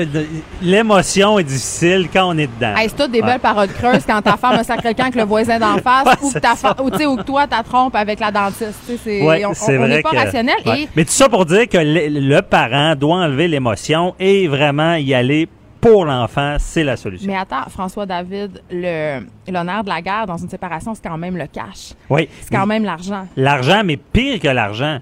[0.61, 2.75] l'émotion est difficile quand on est dedans.
[2.75, 3.27] Hey, c'est toutes des Ouais.
[3.27, 6.13] belles paroles creuses quand ta femme a sacré quelqu'un avec le voisin d'en face Ouais,
[6.21, 8.73] ou, que ta fa- ou, ou que toi, ta trompe avec la dentiste.
[9.03, 10.55] C'est, Ouais, on- n'est pas que- rationnel.
[10.65, 14.95] Et Mais tout ça pour dire que le, le parent doit enlever l'émotion et vraiment
[14.95, 15.47] y aller
[15.79, 17.27] pour l'enfant, c'est la solution.
[17.27, 21.37] Mais attends, François David, le l'honneur de la guerre dans une séparation, c'est quand même
[21.37, 21.93] le cash.
[22.09, 22.27] Oui.
[22.41, 23.27] C'est quand même l'argent.
[23.37, 24.97] L'argent, mais pire que l'argent.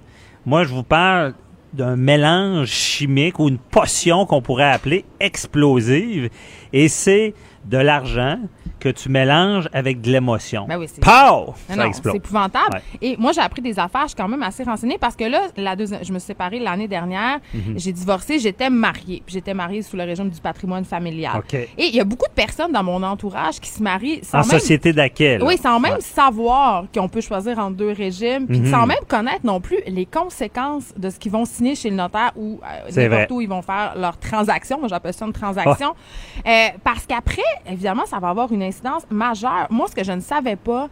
[0.46, 1.34] Moi, je vous parle
[1.76, 6.30] d'un mélange chimique ou une potion qu'on pourrait appeler explosive.
[6.74, 7.34] Et c'est
[7.66, 8.38] de l'argent
[8.80, 10.66] que tu mélanges avec de l'émotion.
[10.68, 11.10] Ben oui, c'est- Pow!
[11.48, 12.12] Non, Ça non, explose.
[12.14, 12.76] c'est épouvantable.
[12.76, 12.82] Ouais.
[13.02, 15.42] Et moi, j'ai appris des affaires, je suis quand même assez renseignée parce que là,
[15.58, 17.74] la deuxième, je me suis séparée l'année dernière, Mhm.
[17.78, 19.24] j'ai divorcé, j'étais mariée.
[19.26, 21.42] Puis j'étais mariée sous le régime du patrimoine familial.
[21.54, 24.42] Et il y a beaucoup de personnes dans mon entourage qui se marient sans En
[24.42, 24.60] même...
[24.60, 25.42] société d'acquel.
[25.44, 26.02] Oui, sans même Ouais.
[26.02, 28.72] savoir qu'on peut choisir entre deux régimes, puis Mhm.
[28.72, 32.32] sans même connaître non plus les conséquences de ce qu'ils vont signer chez le notaire
[32.36, 34.78] ou euh, n'importe où ils vont faire leur transaction.
[34.80, 35.94] Moi, j'appelle ça une transaction.
[36.46, 39.68] Euh, parce qu'après, évidemment, ça va avoir une incidence majeure.
[39.70, 40.90] Moi, ce que je ne savais pas,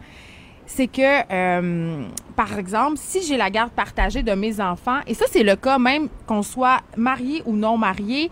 [0.66, 1.02] c'est que,
[1.32, 2.04] euh,
[2.36, 5.78] par exemple, si j'ai la garde partagée de mes enfants, et ça, c'est le cas
[5.78, 8.30] même qu'on soit marié ou non marié,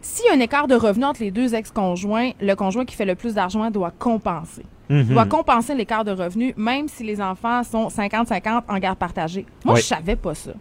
[0.00, 3.06] s'il y a un écart de revenus entre les deux ex-conjoints, le conjoint qui fait
[3.06, 4.64] le plus d'argent doit compenser.
[4.90, 5.04] Mhm.
[5.14, 9.46] Doit compenser l'écart de revenus, même si les enfants sont 50-50 en garde partagée.
[9.64, 9.80] Moi, Oui.
[9.80, 10.52] je savais pas ça.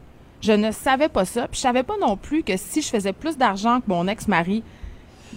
[0.42, 1.48] Je ne savais pas ça.
[1.50, 4.64] Puis je savais pas non plus que si je faisais plus d'argent que mon ex-mari,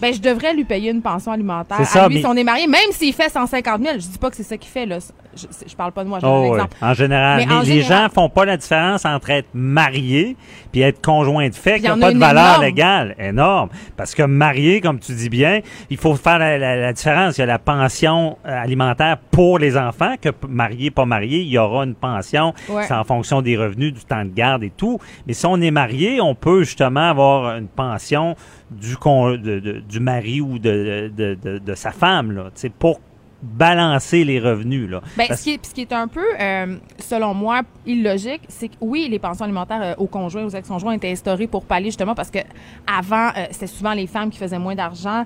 [0.00, 1.76] ben je devrais lui payer une pension alimentaire.
[1.78, 4.06] C'est ça, à lui, mais- si on est marié, même s'il fait 150 000, je
[4.06, 4.98] dis pas que c'est ça qu'il fait là.
[5.36, 6.48] Je, je parle pas de moi, je Oh, un oui.
[6.54, 6.76] exemple.
[6.80, 7.38] En général.
[7.38, 10.36] Mais Mais, en les général- gens font pas la différence entre être marié
[10.72, 12.62] puis être conjoint de fait, qui n'a pas de valeur énorme.
[12.64, 13.14] légale.
[13.18, 13.68] Énorme.
[13.96, 15.60] Parce que marié, comme tu dis bien,
[15.90, 17.36] il faut faire la, la- la différence.
[17.38, 21.48] Il y a la pension euh, alimentaire pour les enfants, que marié, pas marié, il
[21.48, 22.54] y aura une pension.
[22.68, 22.84] Ouais.
[22.84, 24.98] C'est en fonction des revenus, du temps de garde et tout.
[25.26, 28.34] Mais si on est marié, on peut justement avoir une pension
[28.70, 32.44] du, con, de- de- du mari ou de, de, de- de sa femme, là,
[32.78, 33.00] pour
[33.46, 34.88] balancer les revenus.
[34.90, 35.00] Là.
[35.16, 38.74] Parce- ce, qui est, ce qui est un peu, euh, selon moi, illogique, c'est que
[38.80, 42.30] oui, les pensions alimentaires euh, aux conjoints, aux ex-conjoints étaient instaurées pour pallier justement parce
[42.30, 42.40] que
[42.86, 45.24] avant, euh, c'était souvent les femmes qui faisaient moins d'argent,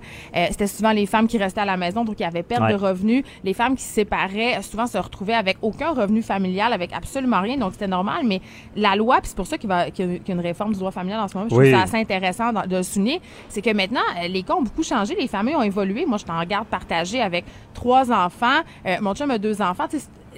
[0.51, 2.73] c'était souvent les femmes qui restaient à la maison, donc il y avait perte Ouais.
[2.73, 3.25] de revenus.
[3.45, 7.57] Les femmes qui se séparaient, souvent se retrouvaient avec aucun revenu familial, avec absolument rien,
[7.57, 8.23] donc c'était normal.
[8.25, 8.41] Mais
[8.77, 10.91] la loi, puis c'est pour ça qu'il va- qu'il y, a- une réforme du droit
[10.91, 11.71] familial en ce moment, je Oui.
[11.71, 15.15] trouve ça assez intéressant de le souligner, c'est que maintenant, les cas ont beaucoup changé,
[15.19, 16.05] les familles ont évolué.
[16.07, 17.45] Moi, je suis en garde partagée avec
[17.75, 18.61] trois enfants.
[18.87, 19.87] Euh, mon chum a deux enfants.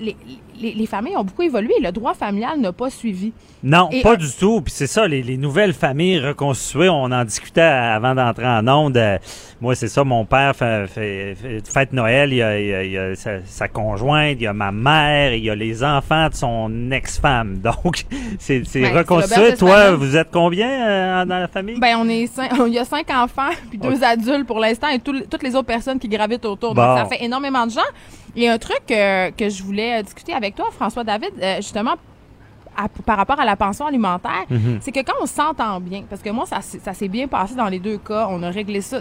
[0.01, 0.17] Les,
[0.63, 1.75] les, les familles ont beaucoup évolué.
[1.83, 3.33] Le droit familial n'a pas suivi.
[3.63, 4.61] Non, Et, pas euh, du tout.
[4.63, 8.97] Puis c'est ça, les, les nouvelles familles reconstituées, on en discutait avant d'entrer en onde.
[8.97, 9.19] Euh,
[9.61, 12.75] moi, c'est ça, mon père fait, fait, fait- fête Noël, il y a, il y
[12.75, 15.55] a- il y a sa, sa conjointe, il y a ma mère, il y a
[15.55, 17.59] les enfants de son ex-femme.
[17.63, 18.05] Donc,
[18.39, 19.55] c'est c'est reconstitué.
[19.57, 21.79] Toi, vous êtes combien euh, dans la famille?
[21.79, 24.99] Ben, on est cinq, il y a cinq enfants, puis deux adultes pour l'instant, et
[24.99, 26.75] tout- toutes les autres personnes qui gravitent autour.
[26.75, 26.85] Bon.
[26.85, 27.81] Donc, ça fait énormément de gens.
[28.35, 31.57] Il y a un truc euh, que je voulais discuter avec toi, François David, euh,
[31.57, 31.95] justement,
[32.77, 34.79] à- par rapport à la pension alimentaire, Mhm.
[34.81, 37.55] c'est que quand on s'entend bien, parce que moi, ça, s'est- ça s'est bien passé
[37.55, 39.01] dans les deux cas, on a réglé ça.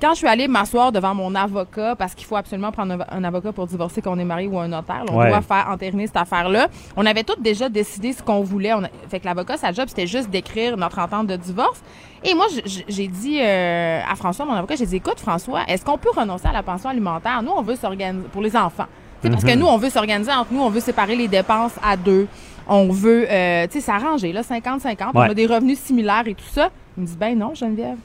[0.00, 3.22] quand je suis allée m'asseoir devant mon avocat, parce qu'il faut absolument prendre un, un
[3.22, 5.28] avocat pour divorcer quand on est marié ou un notaire, là, on Ouais.
[5.28, 6.66] doit faire entériner cette affaire-là.
[6.96, 8.74] On avait tous déjà décidé ce qu'on voulait.
[8.74, 11.80] On a- fait que l'avocat, sa job, c'était juste d'écrire notre entente de divorce.
[12.24, 12.46] Et moi,
[12.88, 16.48] j'ai dit euh, à François, mon avocat, j'ai dit, écoute, François, est-ce qu'on peut renoncer
[16.48, 17.40] à la pension alimentaire?
[17.40, 18.86] Nous, on veut s'organiser pour les enfants.
[19.30, 22.26] Parce que nous, on veut s'organiser entre nous, on veut séparer les dépenses à deux.
[22.68, 25.10] On veut, euh, tu sais, s'arranger, là, 50-50.
[25.14, 26.70] On a des revenus similaires et tout ça.
[26.96, 27.96] Il me dit, ben non, Geneviève.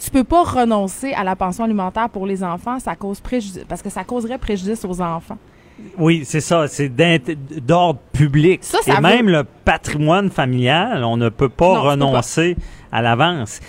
[0.00, 3.80] Tu peux pas renoncer à la pension alimentaire pour les enfants, ça cause préjudice, parce
[3.80, 5.38] que ça causerait préjudice aux enfants.
[5.98, 6.68] Oui, c'est ça.
[6.68, 6.88] C'est
[7.64, 8.62] d'ordre public.
[8.62, 12.56] Ça, ça Et veut- même le patrimoine familial, on ne peut pas Non, renoncer
[12.92, 13.60] à l'avance.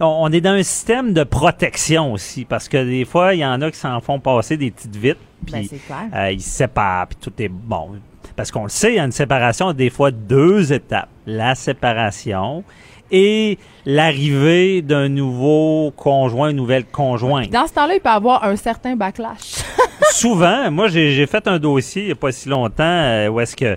[0.00, 3.60] On, est dans un système de protection aussi, parce que des fois, il y en
[3.62, 5.16] a qui s'en font passer des petites vites,
[5.46, 6.08] puis clair.
[6.14, 7.92] euh, ils se séparent, puis tout est bon.
[8.36, 11.08] Parce qu'on le sait, il y a une séparation, des fois deux étapes.
[11.26, 12.64] La séparation
[13.10, 17.50] et l'arrivée d'un nouveau conjoint, une nouvelle conjointe.
[17.50, 19.56] Dans ce temps-là, il peut y avoir un certain backlash.
[20.12, 23.56] souvent, moi, j'ai fait un dossier il n'y a pas si longtemps euh, où est-ce
[23.56, 23.76] que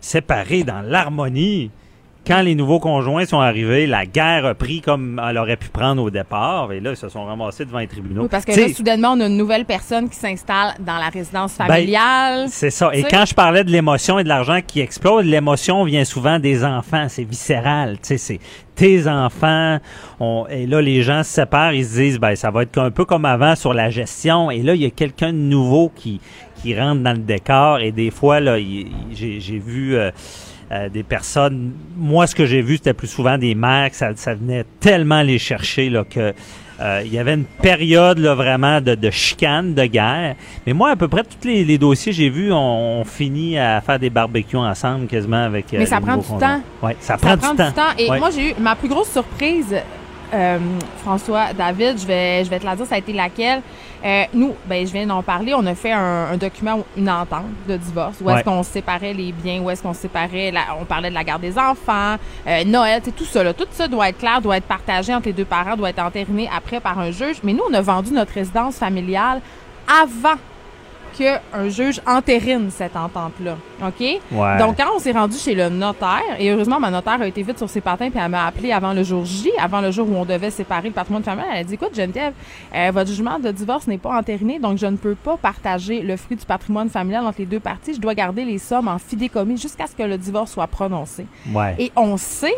[0.00, 1.70] séparés dans l'harmonie,
[2.26, 6.02] quand les nouveaux conjoints sont arrivés, la guerre a pris comme elle aurait pu prendre
[6.02, 6.72] au départ.
[6.72, 8.22] Et là, ils se sont ramassés devant les tribunaux.
[8.22, 11.56] Oui, parce que là, soudainement, on a une nouvelle personne qui s'installe dans la résidence
[11.58, 12.46] Ben, familiale.
[12.48, 12.90] C'est ça.
[12.94, 16.64] Et quand je parlais de l'émotion et de l'argent qui explose, l'émotion vient souvent des
[16.64, 17.06] enfants.
[17.08, 17.98] C'est viscéral.
[18.00, 18.40] Tu sais, c'est
[18.74, 19.78] tes enfants.
[20.18, 21.74] On, et là, les gens se séparent.
[21.74, 24.50] Ils se disent, ben, ça va être un peu comme avant sur la gestion.
[24.50, 26.20] Et là, il y a quelqu'un de nouveau qui,
[26.62, 27.80] qui rentre dans le décor.
[27.80, 28.56] Et des fois, là,
[29.12, 30.10] j'ai vu euh,
[30.72, 31.72] euh, des personnes.
[31.96, 35.22] Moi, ce que j'ai vu, c'était plus souvent des mères que ça, ça venait tellement
[35.22, 36.32] les chercher là, que
[36.80, 40.34] euh, il y avait une période là, vraiment de, de chicane, de guerre.
[40.66, 43.56] Mais moi, à peu près tous les, les dossiers que j'ai vus, on, on finit
[43.58, 45.72] à faire des barbecues ensemble quasiment avec.
[45.72, 46.38] euh, Mais ça prend du conjoints.
[46.40, 46.62] temps.
[46.88, 47.82] Ouais, ça, Ça prend, prend du temps.
[47.98, 48.18] Et Ouais.
[48.18, 49.74] moi, j'ai eu ma plus grosse surprise.
[50.34, 50.58] Euh,
[51.02, 53.62] François, David, je vais, je vais te la dire, ça a été laquelle?
[54.04, 57.46] Euh, nous, ben, je viens d'en parler, on a fait un, un document, une entente
[57.66, 58.34] de divorce, où Ouais.
[58.34, 61.40] est-ce qu'on séparait les biens, où est-ce qu'on séparait, la- on parlait de la garde
[61.40, 62.16] des enfants,
[62.46, 63.54] euh, Noël, c'est tout ça, là.
[63.54, 66.50] Tout ça doit être clair, doit être partagé entre les deux parents, doit être entériné
[66.54, 67.36] après par un juge.
[67.42, 69.40] Mais nous, on a vendu notre résidence familiale
[69.88, 70.36] avant
[71.16, 73.56] qu'un juge entérine cette entente-là.
[73.82, 74.00] OK?
[74.00, 74.58] Ouais.
[74.58, 77.58] Donc, quand on s'est rendu chez le notaire, et heureusement, ma notaire a été vite
[77.58, 80.14] sur ses patins, puis elle m'a appelé avant le jour J, avant le jour où
[80.16, 81.50] on devait séparer le patrimoine familial.
[81.52, 82.32] Elle a dit, écoute, Geneviève,
[82.74, 86.16] euh, votre jugement de divorce n'est pas entériné, donc je ne peux pas partager le
[86.16, 87.94] fruit du patrimoine familial entre les deux parties.
[87.94, 91.26] Je dois garder les sommes en fidécommis jusqu'à ce que le divorce soit prononcé.
[91.52, 91.74] Ouais.
[91.78, 92.54] Et on sait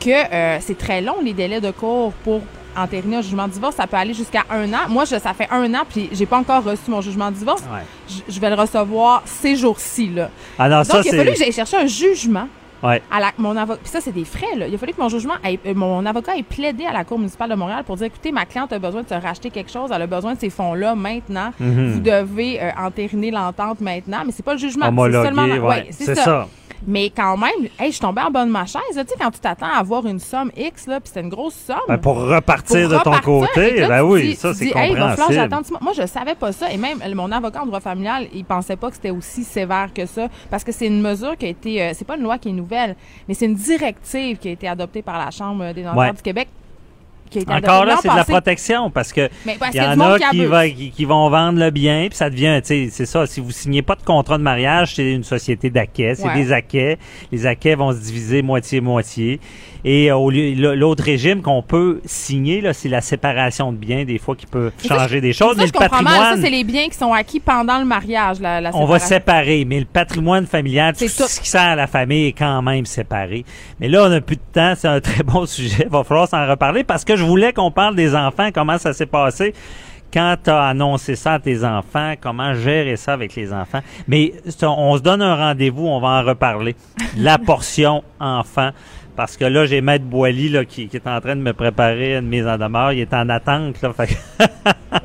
[0.00, 2.40] que euh, c'est très long, les délais de cours pour
[2.76, 3.76] entériner un jugement de divorce.
[3.76, 4.88] Ça peut aller jusqu'à un an.
[4.88, 7.62] Moi, je, ça fait un an, puis j'ai pas encore reçu mon jugement de divorce.
[7.62, 7.82] Ouais.
[8.08, 10.28] Je, je vais le recevoir ces jours-ci, là.
[10.58, 12.48] Ah non, ça, Donc, il a fallu que j'aille chercher un jugement
[12.82, 13.00] Ouais.
[13.10, 13.80] à la, mon avocat.
[13.82, 14.66] Puis ça, c'est des frais, là.
[14.68, 17.48] Il a fallu que mon jugement, euh, mon avocat ait plaidé à la Cour municipale
[17.48, 20.02] de Montréal pour dire, écoutez, ma cliente a besoin de se racheter quelque chose, elle
[20.02, 21.50] a besoin de ces fonds-là maintenant.
[21.58, 21.92] Mhm.
[21.92, 24.18] Vous devez euh, entériner l'entente maintenant.
[24.26, 24.86] Mais c'est pas le jugement.
[24.94, 26.46] c'est seulement ouais, c'est ça.
[26.86, 28.80] Mais quand même, hey, je suis tombée en bas de ma chaise.
[28.92, 31.54] Tu sais, quand tu t'attends à avoir une somme X, là, puis c'était une grosse
[31.54, 31.76] somme.
[31.88, 35.48] Ben, pour repartir Pour de ton côté, là, ben oui, dis- ça, c'est Hey, compréhensible.
[35.80, 36.70] Moi, je savais pas ça.
[36.70, 40.06] Et même mon avocat en droit familial, il pensait pas que c'était aussi sévère que
[40.06, 40.28] ça.
[40.50, 41.82] Parce que c'est une mesure qui a été.
[41.82, 42.96] euh, c'est pas une loi qui est nouvelle,
[43.28, 46.12] mais c'est une directive qui a été adoptée par la Chambre des notaires Ouais.
[46.12, 46.48] du Québec.
[47.40, 50.18] Qui a été Encore là, c'est de la protection parce que il y en a
[50.18, 50.48] qui qui, abuse.
[50.48, 53.26] va- qui, qui vont vendre le bien, puis ça devient, c'est ça.
[53.26, 56.34] Si vous signez pas de contrat de mariage, c'est une société d'acquets, c'est Ouais.
[56.34, 56.98] des acquets.
[57.32, 59.40] Les acquets vont se diviser moitié-moitié.
[59.84, 64.04] Et euh, au lieu, l'autre régime qu'on peut signer, là, c'est la séparation de biens,
[64.04, 65.56] des fois qui peut ça, changer des choses.
[65.56, 65.90] Ça, mais je le mal.
[65.90, 68.98] patrimoine, Ça, c'est les biens qui sont acquis pendant le mariage, la, la on va
[68.98, 71.28] séparer, mais le patrimoine familial, tout C'est tout.
[71.28, 73.44] ce qui sert à la famille est quand même séparé.
[73.78, 75.84] Mais là, on n'a plus de temps, c'est un très bon sujet.
[75.84, 78.92] Il va falloir s'en reparler parce que je voulais qu'on parle des enfants, comment ça
[78.94, 79.52] s'est passé.
[80.14, 83.80] Quand tu as annoncé ça à tes enfants, comment gérer ça avec les enfants?
[84.06, 86.76] Mais on se donne un rendez-vous, on va en reparler.
[87.16, 88.70] La portion enfant.
[89.16, 92.16] Parce que là, j'ai Maître Boily là, qui, qui est en train de me préparer
[92.16, 92.92] une mise en demeure.
[92.92, 93.80] Il est en attente.
[93.82, 94.16] Là, fait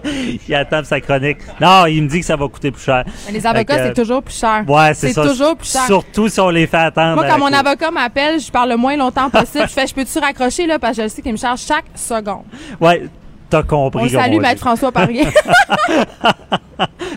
[0.47, 1.37] il attend sa chronique.
[1.59, 3.03] Non, il me dit que ça va coûter plus cher.
[3.25, 4.63] Mais Les avocats, c'est toujours plus cher.
[4.67, 5.27] Ouais, c'est ça.
[5.27, 5.85] toujours plus cher.
[5.85, 7.15] Surtout si on les fait attendre.
[7.15, 9.65] Moi, quand mon avocat m'appelle, je parle le moins longtemps possible.
[9.67, 12.43] je fais, je peux-tu raccrocher, là, parce que je sais qu'il me charge chaque seconde.
[12.79, 13.09] Ouais,
[13.49, 14.05] t'as compris.
[14.05, 14.39] On salue.
[14.39, 15.27] Maître François Parrier.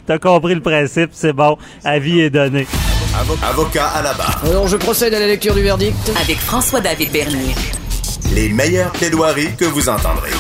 [0.07, 1.57] T'as compris le principe, c'est bon.
[1.85, 2.67] Avis est donné.
[3.15, 4.43] Avo- Avocat à la barre.
[4.45, 5.95] Alors, je procède à la lecture du verdict.
[6.21, 7.55] Avec François-David Bernier.
[8.35, 10.31] Les meilleures plaidoiries que vous entendrez.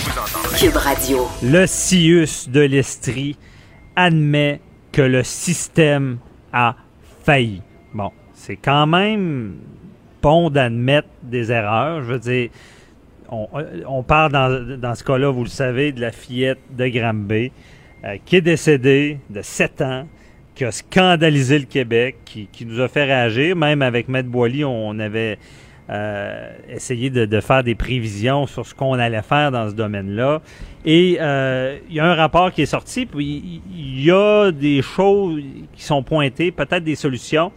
[0.58, 1.28] Cube Radio.
[1.42, 3.36] Le CIUS de l'Estrie
[3.94, 6.18] admet que le système
[6.52, 6.74] a
[7.24, 7.62] failli.
[7.94, 9.54] Bon, c'est quand même
[10.22, 12.02] bon d'admettre des erreurs.
[12.02, 12.48] Je veux dire,
[13.32, 17.50] on, euh, on parle dans, ce cas-là, vous le savez, de la fillette de Granby
[18.04, 20.06] euh, qui est décédée de 7 ans,
[20.54, 23.56] qui a scandalisé le Québec, qui, nous a fait réagir.
[23.56, 25.38] Même avec Maître Boily, on avait
[25.90, 30.42] euh, essayé de, de faire des prévisions sur ce qu'on allait faire dans ce domaine-là.
[30.84, 34.82] Et euh, il y a un rapport qui est sorti, puis il y a des
[34.82, 35.40] choses
[35.74, 37.52] qui sont pointées, peut-être des solutions.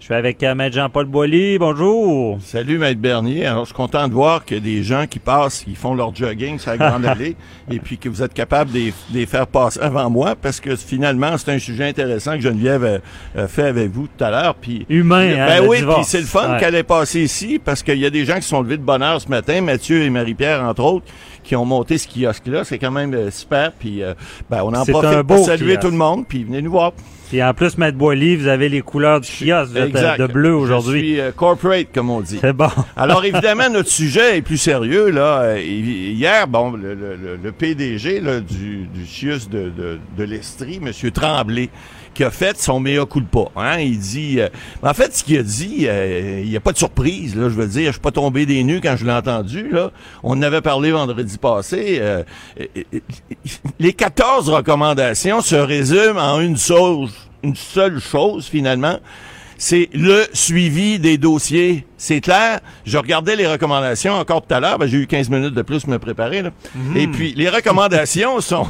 [0.00, 1.58] Je suis avec euh, Maître Jean-Paul Boily.
[1.58, 2.38] Bonjour.
[2.42, 3.44] Salut, Maître Bernier.
[3.44, 5.94] Alors, je suis content de voir qu'il y a des gens qui passent, qui font
[5.94, 7.36] leur jogging sur la Grande Allée,
[7.70, 10.58] et puis que vous êtes capable de les, de les faire passer avant moi, parce
[10.58, 13.02] que finalement, c'est un sujet intéressant que Geneviève
[13.36, 14.54] a, a fait avec vous tout à l'heure.
[14.54, 15.96] Puis, Humain, hein, ben le oui, divorce.
[15.98, 16.58] puis c'est le fun Ouais.
[16.60, 19.02] qu'elle ait passé ici, parce qu'il y a des gens qui sont levés de bonne
[19.02, 21.06] heure ce matin, Mathieu et Marie-Pierre, entre autres,
[21.44, 22.64] qui ont monté ce kiosque-là.
[22.64, 23.72] C'est quand même euh, super.
[23.72, 24.14] Puis, euh,
[24.48, 25.80] ben, on en C'est un profite beau pour saluer kiosque.
[25.82, 26.92] tout le monde, puis venez nous voir.
[27.30, 30.54] Puis en plus, Maître Boily, vous avez les couleurs du kiosque, euh, de bleu Je
[30.56, 31.00] aujourd'hui.
[31.00, 32.38] suis euh, corporate, comme on dit.
[32.40, 32.68] C'est bon.
[32.96, 35.10] Alors évidemment, notre sujet est plus sérieux.
[35.10, 35.40] Là.
[35.42, 39.98] Euh, hi- Hier, bon, le, le- le- le PDG là, du, du CIUS de, de,
[40.18, 40.90] de l'Estrie, M.
[41.12, 41.70] Tremblay,
[42.14, 43.46] qui a fait son mea culpa.
[43.56, 43.78] Hein?
[43.78, 44.40] Il dit...
[44.40, 44.48] euh,
[44.82, 47.36] en fait, ce qu'il a dit, euh, il n'y a pas de surprise.
[47.36, 49.68] Là, je veux dire, je suis pas tombé des nues quand je l'ai entendu.
[49.70, 49.90] Là.
[50.22, 51.98] On en avait parlé vendredi passé.
[52.00, 52.22] euh,
[53.78, 58.98] les 14 recommandations se résument en une chose, une seule chose, finalement
[59.60, 61.84] c'est le suivi des dossiers.
[62.02, 62.60] C'est clair.
[62.86, 64.78] Je regardais les recommandations encore tout à l'heure.
[64.78, 66.40] Ben, j'ai eu 15 minutes de plus pour me préparer.
[66.40, 66.48] là.
[66.96, 68.66] Et puis, les recommandations sont,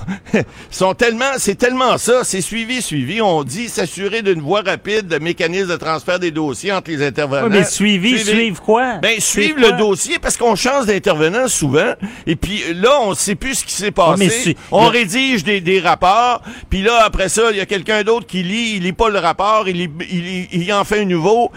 [0.69, 2.25] sont tellement, c'est tellement ça.
[2.25, 3.23] C'est suivi, suivi.
[3.23, 7.45] On dit s'assurer d'une voie rapide de mécanisme de transfert des dossiers entre les intervenants.
[7.45, 8.97] Ouais, mais suivi, suivre quoi?
[8.97, 11.93] Ben, Suivre le dossier parce qu'on change d'intervenant souvent.
[12.27, 14.25] Et puis là, on sait plus ce qui s'est passé.
[14.25, 16.43] mais su- on rédige des, des rapports.
[16.69, 18.73] Puis là, après ça, il y a quelqu'un d'autre qui lit.
[18.75, 19.69] Il lit pas le rapport.
[19.69, 21.53] Il, lit- il, en fait un nouveau.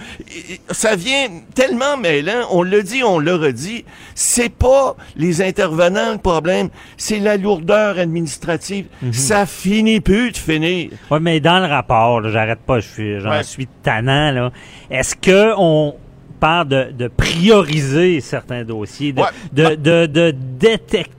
[0.69, 1.29] Ça vient
[1.67, 2.47] tellement mêlant.
[2.51, 3.85] On le dit, on le redit.
[4.15, 8.85] C'est pas les intervenants le problème, c'est la lourdeur administrative.
[9.11, 10.89] Ça finit plus de finir.
[11.11, 13.43] Oui, mais dans le rapport, j'arrête pas, je suis, j'en Ouais.
[13.43, 14.51] suis tannant, là.
[14.91, 15.95] Est-ce que on
[16.39, 19.27] parle de, de prioriser certains dossiers, de, Ouais.
[19.53, 21.09] de, de, de détecter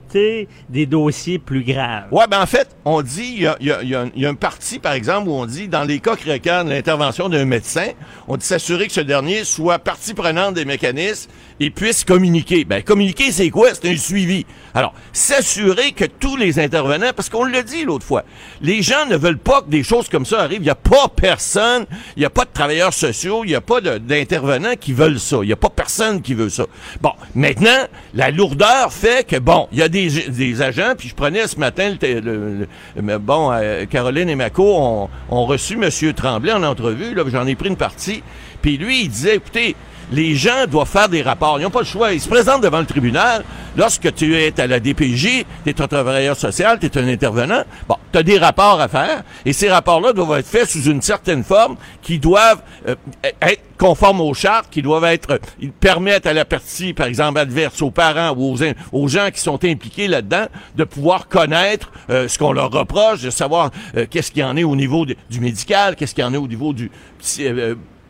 [0.69, 2.05] des dossiers plus graves?
[2.11, 5.45] Ouais, ben en fait, on dit, il y a, un- parti, par exemple, où on
[5.45, 7.87] dit, dans les cas qui l'intervention d'un médecin,
[8.27, 12.65] on dit s'assurer que ce dernier soit partie prenante des mécanismes et puisse communiquer.
[12.65, 13.69] Ben, communiquer, c'est quoi?
[13.73, 14.45] C'est un suivi.
[14.73, 18.23] Alors, s'assurer que tous les intervenants, parce qu'on l'a dit l'autre fois,
[18.61, 20.59] les gens ne veulent pas que des choses comme ça arrivent.
[20.61, 21.85] Il n'y a pas personne,
[22.17, 25.37] il n'y a pas de travailleurs sociaux, il n'y a pas d'intervenants qui veulent ça.
[25.41, 26.65] Il n'y a pas personne qui veut ça.
[27.01, 31.15] Bon, maintenant, la lourdeur fait que, bon, il y a des, des agents, puis je
[31.15, 32.67] prenais ce matin, le,
[33.01, 35.89] le- bon, euh, Caroline et Mako ont, ont reçu M.
[36.13, 38.23] Tremblay en entrevue, j'en ai pris une partie,
[38.61, 39.75] puis lui, il disait, écoutez,
[40.11, 41.59] les gens doivent faire des rapports.
[41.59, 42.13] Ils n'ont pas le choix.
[42.13, 43.43] Ils se présentent devant le tribunal.
[43.77, 47.63] Lorsque tu es à la DPJ, tu es un travailleur social, tu es un intervenant.
[47.89, 49.23] Bon, tu as des rapports à faire.
[49.45, 52.95] Et ces rapports-là doivent être faits sous une certaine forme qui doivent euh,
[53.41, 55.31] être conformes aux chartes, qui doivent être...
[55.31, 58.55] euh, Ils permettent à la partie, par exemple, adverse, aux parents ou
[58.93, 60.45] aux, gens qui sont impliqués là-dedans,
[60.75, 63.71] de pouvoir connaître euh, ce qu'on leur reproche, de savoir
[64.09, 66.47] qu'est-ce qu'il y en est au niveau du médical, qu'est-ce qu'il y en est au
[66.47, 66.89] niveau du...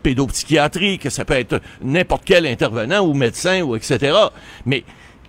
[0.05, 4.15] psy- pédopsychiatrie, que ça peut être n'importe quel intervenant ou médecin ou etc.
[4.65, 4.83] Mais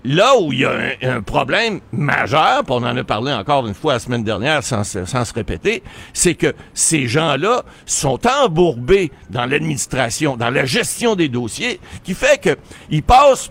[0.04, 0.72] là où il y a
[1.02, 5.24] un, problème majeur, on en a parlé encore une fois la semaine dernière sans, sans
[5.24, 11.80] se répéter, c'est que ces gens-là sont embourbés dans l'administration, dans la gestion des dossiers,
[12.04, 12.56] qui fait que
[12.90, 13.50] ils passent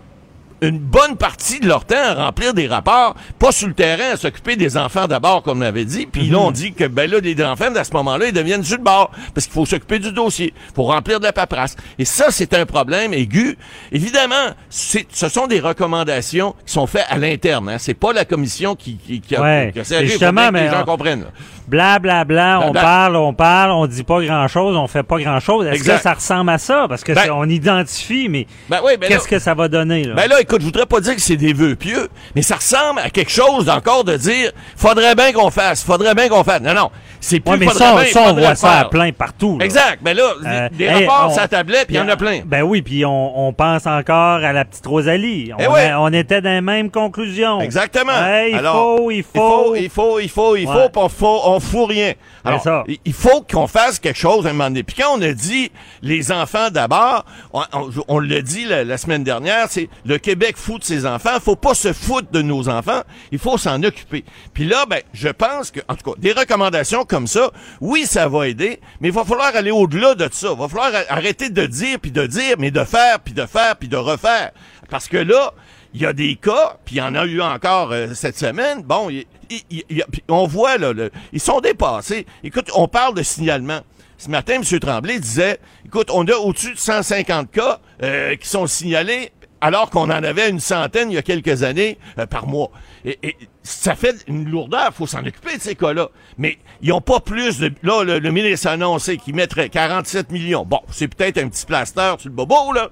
[0.67, 4.17] une bonne partie de leur temps à remplir des rapports, pas sur le terrain, à
[4.17, 6.05] s'occuper des enfants d'abord, comme on avait dit.
[6.05, 8.77] Puis là, on dit que ben là, les enfants, à ce moment-là, ils deviennent sur
[8.77, 11.75] le bord, parce qu'il faut s'occuper du dossier, pour remplir de la paperasse.
[11.99, 13.57] Et ça, c'est un problème aigu.
[13.91, 14.99] Évidemment, ce
[15.29, 17.69] sont des recommandations qui sont faites à l'interne.
[17.69, 17.77] Hein.
[17.79, 19.71] C'est pas la commission qui, qui, qui a, Ouais.
[19.73, 20.07] qui a servi.
[20.07, 21.21] Justement, les mais gens on- comprennent.
[21.21, 21.27] là.
[21.67, 25.17] Bla, bla, bla, on Bla, parle, on parle, on dit pas grand-chose, on fait pas
[25.17, 25.65] grand-chose.
[25.65, 26.85] Est-ce que ça ressemble à ça?
[26.87, 30.13] Parce que Ben- on identifie, mais Ben oui, ben qu'est-ce que ça va donner, là?
[30.15, 32.99] Ben là, écoute, je voudrais pas dire que c'est des vœux pieux, mais ça ressemble
[33.03, 36.61] à quelque chose d'encore de dire faudrait bien qu'on fasse, faudrait bien qu'on fasse.
[36.61, 36.91] Non, non.
[37.19, 39.57] C'est plus Ouais, mais ça, bien, ça, on voit ça à plein partout.
[39.57, 39.65] là.
[39.65, 39.97] Exact.
[40.03, 42.41] Ben là, Euh, des hey, rapports, on- ça tablette, puis il y en a plein.
[42.45, 45.51] Ben oui, puis on, on pense encore à la petite Rosalie.
[45.57, 45.89] On, Eh ouais.
[45.89, 47.61] a- on était dans les mêmes conclusions.
[47.61, 48.11] Exactement.
[48.23, 49.75] Hey, il Alors, faut, il faut.
[49.75, 50.89] il faut, il faut, il faut, Ouais.
[50.91, 52.13] puis on faut, on fout rien.
[52.43, 52.83] Alors, ça.
[52.87, 54.83] il- il faut qu'on fasse quelque chose à un moment donné.
[54.83, 58.97] Puis quand on a dit les enfants d'abord, on, on- on l'a dit la, la
[58.97, 61.39] semaine dernière, c'est le Québec fout de ses enfants.
[61.43, 63.01] Faut pas se foutre de nos enfants.
[63.31, 64.23] Il faut s'en occuper.
[64.53, 67.51] Puis là, ben, je pense que, en tout cas, des recommandations comme ça,
[67.81, 70.49] oui, ça va aider, mais il va falloir aller au-delà de ça.
[70.53, 73.75] Il va falloir arrêter de dire puis de dire, mais de faire puis de faire
[73.75, 74.51] puis de refaire.
[74.89, 75.53] Parce que là,
[75.93, 78.83] il y a des cas, puis il y en a eu encore euh, cette semaine.
[78.83, 79.25] Bon, il-
[80.29, 80.93] on voit, là,
[81.33, 82.25] ils sont dépassés.
[82.43, 83.81] Écoute, on parle de signalement.
[84.17, 84.79] Ce matin, M.
[84.79, 89.31] Tremblay disait, écoute, on a au-dessus de 150 cas euh, qui sont signalés
[89.61, 92.71] alors qu'on en avait une centaine il y a quelques années euh, par mois.
[93.65, 96.09] Ça fait une lourdeur, faut s'en occuper de ces cas-là.
[96.37, 97.71] Mais ils ont pas plus de...
[97.81, 100.65] Là, le, le ministre a annoncé qu'il mettrait 47 millions.
[100.65, 102.89] Bon, c'est peut-être un petit plaster sur le bobo, là.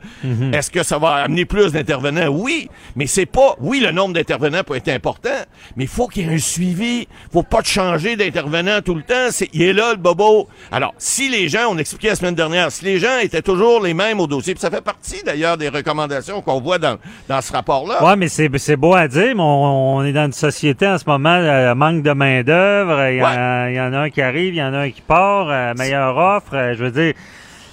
[0.52, 2.28] Est-ce que ça va amener plus d'intervenants?
[2.30, 3.56] Oui, mais c'est pas...
[3.60, 5.30] Oui, le nombre d'intervenants peut être important,
[5.76, 7.08] mais il faut qu'il y ait un suivi.
[7.32, 9.28] faut pas changer d'intervenant tout le temps.
[9.30, 10.48] C'est, il est là, le bobo.
[10.72, 13.94] Alors, si les gens, on expliquait la semaine dernière, si les gens étaient toujours les
[13.94, 16.98] mêmes au dossier, puis ça fait partie, d'ailleurs, des recommandations qu'on voit dans,
[17.30, 18.04] dans ce rapport-là.
[18.04, 20.98] Ouais, mais c'est, c'est beau à dire, mais on, on est dans une société en
[20.98, 23.10] ce moment, euh, manque de main-d'œuvre.
[23.10, 24.90] Il y, en- il y en a un qui arrive, il y en a un
[24.90, 26.54] qui part, euh, meilleure offre.
[26.56, 27.14] euh, je veux dire.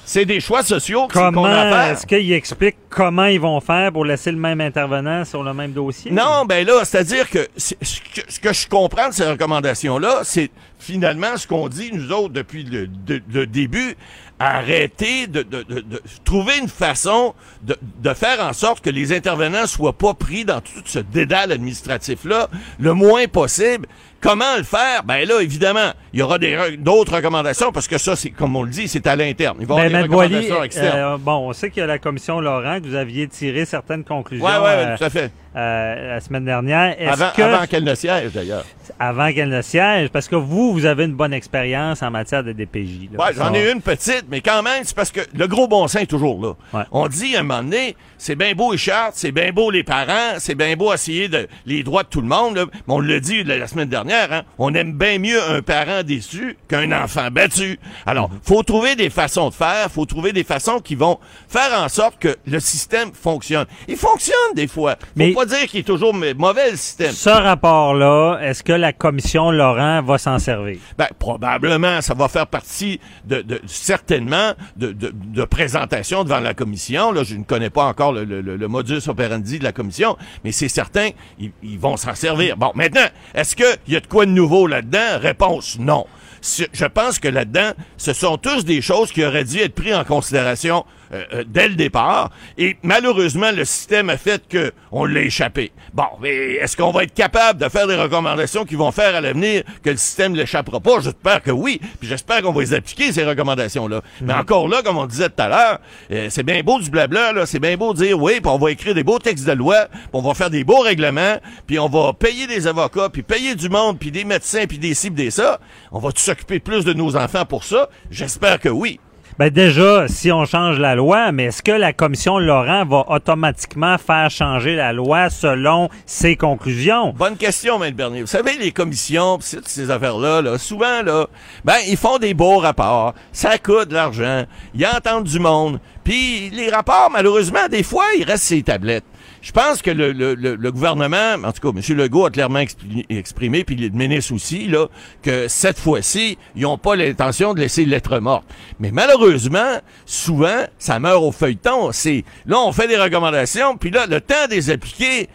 [0.05, 4.33] C'est des choix sociaux qu'on a est-ce qu'ils expliquent comment ils vont faire pour laisser
[4.33, 6.11] le même intervenant sur le même dossier?
[6.11, 10.51] Non, ben là, c'est-à-dire que ce que, ce que je comprends de ces recommandations-là, c'est
[10.81, 13.95] finalement ce qu'on dit, nous autres, depuis le, de- le début,
[14.41, 19.67] arrêter de, de- de- trouver une façon de, de faire en sorte que les intervenants
[19.67, 22.49] soient pas pris dans tout ce dédale administratif-là
[22.79, 23.87] le moins possible.
[24.21, 25.03] Comment le faire?
[25.05, 26.39] Ben là, évidemment, il y aura
[26.79, 29.57] d'autres recommandations parce que ça, c'est comme on le dit, c'est à l'interne.
[29.61, 30.99] Il va y Ben, avoir des recommandations externes.
[30.99, 34.05] euh, bon, on sait qu'il y a la commission Laurent, que vous aviez tiré certaines
[34.05, 34.45] conclusions.
[34.45, 35.31] ouais, ouais, euh, tout à fait.
[35.57, 36.97] euh, la semaine dernière.
[37.09, 38.65] Avant, que, avant qu'elle ne siège, d'ailleurs.
[38.99, 42.53] avant qu'elle ne siège, parce que vous, vous avez une bonne expérience en matière de
[42.53, 43.09] DPJ.
[43.19, 46.03] Ouais, j'en ai une petite, mais quand même, c'est parce que le gros bon sens
[46.03, 46.53] est toujours là.
[46.79, 46.85] Ouais.
[46.93, 49.83] On dit à un moment donné, c'est bien beau les chartes, c'est bien beau les
[49.83, 52.65] parents, c'est bien beau essayer de, les droits de tout le monde, là.
[52.73, 56.03] mais on l'a dit la, la semaine dernière, hein, on aime bien mieux un parent
[56.03, 57.79] déçu qu'un enfant battu.
[58.07, 58.39] Alors, Mhm.
[58.43, 61.19] faut trouver des façons de faire, faut trouver des façons qui vont
[61.49, 63.67] faire en sorte que le système fonctionne.
[63.89, 64.97] Il fonctionne des fois.
[65.01, 67.13] Faut Mais- pas dire qu'il est toujours mauvais le système.
[67.13, 70.79] Ce rapport-là, est-ce que la commission Laurent va s'en servir?
[70.99, 76.55] Ben, probablement, ça va faire partie de, de- certainement de, de, de présentation devant la
[76.55, 77.13] commission.
[77.13, 80.17] Là, je ne connais pas encore le, le- le- le modus operandi de la commission,
[80.45, 82.57] mais c'est certain, ils, ils vont s'en servir.
[82.57, 85.19] Bon, maintenant, est-ce qu'il y a de quoi de nouveau là-dedans?
[85.21, 86.07] Réponse, non.
[86.43, 90.05] Je pense que là-dedans, ce sont tous des choses qui auraient dû être prises en
[90.05, 92.31] considération euh, euh, dès le départ.
[92.57, 95.73] Et malheureusement, le système a fait que on l'a échappé.
[95.93, 99.21] Bon, mais est-ce qu'on va être capable de faire des recommandations qui vont faire à
[99.21, 101.01] l'avenir que le système ne l'échappera pas?
[101.01, 101.81] J'espère que oui.
[101.99, 104.03] Puis j'espère qu'on va les appliquer, ces recommandations-là.
[104.21, 105.81] Mais encore là, comme on disait tout à l'heure,
[106.13, 107.47] euh, c'est bien beau du blabla, là.
[107.47, 109.87] C'est bien beau de dire oui, puis on va écrire des beaux textes de loi,
[109.91, 113.55] puis on va faire des beaux règlements, puis on va payer des avocats, puis payer
[113.55, 115.59] du monde, puis des médecins, puis des cibles, des ça.
[115.93, 117.89] On va s'occuper plus de nos enfants pour ça?
[118.11, 119.01] J'espère que oui.
[119.41, 123.97] Ben déjà, si on change la loi, mais est-ce que la commission Laurent va automatiquement
[123.97, 127.15] faire changer la loi selon ses conclusions?
[127.17, 128.21] Bonne question, Maître Bernier.
[128.21, 131.27] Vous savez, les commissions, ces affaires-là, là, souvent, là,
[131.65, 133.15] ben, ils font des beaux rapports.
[133.33, 134.45] Ça coûte de l'argent.
[134.75, 135.81] Ils entendent du monde.
[136.05, 139.05] Puis les rapports, malheureusement, des fois, ils restent sur les tablettes.
[139.43, 141.97] Je pense que le, le, le, le gouvernement, en tout cas, M.
[141.97, 144.89] Legault a clairement expli- exprimé, puis le ministre aussi, là,
[145.23, 148.45] que cette fois-ci, ils n'ont pas l'intention de laisser lettre morte.
[148.81, 151.91] Mais malheureusement, souvent, ça meurt au feuilleton.
[151.93, 155.29] C'est là, on fait des recommandations, puis là, le temps de les appliquer,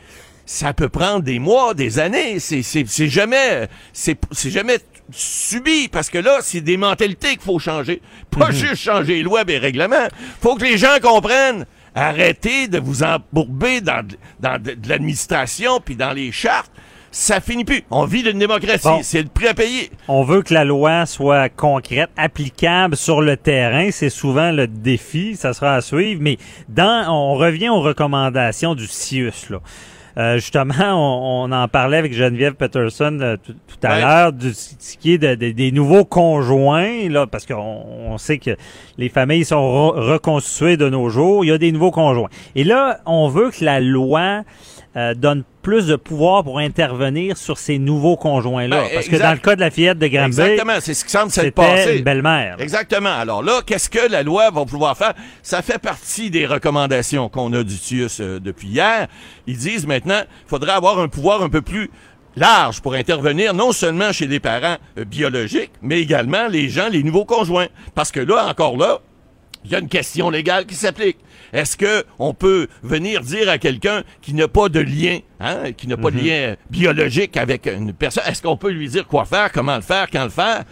[0.46, 2.40] ça peut prendre des mois, des années.
[2.40, 4.78] C'est, c'est, c'est jamais, c'est, c'est jamais
[5.12, 8.02] subi parce que là, c'est des mentalités qu'il faut changer.
[8.30, 10.08] Pas juste changer les lois et les règlements.
[10.42, 11.66] Faut que les gens comprennent.
[11.96, 16.72] Arrêtez de vous embourber dans, de- dans de, de l'administration puis dans les chartes.
[17.12, 17.82] Ça finit plus.
[17.92, 18.84] On vit d'une démocratie.
[18.90, 19.00] Bon.
[19.02, 19.90] C'est le prix à payer.
[20.10, 23.90] On veut que la loi soit concrète, applicable sur le terrain.
[23.92, 25.38] C'est souvent le défi.
[25.38, 26.20] Ça sera à suivre.
[26.22, 29.60] Mais dans, on revient aux recommandations du CIUS, là.
[30.18, 34.02] Euh, justement, on, on en parlait avec Geneviève Peterson euh, tout, tout à Ouais.
[34.02, 38.38] l'heure du ce qui est de- de- des nouveaux conjoints, là, parce qu'on on sait
[38.38, 38.52] que
[38.98, 41.44] les familles sont re- reconstituées de nos jours.
[41.44, 42.30] Il y a des nouveaux conjoints.
[42.56, 44.44] Et là, on veut que la loi
[44.98, 48.84] euh, donne plus de pouvoir pour intervenir sur ces nouveaux conjoints-là.
[48.84, 50.74] Ben, parce que dans le cas de la fillette de Granby, Exactement.
[50.80, 51.98] C'est ce qui semble s'être passé.
[51.98, 52.58] une belle-mère.
[52.60, 53.10] Exactement.
[53.10, 55.16] Alors là, qu'est-ce que la loi va pouvoir faire?
[55.42, 59.08] Ça fait partie des recommandations qu'on a du TIUS euh, depuis hier.
[59.48, 61.90] Ils disent maintenant, il faudrait avoir un pouvoir un peu plus
[62.36, 67.02] large pour intervenir non seulement chez les parents euh, biologiques, mais également les gens, les
[67.02, 67.70] nouveaux conjoints.
[67.96, 69.00] Parce que là, encore là,
[69.66, 71.18] il y a une question légale qui s'applique.
[71.54, 75.88] Est-ce que on peut venir dire à quelqu'un qui n'a pas de lien, hein, qui
[75.88, 79.52] n'a pas de lien biologique avec une personne, est-ce qu'on peut lui dire quoi faire,
[79.52, 80.64] comment le faire, quand le faire?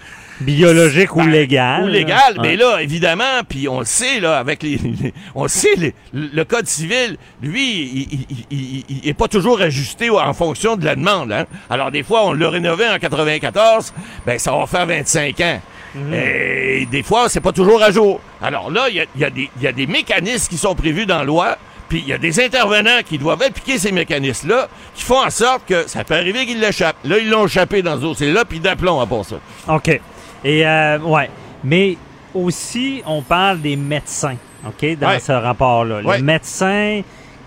[0.41, 1.83] Biologique ou Ben, légal.
[1.83, 4.77] Ou légal, mais là, évidemment, puis on le sait, là, avec les...
[4.77, 8.07] les- on le sait, les- le code civil, lui,
[8.49, 11.31] il, il est pas toujours ajusté en fonction de la demande.
[11.31, 11.45] Hein?
[11.69, 13.93] Alors, des fois, on l'a rénové en 94,
[14.25, 15.61] ben ça va faire 25 ans.
[16.13, 18.19] Et des fois, c'est pas toujours à jour.
[18.41, 21.05] Alors là, il y y a des- il y a des mécanismes qui sont prévus
[21.05, 21.57] dans la loi,
[21.89, 25.65] puis il y a des intervenants qui doivent appliquer ces mécanismes-là, qui font en sorte
[25.67, 26.97] que ça peut arriver qu'ils l'échappent.
[27.03, 29.35] Là, ils l'ont échappé dans ce dossier-là, puis d'aplomb à part ça.
[29.67, 29.99] OK.
[30.43, 31.29] Et, euh, ouais.
[31.63, 31.97] Mais
[32.33, 35.19] aussi, on parle des médecins, OK, dans Ouais.
[35.19, 36.01] ce rapport-là.
[36.01, 36.17] Ouais.
[36.17, 37.01] Le médecin,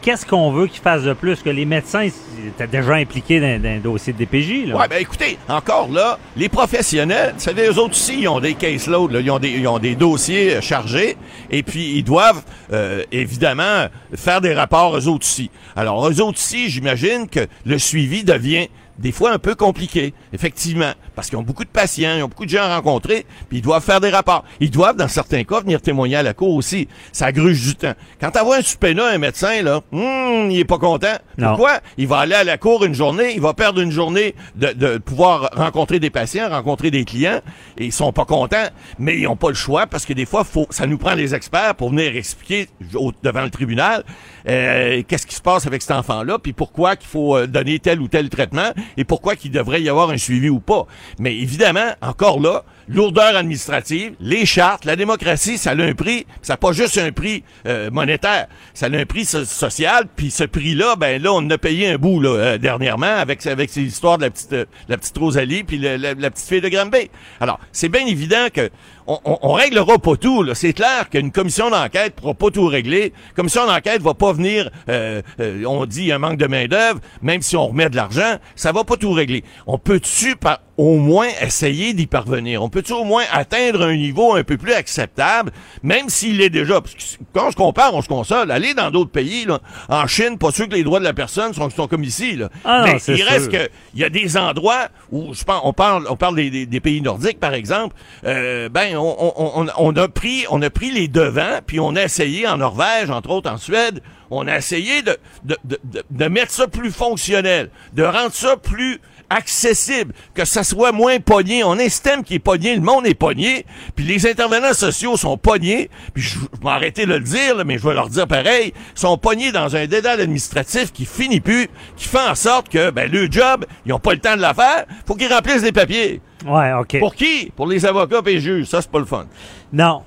[0.06, 1.42] qu'est-ce qu'on veut qu'il fasse de plus?
[1.42, 2.08] Que les médecins?
[2.46, 4.72] Étaient déjà impliqués dans, un dossier de DPJ.
[4.72, 8.54] Ouais, ben écoutez, encore là, les professionnels, vous savez, eux autres aussi, ils ont des
[8.54, 11.16] caseloads, là, ils, ont des, dossiers euh, chargés,
[11.50, 15.50] et puis ils doivent, euh, évidemment, faire des rapports, eux autres aussi.
[15.74, 20.92] Alors, eux autres aussi, j'imagine que le suivi devient des fois un peu compliqué, effectivement,
[21.14, 23.62] parce qu'ils ont beaucoup de patients, ils ont beaucoup de gens à rencontrer, puis ils
[23.62, 24.44] doivent faire des rapports.
[24.60, 26.88] Ils doivent, dans certains cas, venir témoigner à la cour aussi.
[27.12, 27.94] Ça gruge du temps.
[28.20, 31.16] Quand t'envoies un subpoena à un médecin, là, hum, il est pas content.
[31.38, 31.48] Non.
[31.48, 31.80] Pourquoi?
[31.98, 34.98] Il va aller à la cour une journée, il va perdre une journée de, de
[34.98, 37.40] pouvoir rencontrer des patients, rencontrer des clients,
[37.78, 38.66] et ils sont pas contents,
[38.98, 41.34] mais ils ont pas le choix parce que des fois, faut, ça nous prend les
[41.34, 44.04] experts pour venir expliquer au- devant le tribunal
[44.48, 48.00] euh, qu'est-ce qui se passe avec cet enfant-là, puis pourquoi qu'il faut euh, donner tel
[48.00, 50.86] ou tel traitement, et pourquoi qu'il devrait y avoir un suivi ou pas.
[51.18, 56.26] Mais évidemment, encore là, lourdeur administrative, les chartes, la démocratie, ça a un prix.
[56.42, 60.04] Ça n'a pas juste un prix euh, monétaire, ça a un prix so- social.
[60.14, 63.70] Puis ce prix-là, ben là, on a payé un bout là, euh, dernièrement avec avec
[63.70, 66.68] ces histoires de la petite euh, la petite Rosalie puis la, la petite fille de
[66.68, 67.10] Granby.
[67.40, 68.70] Alors, c'est bien évident que
[69.08, 70.44] on, on, on réglera pas tout.
[70.54, 73.12] C'est clair qu'une commission d'enquête pourra pas tout régler.
[73.36, 74.70] Commission d'enquête va pas venir.
[74.88, 78.36] euh, euh, on dit un manque de main d'œuvre, même si on remet de l'argent,
[78.56, 79.44] ça va pas tout régler.
[79.66, 82.62] On peut-tu par au moins essayer d'y parvenir.
[82.62, 85.50] On peut-tu au moins atteindre un niveau un peu plus acceptable,
[85.82, 86.80] même s'il est déjà?
[86.82, 87.00] Parce que
[87.32, 88.50] quand on se compare, on se console.
[88.50, 91.54] Aller dans d'autres pays, là, en Chine, pas sûr que les droits de la personne
[91.54, 92.36] sont, sont comme ici.
[92.36, 92.50] Là.
[92.64, 95.72] Ah non, Mais il reste que il y a des endroits où je pense, on
[95.72, 97.96] parle, on parle des, des- des pays nordiques par exemple.
[98.24, 101.96] Euh, ben, on, on- on- on a pris, on a pris les devants, puis on
[101.96, 106.04] a essayé en Norvège, entre autres en Suède, on a essayé de, de, de, de-
[106.10, 109.00] de mettre ça plus fonctionnel, de rendre ça plus
[109.30, 111.64] accessible, que ça soit moins pogné.
[111.64, 115.16] On a un système qui est pogné, le monde est pogné, puis les intervenants sociaux
[115.16, 118.26] sont pognés, puis je, vais arrêter de le dire, là, mais je vais leur dire
[118.26, 122.90] pareil, sont pognés dans un dédale administratif qui finit plus, qui fait en sorte que
[122.90, 125.72] ben, le job, ils ont pas le temps de la faire, faut qu'ils remplissent les
[125.72, 126.20] papiers.
[126.46, 126.98] Ouais, OK.
[126.98, 127.50] Pour qui?
[127.56, 128.66] Pour les avocats et les juges.
[128.66, 129.26] Ça, c'est pas le fun.
[129.72, 130.02] Non.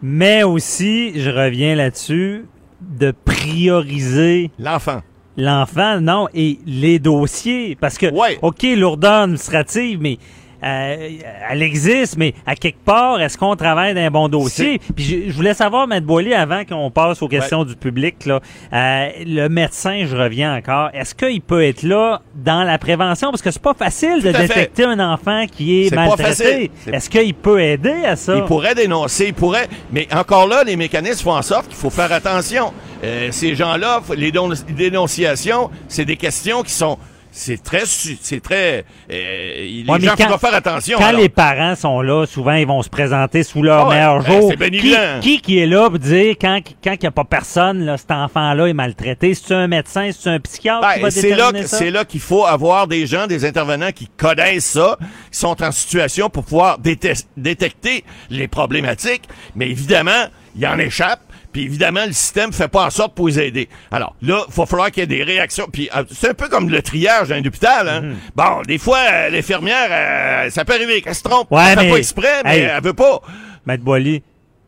[0.00, 2.46] Mais aussi, je reviens là-dessus,
[2.80, 5.02] de prioriser L'enfant.
[5.36, 7.76] L'enfant, non, et les dossiers.
[7.80, 8.38] Parce que, Ouais.
[8.42, 10.18] OK, lourdeur administrative, mais
[10.62, 14.80] elle existe, mais à quelque part, est-ce qu'on travaille d'un bon dossier?
[14.94, 18.40] Puis je, je voulais savoir, Maître Boilly, avant qu'on passe aux questions du public, là,
[18.72, 23.30] euh, le médecin, je reviens encore, est-ce qu'il peut être là dans la prévention?
[23.30, 24.42] Parce que c'est pas facile de fait.
[24.48, 26.70] détecter un enfant qui est, C'est pas maltraité.
[26.86, 28.36] Est-ce qu'il peut aider à ça?
[28.36, 29.68] Il pourrait dénoncer, il pourrait.
[29.92, 32.72] Mais encore là, les mécanismes font en sorte qu'il faut faire attention.
[33.04, 34.32] Euh, ces gens-là, les
[34.70, 36.98] dénonciations, c'est des questions qui sont.
[37.34, 37.86] C'est très.
[37.86, 38.84] su- C'est très.
[39.10, 40.98] euh, les Ouais, gens quand- faire attention.
[40.98, 41.20] Quand alors.
[41.22, 44.50] les parents sont là, souvent ils vont se présenter sous leur Ah meilleur ben, jour.
[44.50, 47.24] c'est bien qui, qui qui est là pour dire quand quand il n'y a pas
[47.24, 49.32] personne, là, cet enfant-là est maltraité?
[49.34, 52.86] C'est un médecin, c'est un psychiatre qui Ben, c'est là, c'est là qu'il faut avoir
[52.86, 54.98] des gens, des intervenants qui connaissent ça,
[55.30, 59.22] qui sont en situation pour pouvoir déte- détecter les problématiques.
[59.56, 61.20] Mais évidemment, il en échappe.
[61.52, 63.68] Puis évidemment, le système fait pas en sorte pour les aider.
[63.90, 65.66] Alors là, il va falloir qu'il y ait des réactions.
[65.72, 67.88] Puis euh, c'est un peu comme le triage dans un hôpital.
[67.88, 68.00] Hein?
[68.00, 68.16] Mhm.
[68.34, 71.50] Bon, des fois, euh, l'infirmière, euh, ça peut arriver qu'elle se trompe.
[71.50, 72.68] Ouais, elle fait mais- pas exprès, mais Hey.
[72.74, 73.20] elle veut pas.
[73.66, 74.22] Maître Boily,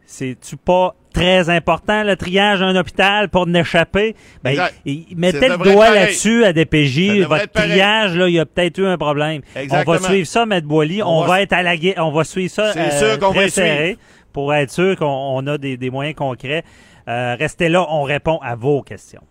[0.06, 4.14] c'est-tu pas très important le triage d'un hôpital pour n'échapper?
[4.42, 7.22] Ben, il- il mettait le doigt là-dessus à DPJ.
[7.22, 9.42] Votre triage, là, il y a peut-être eu un problème.
[9.56, 9.96] On Exactement.
[9.96, 11.02] va suivre ça, Maître Boily.
[11.02, 13.48] On, On va, être à la on va suivre ça C'est euh, sûr qu'on va
[13.48, 13.96] suivre.
[14.34, 16.64] Pour être sûr qu'on on a des, des moyens concrets.
[17.08, 19.22] Euh, restez là, on répond à vos questions.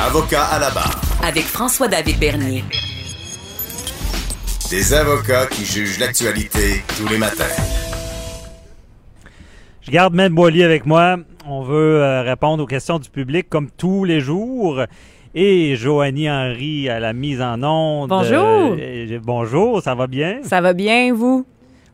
[0.00, 1.00] Avocat à la barre.
[1.22, 2.64] Avec François-David Bernier.
[4.70, 7.44] Des avocats qui jugent l'actualité tous les matins.
[9.82, 11.18] Je garde Maître Boily avec moi.
[11.46, 14.82] On veut euh, répondre aux questions du public comme tous les jours.
[15.34, 18.08] Et Joanie Henry à la mise en onde.
[18.08, 18.76] Bonjour.
[18.78, 20.38] Euh, bonjour, ça va bien?
[20.42, 21.44] Ça va bien, vous?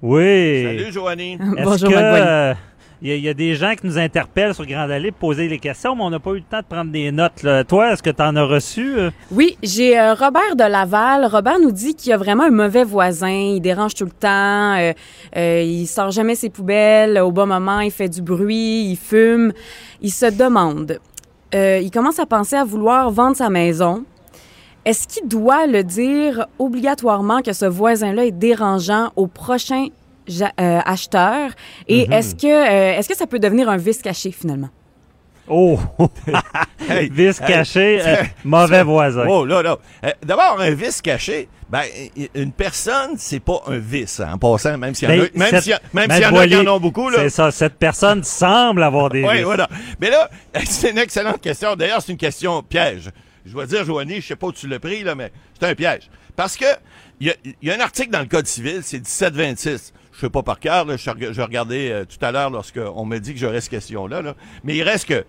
[0.03, 0.65] Oui.
[0.65, 1.39] Salut, Joanie.
[1.65, 2.23] Bonjour, que, Boily.
[2.27, 2.55] euh,
[3.03, 5.29] Il y, a- il y a des gens qui nous interpellent sur Grande Allée pour
[5.31, 7.43] poser des questions, mais on n'a pas eu le temps de prendre des notes.
[7.43, 7.63] là.
[7.65, 8.95] Toi, est-ce que tu en as reçu?
[8.99, 9.11] euh?
[9.31, 11.27] Oui, j'ai euh, Robert de Laval.
[11.27, 13.29] Robert nous dit qu'il y a vraiment un mauvais voisin.
[13.29, 14.75] Il dérange tout le temps.
[14.79, 14.93] euh,
[15.37, 17.19] euh, il sort jamais ses poubelles.
[17.19, 18.91] Au bon moment, il fait du bruit.
[18.91, 19.53] Il fume.
[20.01, 20.99] Il se demande.
[21.55, 24.05] euh, il commence à penser à vouloir vendre sa maison.
[24.87, 29.89] Est-ce qu'il doit le dire obligatoirement que ce voisin-là est dérangeant au prochain
[30.31, 31.51] euh, acheteur?
[31.89, 32.13] Et Mhm.
[32.15, 34.71] est-ce que euh, est-ce que ça peut devenir un vice caché finalement?
[35.49, 35.79] Oh!
[36.89, 39.27] Hey, Vice hey, caché, euh, c'est- mauvais voisin.
[39.29, 39.77] Oh là là.
[40.05, 41.83] Euh, D'abord, un vice caché, ben,
[42.35, 45.31] une personne, c'est pas un vice, hein, en passant, même s'il y en a, Ben,
[45.35, 47.09] même cette- s'il y, a- même Maître s'il y en a qui en ont beaucoup,
[47.11, 47.19] là.
[47.23, 49.43] C'est ça, cette personne semble avoir des Oui, vices.
[49.45, 49.69] voilà.
[50.01, 50.31] Mais là,
[50.65, 51.75] c'est une excellente question.
[51.75, 53.11] D'ailleurs, c'est une question piège.
[53.47, 56.11] Je dois dire, Joanie, je sais pas où tu l'as pris, mais c'est un piège.
[56.35, 56.67] Parce que
[57.21, 59.93] il y a, un article dans le Code civil, c'est 1726.
[60.13, 63.19] Je sais pas par cœur, je, reg- je regardais euh, tout à l'heure lorsqu'on m'a
[63.19, 64.23] dit que j'aurais cette question-là.
[64.23, 64.35] Là.
[64.65, 65.25] Mais il reste que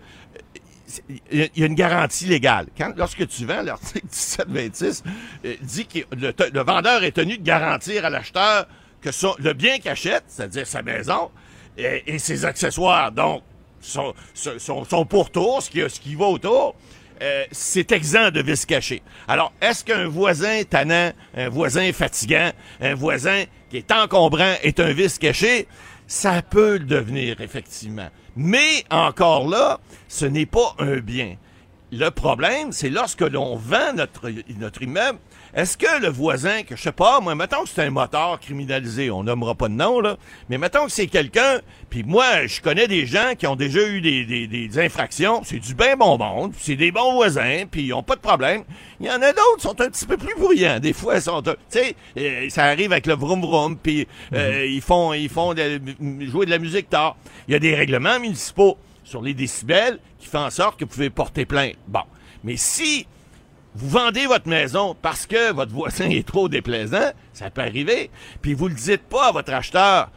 [1.10, 2.68] il y a- une garantie légale.
[2.96, 5.04] Lorsque tu vends, l'article 1726
[5.46, 8.68] euh, dit que le, vendeur est tenu de garantir à l'acheteur
[9.02, 9.10] que
[9.42, 11.30] le bien qu'il achète, c'est-à-dire sa maison,
[11.78, 13.44] et, ses accessoires, donc
[13.80, 14.14] son,
[15.08, 16.76] pourtour, ce qui va autour,
[17.22, 19.02] euh, c'est exempt de vice caché.
[19.28, 24.92] Alors, est-ce qu'un voisin tannant, un voisin fatigant, un voisin qui est encombrant est un
[24.92, 25.68] vice caché?
[26.08, 28.10] Ça peut le devenir, effectivement.
[28.36, 31.36] Mais encore là, ce n'est pas un bien.
[31.92, 34.30] le problème, c'est lorsque l'on vend notre,
[34.60, 35.20] notre immeuble,
[35.54, 39.10] est-ce que le voisin, que je sais pas, moi, mettons que c'est un moteur criminalisé,
[39.12, 40.18] on nommera pas de nom, là,
[40.50, 41.60] mais mettons que c'est quelqu'un,
[41.90, 45.60] puis moi, je connais des gens qui ont déjà eu des, des, des infractions, c'est
[45.60, 48.64] du bien bon monde, puis c'est des bons voisins, puis ils ont pas de problème.
[49.00, 50.80] Il y en a d'autres qui sont un petit peu plus bruyants.
[50.80, 54.66] Des fois, ils sont, tu sais, euh, ça arrive avec le vroom vroom, puis euh,
[54.66, 55.80] ils font, ils font de-
[56.22, 57.16] jouer de la musique tard.
[57.48, 60.92] Il y a des règlements municipaux sur les décibels qui font en sorte que vous
[60.92, 61.76] pouvez porter plainte.
[61.88, 62.02] Bon.
[62.44, 63.08] Mais si
[63.78, 68.10] vous vendez votre maison parce que votre voisin est trop déplaisant, ça peut arriver,
[68.42, 70.10] puis vous le dites pas à votre acheteur.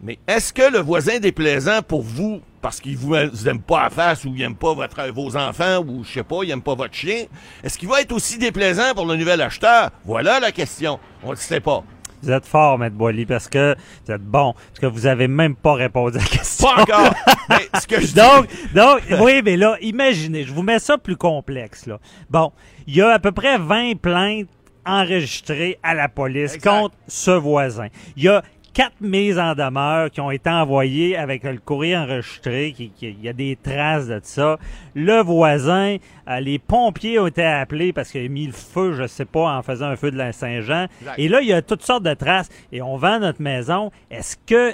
[0.00, 4.24] Mais est-ce que le voisin déplaisant pour vous, parce qu'il vous, aime pas à face
[4.24, 6.94] ou il aime pas votre, vos enfants ou je sais pas, il aime pas votre
[6.94, 7.24] chien,
[7.64, 9.90] est-ce qu'il va être aussi déplaisant pour le nouvel acheteur?
[10.04, 11.00] Voilà la question.
[11.24, 11.82] On ne sait pas.
[12.22, 13.74] Vous êtes fort, Maître Boily, parce que
[14.04, 16.68] vous êtes bon, parce que vous avez même pas répondu à la question.
[16.68, 17.14] Pas encore.
[17.48, 21.16] Mais ce que je donc, donc, oui, mais là, imaginez, je vous mets ça plus
[21.16, 21.98] complexe, là.
[22.28, 22.52] Bon,
[22.86, 24.48] il y a à peu près 20 plaintes
[24.86, 26.70] enregistrées à la police Exact.
[26.70, 27.88] contre ce voisin.
[28.16, 28.42] Il y a
[28.72, 33.24] quatre mises en demeure qui ont été envoyées avec le courrier enregistré, qui, qui- il
[33.24, 34.58] y a des traces de ça.
[34.94, 35.96] Le voisin,
[36.28, 39.56] euh, les pompiers ont été appelés parce qu'il a mis le feu, je sais pas,
[39.56, 40.86] en faisant un feu de la Saint-Jean.
[41.18, 43.90] Et là, il y a toutes sortes de traces et on vend notre maison.
[44.10, 44.72] Est-ce que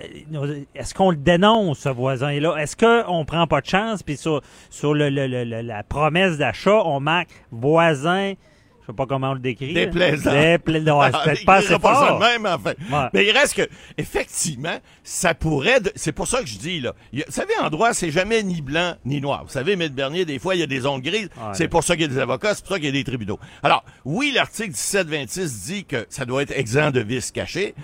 [0.74, 2.56] est-ce qu'on le dénonce ce voisin-là?
[2.56, 4.02] Est-ce qu'on prend pas de chance?
[4.02, 8.34] Puis sur sur le, le- le- le- la promesse d'achat, on marque voisin
[8.86, 9.74] je sais pas comment on le décrit.
[9.74, 10.30] Déplaisant.
[10.30, 12.20] Dépla- non, c'est peut-être il pas assez pas ça fort.
[12.20, 12.46] même.
[12.64, 13.08] Ouais.
[13.12, 13.68] Mais il reste que,
[13.98, 15.80] effectivement, ça pourrait.
[15.80, 16.90] de- C'est pour ça que je dis, là.
[16.90, 19.44] a- Vous savez, en droit, c'est jamais ni blanc ni noir.
[19.44, 19.88] Vous savez, M.
[19.88, 21.28] Bernier, des fois, il y a des zones grises.
[21.36, 21.52] Ouais.
[21.54, 23.04] C'est pour ça qu'il y a des avocats, c'est pour ça qu'il y a des
[23.04, 23.38] tribunaux.
[23.62, 27.74] Alors, oui, l'article 1726 dit que ça doit être exempt de vices cachés.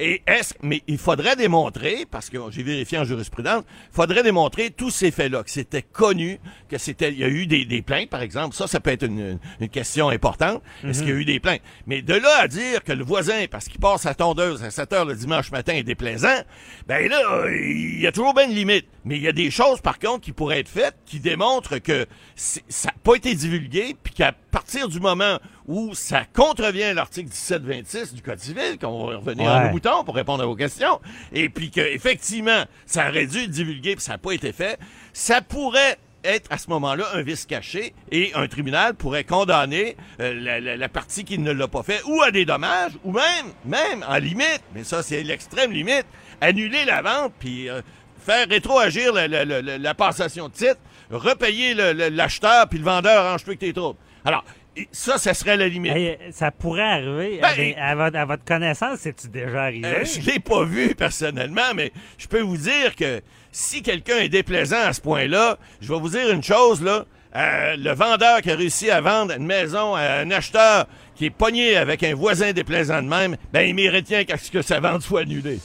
[0.00, 4.70] Et est-ce, mais il faudrait démontrer, parce que j'ai vérifié en jurisprudence, il faudrait démontrer
[4.70, 8.10] tous ces faits-là, que c'était connu, que c'était, il y a eu des, des plaintes,
[8.10, 8.56] par exemple.
[8.56, 9.38] Ça, ça peut être une,
[9.70, 10.62] question importante.
[10.84, 11.62] Est-ce qu'il y a eu des plaintes?
[11.86, 14.92] Mais de là à dire que le voisin, parce qu'il passe sa tondeuse à 7
[14.92, 16.42] heures le dimanche matin, est déplaisant,
[16.88, 18.86] ben là, il y a toujours bien une limite.
[19.04, 22.06] Mais il y a des choses, par contre, qui pourraient être faites, qui démontrent que
[22.36, 28.14] ça n'a pas été divulgué, puis qu'à partir du moment où ça contrevient l'article 1726
[28.14, 29.72] du Code civil, qu'on va revenir à Ouais.
[29.72, 31.00] nos pour répondre à vos questions,
[31.32, 34.78] et puis que effectivement ça aurait dû être divulgué puis ça n'a pas été fait,
[35.12, 40.32] ça pourrait être à ce moment-là un vice caché et un tribunal pourrait condamner euh,
[40.34, 43.46] la, la- la partie qui ne l'a pas fait ou à des dommages ou même,
[43.64, 46.06] même en limite, mais ça c'est l'extrême limite,
[46.40, 47.82] annuler la vente puis euh,
[48.24, 50.78] faire rétroagir la, passation de titre,
[51.10, 53.98] repayer l'acheteur puis le vendeur arrange plus que tes troubles.
[54.24, 54.44] Alors,
[54.90, 55.92] ça, ça serait la limite.
[55.94, 57.40] Hey, ça pourrait arriver.
[57.42, 59.86] Ben, à, votre, à votre connaissance, c'est-tu déjà arrivé?
[59.86, 63.20] Euh, je l'ai pas vu personnellement, mais je peux vous dire que
[63.50, 67.04] si quelqu'un est déplaisant à ce point-là, je vais vous dire une chose là.
[67.34, 71.30] Euh, le vendeur qui a réussi à vendre une maison à un acheteur qui est
[71.30, 74.80] pogné avec un voisin déplaisant de même, ben il mérite bien qu'à ce que sa
[74.80, 75.58] vente soit annulée.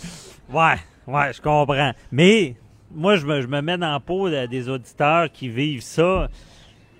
[0.49, 0.75] Ouais,
[1.07, 1.91] ouais, je comprends.
[2.11, 2.55] Mais
[2.93, 6.29] moi, je me, je me mets dans la peau de- des auditeurs qui vivent ça.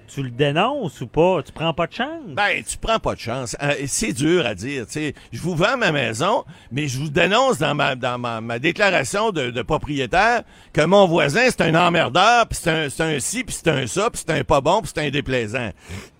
[0.07, 1.41] Tu le dénonces ou pas?
[1.43, 2.23] Tu prends pas de chance?
[2.29, 3.57] Ben, tu prends pas de chance.
[3.61, 4.85] Euh, c'est dur à dire.
[4.88, 5.13] sais.
[5.34, 9.61] Je vous vends ma maison, mais je vous dénonce dans ma, dans ma, déclaration de,
[9.61, 13.85] propriétaire que mon voisin, c'est un emmerdeur, puis c'est un, un ci, puis c'est un
[13.85, 15.71] ça, puis c'est un pas bon, puis c'est un déplaisant.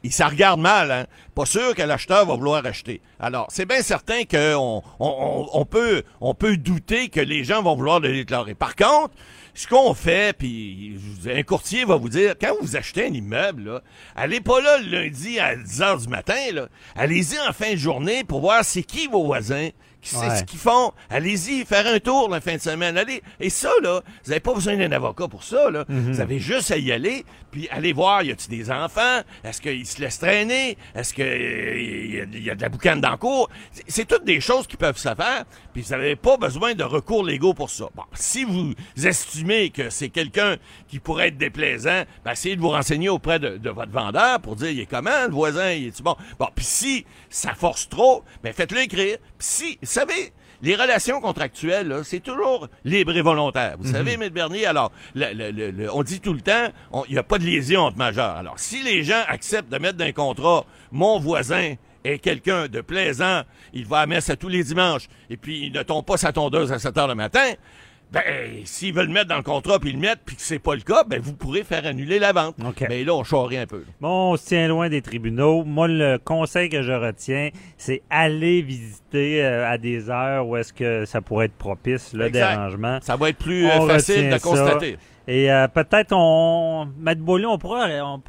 [0.04, 1.06] Et ça regarde mal, hein.
[1.34, 3.00] Pas sûr que l'acheteur va vouloir acheter.
[3.20, 7.62] Alors, c'est bien certain qu'on on, on, on peut, on peut douter que les gens
[7.62, 8.56] vont vouloir le déclarer.
[8.56, 9.14] Par contre,
[9.58, 13.82] ce qu'on fait, puis un courtier va vous dire, quand vous achetez un immeuble, là,
[14.16, 16.36] allez pas là le lundi à 10 heures du matin.
[16.96, 19.70] Allez-y en fin de journée pour voir c'est qui vos voisins,
[20.10, 20.38] qui c'est Ouais.
[20.38, 20.92] ce qu'ils font?
[21.10, 22.98] Allez-y faire un tour la fin de semaine.
[22.98, 23.22] Allez.
[23.40, 25.86] Et ça, là, vous n'avez pas besoin d'un avocat pour ça, là.
[25.90, 29.22] Vous avez juste à y aller, puis allez voir, y a-tu des enfants?
[29.44, 30.78] Est-ce qu'ils se laissent traîner?
[30.96, 33.50] Est-ce que euh, y, a, y a de la boucane dans le cours?
[33.88, 35.44] C'est- toutes des choses qui peuvent se faire,
[35.74, 37.90] puis vous n'avez pas besoin de recours légaux pour ça.
[37.96, 38.74] Bon, si vous
[39.04, 40.56] estimez que c'est quelqu'un
[40.88, 44.56] qui pourrait être déplaisant, ben, essayez de vous renseigner auprès de, de votre vendeur pour
[44.56, 46.16] dire, il est comment, le voisin, il est-tu bon?
[46.40, 49.18] Bon, puis si ça force trop, ben, faites-le écrire.
[49.40, 53.76] Si, vous savez, les relations contractuelles, c'est toujours libre et volontaire.
[53.80, 54.30] Vous savez, M.
[54.30, 56.70] Bernier, alors, le- le- le- le- on dit tout le temps,
[57.08, 58.36] il n'y a pas de lésion entre majeurs.
[58.38, 62.82] Alors, si les gens acceptent de mettre dans un contrat, mon voisin est quelqu'un de
[62.82, 63.42] plaisant,
[63.74, 66.32] il va à messe à tous les dimanches, et puis il ne tombe pas sa
[66.32, 67.54] tondeuse à 7 heures le matin,
[68.12, 68.22] ben,
[68.64, 70.76] s'ils veulent le mettre dans le contrat, puis ils le mettent, puis que c'est pas
[70.76, 72.56] le cas, ben, vous pourrez faire annuler la vente.
[72.90, 73.84] Mais là, on charrie un peu.
[74.00, 75.64] Bon, on se tient loin des tribunaux.
[75.66, 80.72] Moi, le conseil que je retiens, c'est aller visiter euh, à des heures où est-ce
[80.72, 82.50] que ça pourrait être propice, le Exact.
[82.56, 83.00] dérangement.
[83.02, 84.40] Ça va être plus euh, On facile de ça.
[84.40, 84.98] constater.
[85.28, 88.22] Et euh, peut-être on, Matt Beaulieu, on pourra, on-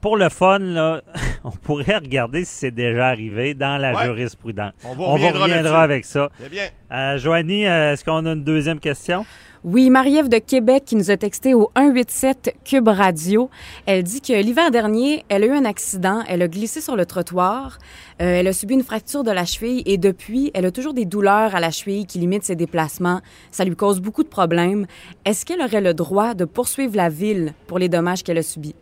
[0.00, 1.02] pour le fun, là,
[1.44, 4.04] on pourrait regarder si c'est déjà arrivé dans la Ouais.
[4.06, 4.72] jurisprudence.
[4.84, 6.30] On vous On reviendra avec ça.
[6.50, 6.68] Bien.
[6.92, 9.24] Euh, Joanie, euh, est-ce qu'on a une deuxième question?
[9.66, 13.48] Oui, Marie-Ève de Québec qui nous a texté au 187 Cube Radio.
[13.86, 17.06] Elle dit que l'hiver dernier, elle a eu un accident, elle a glissé sur le
[17.06, 17.78] trottoir,
[18.20, 21.06] euh, elle a subi une fracture de la cheville et depuis, elle a toujours des
[21.06, 23.22] douleurs à la cheville qui limitent ses déplacements.
[23.52, 24.86] Ça lui cause beaucoup de problèmes.
[25.24, 28.74] Est-ce qu'elle aurait le droit de poursuivre la ville pour les dommages qu'elle a subis?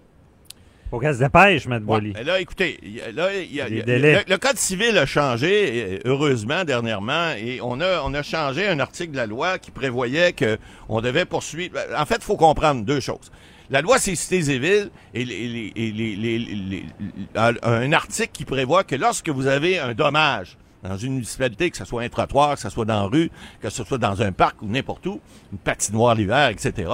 [0.92, 2.12] Faut qu'elle se dépêche, Mme Ouais, Boily.
[2.22, 2.78] là, écoutez,
[3.14, 7.60] là, y a- y a- le, le code civil a changé, euh, heureusement, dernièrement, et
[7.62, 10.58] on a, on a changé un article de la loi qui prévoyait que
[10.90, 11.78] on devait poursuivre.
[11.96, 13.32] En fait, il faut comprendre deux choses.
[13.70, 14.14] La loi c'est
[14.50, 16.84] et villes et, les- et les- les-
[17.62, 21.84] un article qui prévoit que lorsque vous avez un dommage dans une municipalité, que ce
[21.84, 23.30] soit un trottoir, que ce soit dans la rue,
[23.60, 25.20] que ce soit dans un parc ou n'importe où,
[25.52, 26.90] une patinoire l'hiver, etc.,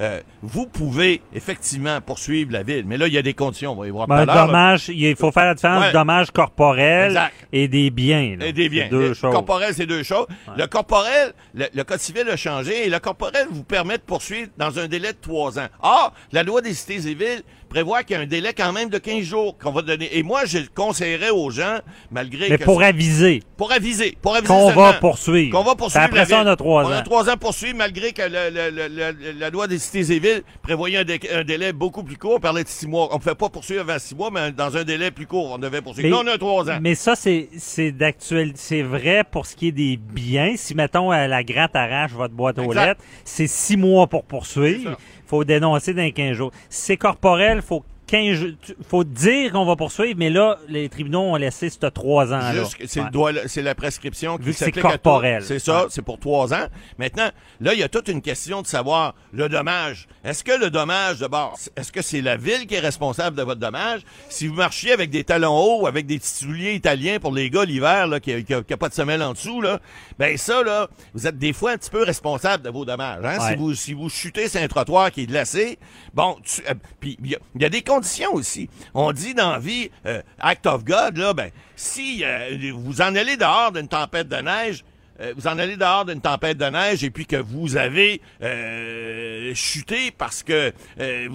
[0.00, 2.84] euh, vous pouvez effectivement poursuivre la ville.
[2.86, 3.72] Mais là, il y a des conditions.
[3.72, 4.46] On va y voir tout Ben, à l'heure.
[4.46, 5.92] dommage, il faut faire la différence Ouais.
[5.92, 7.34] dommages corporels Exact.
[7.52, 8.36] et des biens.
[8.38, 8.46] là.
[8.46, 8.88] Et des biens.
[8.90, 9.32] Deux Le choses.
[9.32, 10.26] corporel, c'est deux choses.
[10.56, 14.48] Le corporel, le, le Code civil a changé et le corporel vous permet de poursuivre
[14.56, 15.66] dans un délai de trois ans.
[15.82, 17.42] Or, la loi des cités et villes
[17.72, 20.16] prévoit qu'il y a un délai quand même de 15 jours qu'on va donner.
[20.18, 21.78] Et moi, je conseillerais aux gens,
[22.10, 22.64] malgré Mais que...
[22.64, 24.16] pour aviser Pour aviser.
[24.20, 25.56] Pour aviser qu'on va poursuivre.
[25.56, 27.02] Qu'on va poursuivre Après ça, on a trois On a ans.
[27.02, 30.18] trois ans pour suivre, malgré que le- le- le- le- la loi des cités et
[30.18, 32.34] villes prévoyait un, dé- un délai beaucoup plus court.
[32.36, 33.08] On parlait de six mois.
[33.10, 35.58] On ne pouvait pas poursuivre avant six mois, mais dans un délai plus court, on
[35.58, 36.08] devait poursuivre.
[36.08, 36.78] Mais- Là, on a trois ans.
[36.82, 40.52] Mais ça, c'est d'actuel, c'est vrai pour ce qui est des biens.
[40.56, 44.96] Si, mettons, la gratte arrache votre boîte aux lettres, c'est six mois pour poursuivre.
[45.32, 46.52] Faut dénoncer dans 15 jours.
[46.68, 47.82] C'est corporel, faut
[48.12, 51.78] 15 jours- tu- faut dire qu'on va poursuivre, mais là, les tribunaux ont laissé ce
[51.86, 52.26] trois.
[52.52, 53.62] Juste, c'est Ouais.
[53.62, 54.98] la prescription qui Vu que c'est s'applique à tout.
[54.98, 55.42] corporel.
[55.42, 55.86] C'est ça, Ouais.
[55.88, 56.66] c'est pour trois ans.
[56.98, 57.30] Maintenant,
[57.62, 60.08] là, il y a toute une question de savoir le dommage.
[60.24, 63.60] Est-ce que le dommage, d'abord, est-ce que c'est la ville qui est responsable de votre
[63.60, 64.02] dommage?
[64.28, 67.64] Si vous marchiez avec des talons hauts, avec des petits souliers italiens pour les gars
[67.64, 69.80] l'hiver, là, qui n'a pas de semelle en dessous, là,
[70.18, 73.24] ben ça, là, vous êtes des fois un petit peu responsable de vos dommages.
[73.24, 73.38] Hein?
[73.40, 73.52] Ouais.
[73.52, 75.78] Si vous si vous chutez sur un trottoir qui est glacé,
[76.12, 78.01] bon, tu- euh, puis il y, y a des conditions
[78.94, 83.14] On dit dans la vie, euh, act of God, là, ben, si euh, vous en
[83.14, 84.84] allez dehors d'une tempête de neige,
[85.20, 88.20] euh, vous en allez dehors d'une tempête de neige et puis que vous avez
[89.54, 91.28] chuté parce que, euh,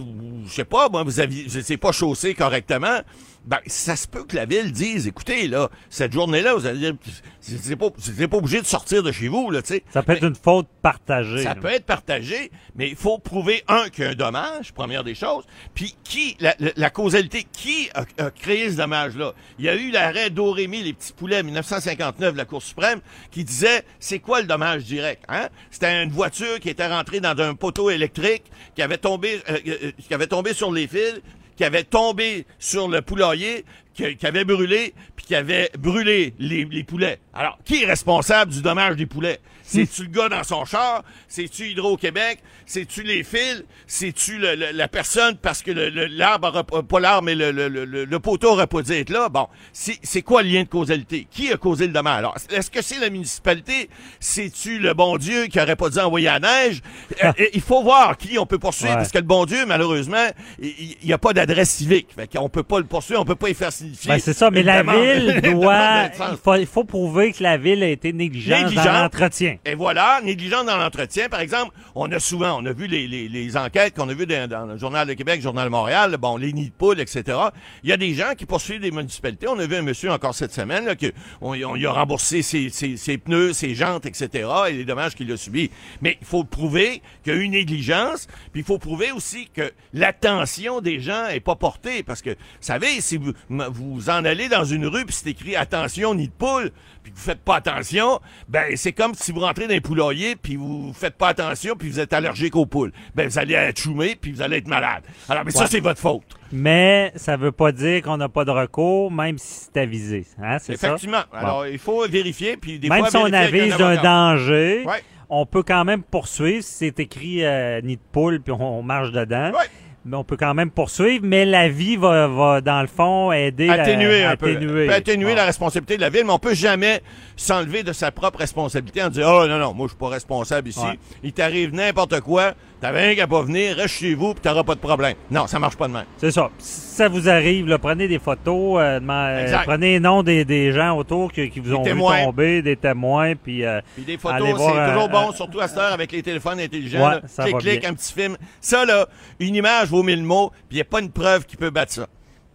[0.45, 2.99] je sais pas, moi, vous aviez, pas chaussé correctement.
[3.47, 6.93] Ben, ça se peut que la ville dise, écoutez, là, cette journée-là, vous allez dire,
[7.39, 9.83] c'est pas, pas obligé de sortir de chez vous, là, tu sais.
[9.93, 11.43] Ça peut être une faute partagée.
[11.43, 11.61] Ça là.
[11.61, 15.15] peut être partagé, mais il faut prouver, un, qu'il y a un dommage, première des
[15.15, 19.33] choses, puis qui, la, la- la causalité, qui a, a créé ce dommage-là?
[19.59, 22.99] Il y a eu l'arrêt d'Orémy, les petits poulets, 1959 de la Cour suprême,
[23.31, 25.23] qui disait, c'est quoi le dommage direct?
[25.29, 25.47] Hein?
[25.71, 28.43] C'était une voiture qui était rentrée dans un poteau électrique,
[28.75, 31.21] qui avait tombé, euh, euh, qui avait tombé sur les fils,
[31.57, 37.19] qui avait tombé sur le poulailler, qui, avait brûlé, puis qui avait brûlé les poulets.
[37.33, 39.39] Alors, qui est responsable du dommage des poulets?
[39.67, 41.03] C'est-tu le gars dans son char?
[41.27, 42.39] C'est-tu Hydro-Québec?
[42.65, 43.63] C'est-tu les fils?
[43.85, 47.67] C'est-tu le- le- la personne parce que le- le- l'arbre, pas- l'arbre, mais le, le,
[47.67, 49.29] le, le- le poteau aurait pas dû être là?
[49.29, 51.27] Bon, c'est quoi le lien de causalité?
[51.29, 52.17] Qui a causé le dommage?
[52.19, 53.89] Alors, est-ce que c'est la municipalité?
[54.19, 56.81] C'est-tu le bon Dieu qui aurait pas dû envoyer la neige?
[57.23, 58.97] Euh, il faut voir qui on peut poursuivre, Ouais.
[58.97, 60.27] parce que le bon Dieu, malheureusement,
[60.59, 62.07] il n'y a pas d'adresse civique.
[62.15, 64.09] Fait qu'on peut pas le poursuivre, on peut pas y faire signifier.
[64.11, 66.05] Ben, c'est ça, mais la demande- ville doit.
[66.31, 68.73] Il faut, il faut prouver que la ville a été Négligente.
[68.73, 69.56] dans l'entretien.
[69.65, 71.29] Et voilà, négligente dans l'entretien.
[71.29, 74.25] Par exemple, on a souvent, on a vu les, les, les enquêtes qu'on a vues
[74.25, 76.99] dans, dans le Journal de Québec, le Journal de Montréal, bon, les nids de poules,
[76.99, 77.37] etc.
[77.83, 79.47] Il y a des gens qui poursuivent des municipalités.
[79.47, 81.07] On a vu un monsieur encore cette semaine, là, que
[81.41, 84.49] on, on lui a remboursé ses, ses, ses pneus, ses jantes, etc.
[84.69, 85.71] et les dommages qu'il a subis.
[86.01, 89.47] Mais il faut prouver qu'il y a eu une négligence, puis il faut prouver aussi
[89.53, 92.03] que l'attention des gens est pas portée.
[92.03, 95.55] Parce que, vous savez, si vous, vous en allez dans une rue, puis c'est écrit
[95.55, 96.71] attention, nid de poule,
[97.07, 98.19] puis que vous faites pas attention,
[98.49, 101.89] ben c'est comme si vous rentrez dans un poulailler, puis vous faites pas attention, puis
[101.89, 102.91] vous êtes allergique aux poules.
[103.15, 105.03] Ben vous allez être choumé, puis vous allez être malade.
[105.29, 106.23] Alors, mais ça, c'est votre faute.
[106.51, 110.25] Mais ça veut pas dire qu'on n'a pas de recours, même si c'est avisé.
[110.41, 110.87] Hein, c'est ça?
[110.87, 111.21] Effectivement.
[111.31, 111.37] Bon.
[111.37, 115.01] Alors, il faut vérifier, puis des Même fois, si on avise un d'un danger, Ouais.
[115.29, 118.83] on peut quand même poursuivre si c'est écrit euh, nid de poule puis on, on
[118.83, 119.51] marche dedans.
[119.51, 119.65] Ouais.
[120.07, 123.69] Mais on peut quand même poursuivre, mais la vie va, va dans le fond, aider
[123.69, 124.51] atténuer la, un peu.
[124.51, 124.87] atténuer.
[124.87, 125.35] Peut atténuer Bon.
[125.35, 127.01] la responsabilité de la ville, mais on peut jamais
[127.35, 130.69] s'enlever de sa propre responsabilité en disant, oh non, non, moi, je suis pas responsable
[130.69, 130.79] ici.
[130.79, 130.97] Ouais.
[131.23, 134.75] Il t'arrive n'importe quoi, t'avais rien qu'à pas venir, reste chez vous, puis t'auras pas
[134.75, 135.15] de problème.
[135.29, 136.05] Non, ça marche pas de même.
[136.17, 136.49] C'est ça.
[136.57, 140.71] Si ça vous arrive, là, prenez des photos, euh, euh, prenez les noms des, des
[140.71, 142.17] gens autour qui, qui vous Des ont témoins.
[142.19, 145.77] vu tomber, des témoins, puis euh, Puis des photos, c'est toujours bon, surtout à cette
[145.77, 146.99] heure avec les téléphones intelligents.
[147.07, 147.21] Ouais, là.
[147.27, 147.89] ça clic, va clic, bien.
[147.89, 148.37] un petit film.
[148.61, 149.05] Ça, là,
[149.39, 151.91] une image vaut mille mots, puis il n'y a pas une preuve qui peut battre
[151.93, 152.07] ça.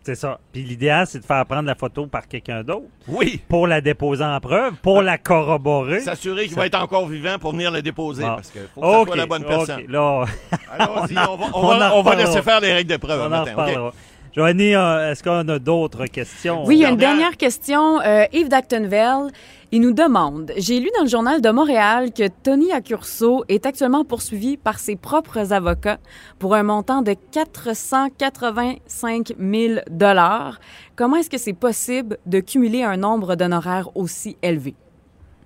[0.05, 0.41] C'est ça.
[0.53, 2.87] Puis l'idéal, c'est de faire prendre la photo par quelqu'un d'autre.
[3.07, 3.41] Oui.
[3.49, 6.01] Pour la déposer en preuve, pour la corroborer.
[6.01, 8.23] S'assurer qu'il Ça- va être encore vivant pour venir le déposer.
[8.25, 8.35] Bon.
[8.35, 9.83] Parce qu'il faut que ça Ok, soit la bonne personne.
[9.89, 10.25] là,
[10.77, 12.17] Allons-y, on va, on On va- en on va reparlera.
[12.27, 13.91] laisser faire les règles de preuve on en.
[14.35, 16.65] Joanie, euh, est-ce qu'on a d'autres questions?
[16.65, 18.01] Oui, il y a une dernière question.
[18.01, 19.31] Euh, Yves d'Actonville,
[19.75, 24.05] il nous demande J'ai lu dans le journal de Montréal que Tony Accurso est actuellement
[24.05, 25.99] poursuivi par ses propres avocats
[26.39, 29.81] pour un montant de 485 000
[30.95, 34.75] Comment est-ce que c'est possible de cumuler un nombre d'honoraires aussi élevé?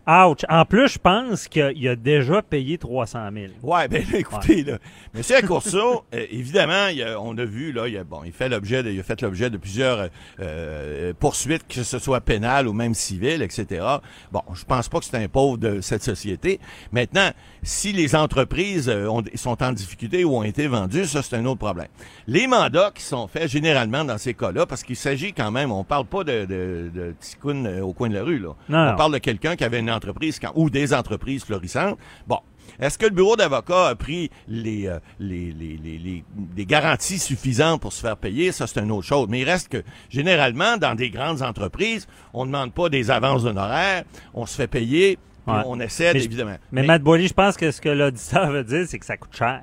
[0.08, 0.44] Ouch.
[0.48, 3.46] En plus, je pense qu'il a déjà payé 300 000.
[3.62, 4.78] Ouais, ben écoutez, là,
[5.12, 8.48] Monsieur Accourceau, euh, évidemment, il a- on a vu, là, il a, bon, il fait
[8.48, 10.08] l'objet de, il a fait l'objet de plusieurs euh,
[10.40, 13.84] euh, poursuites, que ce soit pénales ou même civiles, etc.
[14.30, 16.60] Bon, je pense pas que c'est un pauvre de cette société.
[16.92, 17.30] Maintenant,
[17.64, 21.58] si les entreprises ont- sont en difficulté ou ont été vendues, ça, c'est un autre
[21.58, 21.88] problème.
[22.28, 25.82] Les mandats qui sont faits généralement dans ces cas-là, parce qu'il s'agit quand même, on
[25.82, 28.50] parle pas de, de, de ticoun, au coin de la rue, là.
[28.68, 28.96] Non, on non.
[28.96, 31.98] parle de quelqu'un qui avait une entreprise ou des entreprises florissantes.
[32.26, 32.38] Bon.
[32.80, 37.18] Est-ce que le bureau d'avocat a pris les, euh, les, les, les, les- des garanties
[37.20, 38.50] suffisantes pour se faire payer?
[38.52, 39.28] Ça, c'est une autre chose.
[39.30, 43.44] Mais il reste que, généralement, dans des grandes entreprises, on ne demande pas des avances
[43.44, 44.02] d'honoraires,
[44.34, 45.16] on se fait payer,
[45.46, 45.62] puis Ouais.
[45.64, 46.56] on essaie, Mais je- évidemment.
[46.72, 49.36] Mais, Matt Boily, je pense que ce que l'auditeur veut dire, c'est que ça coûte
[49.36, 49.62] cher.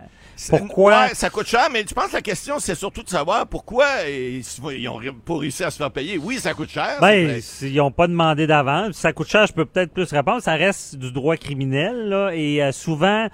[0.49, 1.03] Pourquoi?
[1.03, 3.85] Ouais, ça coûte cher, mais je pense que la question, c'est surtout de savoir pourquoi
[4.07, 4.43] ils,
[4.77, 6.17] ils ont pas réussi à se faire payer.
[6.17, 6.97] Oui, ça coûte cher.
[7.01, 10.41] Ben, s'ils n'ont pas demandé d'avance, ça coûte cher, je peux peut-être plus répondre.
[10.41, 13.27] Ça reste du droit criminel, là, et euh, souvent,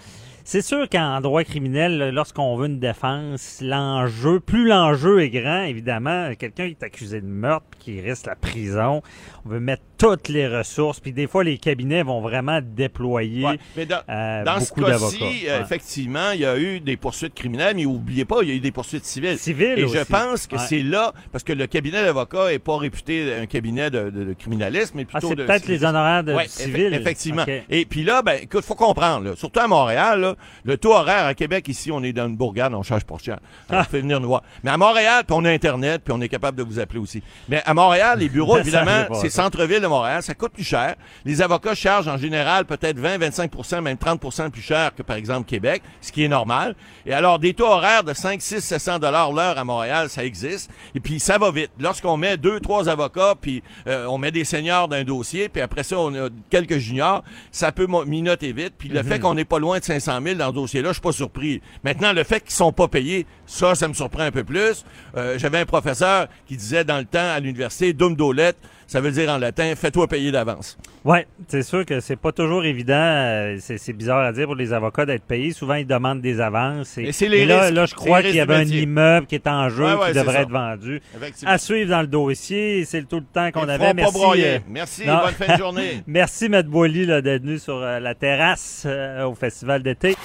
[0.44, 6.34] c'est sûr qu'en droit criminel, lorsqu'on veut une défense, l'enjeu, plus l'enjeu est grand, évidemment,
[6.34, 9.04] quelqu'un qui est accusé de meurtre, puis qui risque la prison,
[9.45, 13.60] on veut mettre toutes les ressources, puis des fois, les cabinets vont vraiment déployer Ouais,
[13.76, 15.18] mais dans, euh, dans ce beaucoup d'avocats.
[15.18, 15.64] cas-ci, euh, Ouais.
[15.64, 18.60] effectivement, il y a eu des poursuites criminelles, mais oubliez pas, il y a eu
[18.60, 19.38] des poursuites civiles.
[19.38, 20.61] Civiles Et je pense que Ouais.
[20.68, 24.34] c'est là, parce que le cabinet d'avocats est pas réputé un cabinet de, de- de
[24.34, 26.94] criminalisme, mais Ah, plutôt c'est de peut-être les honoraires de Ouais, du effe- civil.
[26.94, 27.45] effectivement.
[27.70, 31.26] Et puis là, ben, écoute, faut comprendre, là, surtout à Montréal, là, le taux horaire
[31.26, 33.40] à Québec, ici, on est dans une bourgade, on charge pour cher.
[33.70, 33.80] Ah.
[33.82, 34.44] Vous pouvez venir nous voir.
[34.64, 37.22] Mais à Montréal, puis on a Internet, puis on est capable de vous appeler aussi.
[37.48, 39.44] Mais à Montréal, les bureaux, évidemment, c'est ça.
[39.44, 40.96] centre-ville de Montréal, ça coûte plus cher.
[41.26, 45.48] Les avocats chargent en général peut-être 20, 25% même 30% plus cher que, par exemple,
[45.48, 46.76] Québec, ce qui est normal.
[47.06, 50.70] Et alors, des taux horaires de 5, 6, 700 dollars l'heure à Montréal, ça existe.
[50.96, 51.72] Et puis, ça va vite.
[51.80, 55.62] Lorsqu'on met deux, trois avocats, puis euh, on met des seniors dans un dossier, puis
[55.62, 58.74] après ça, on a quelques juniors, ça peut minoter vite.
[58.78, 59.08] Puis le Mhm.
[59.10, 61.62] fait qu'on n'est pas loin de 500 000 dans ce dossier-là, je suis pas surpris.
[61.84, 64.84] Maintenant, le fait qu'ils sont pas payés, ça, ça me surprend un peu plus.
[65.18, 68.58] Euh, J'avais un professeur qui disait dans le temps à l'université, dum dolette,
[68.90, 70.78] ça veut dire en latin, fais-toi payer d'avance.
[71.06, 72.94] Ouais, c'est sûr que c'est pas toujours évident.
[72.95, 75.53] euh, C'est bizarre à dire pour les avocats d'être payés.
[75.53, 76.98] Souvent, ils demandent des avances.
[76.98, 77.74] Et, les là, risques.
[77.76, 80.14] là, je crois qu'il y avait un immeuble qui est en jeu, Ouais, ouais, qui
[80.18, 80.41] devrait ça.
[80.41, 81.02] être vendu.
[81.45, 82.84] À suivre dans le dossier.
[82.86, 83.86] C'est le tout le temps qu'on avait.
[83.86, 84.20] pas Merci.
[84.44, 85.20] euh, Merci, non.
[85.24, 86.03] bonne fin de journée.
[86.07, 86.61] Merci, M.
[86.64, 90.16] Boily, là, d'être venu sur euh, la terrasse euh, au Festival d'été.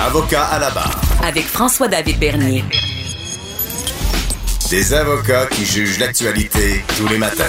[0.00, 1.00] Avocat à la barre.
[1.26, 2.62] Avec François-David Bernier.
[4.72, 7.44] Des avocats qui jugent l'actualité tous les matins.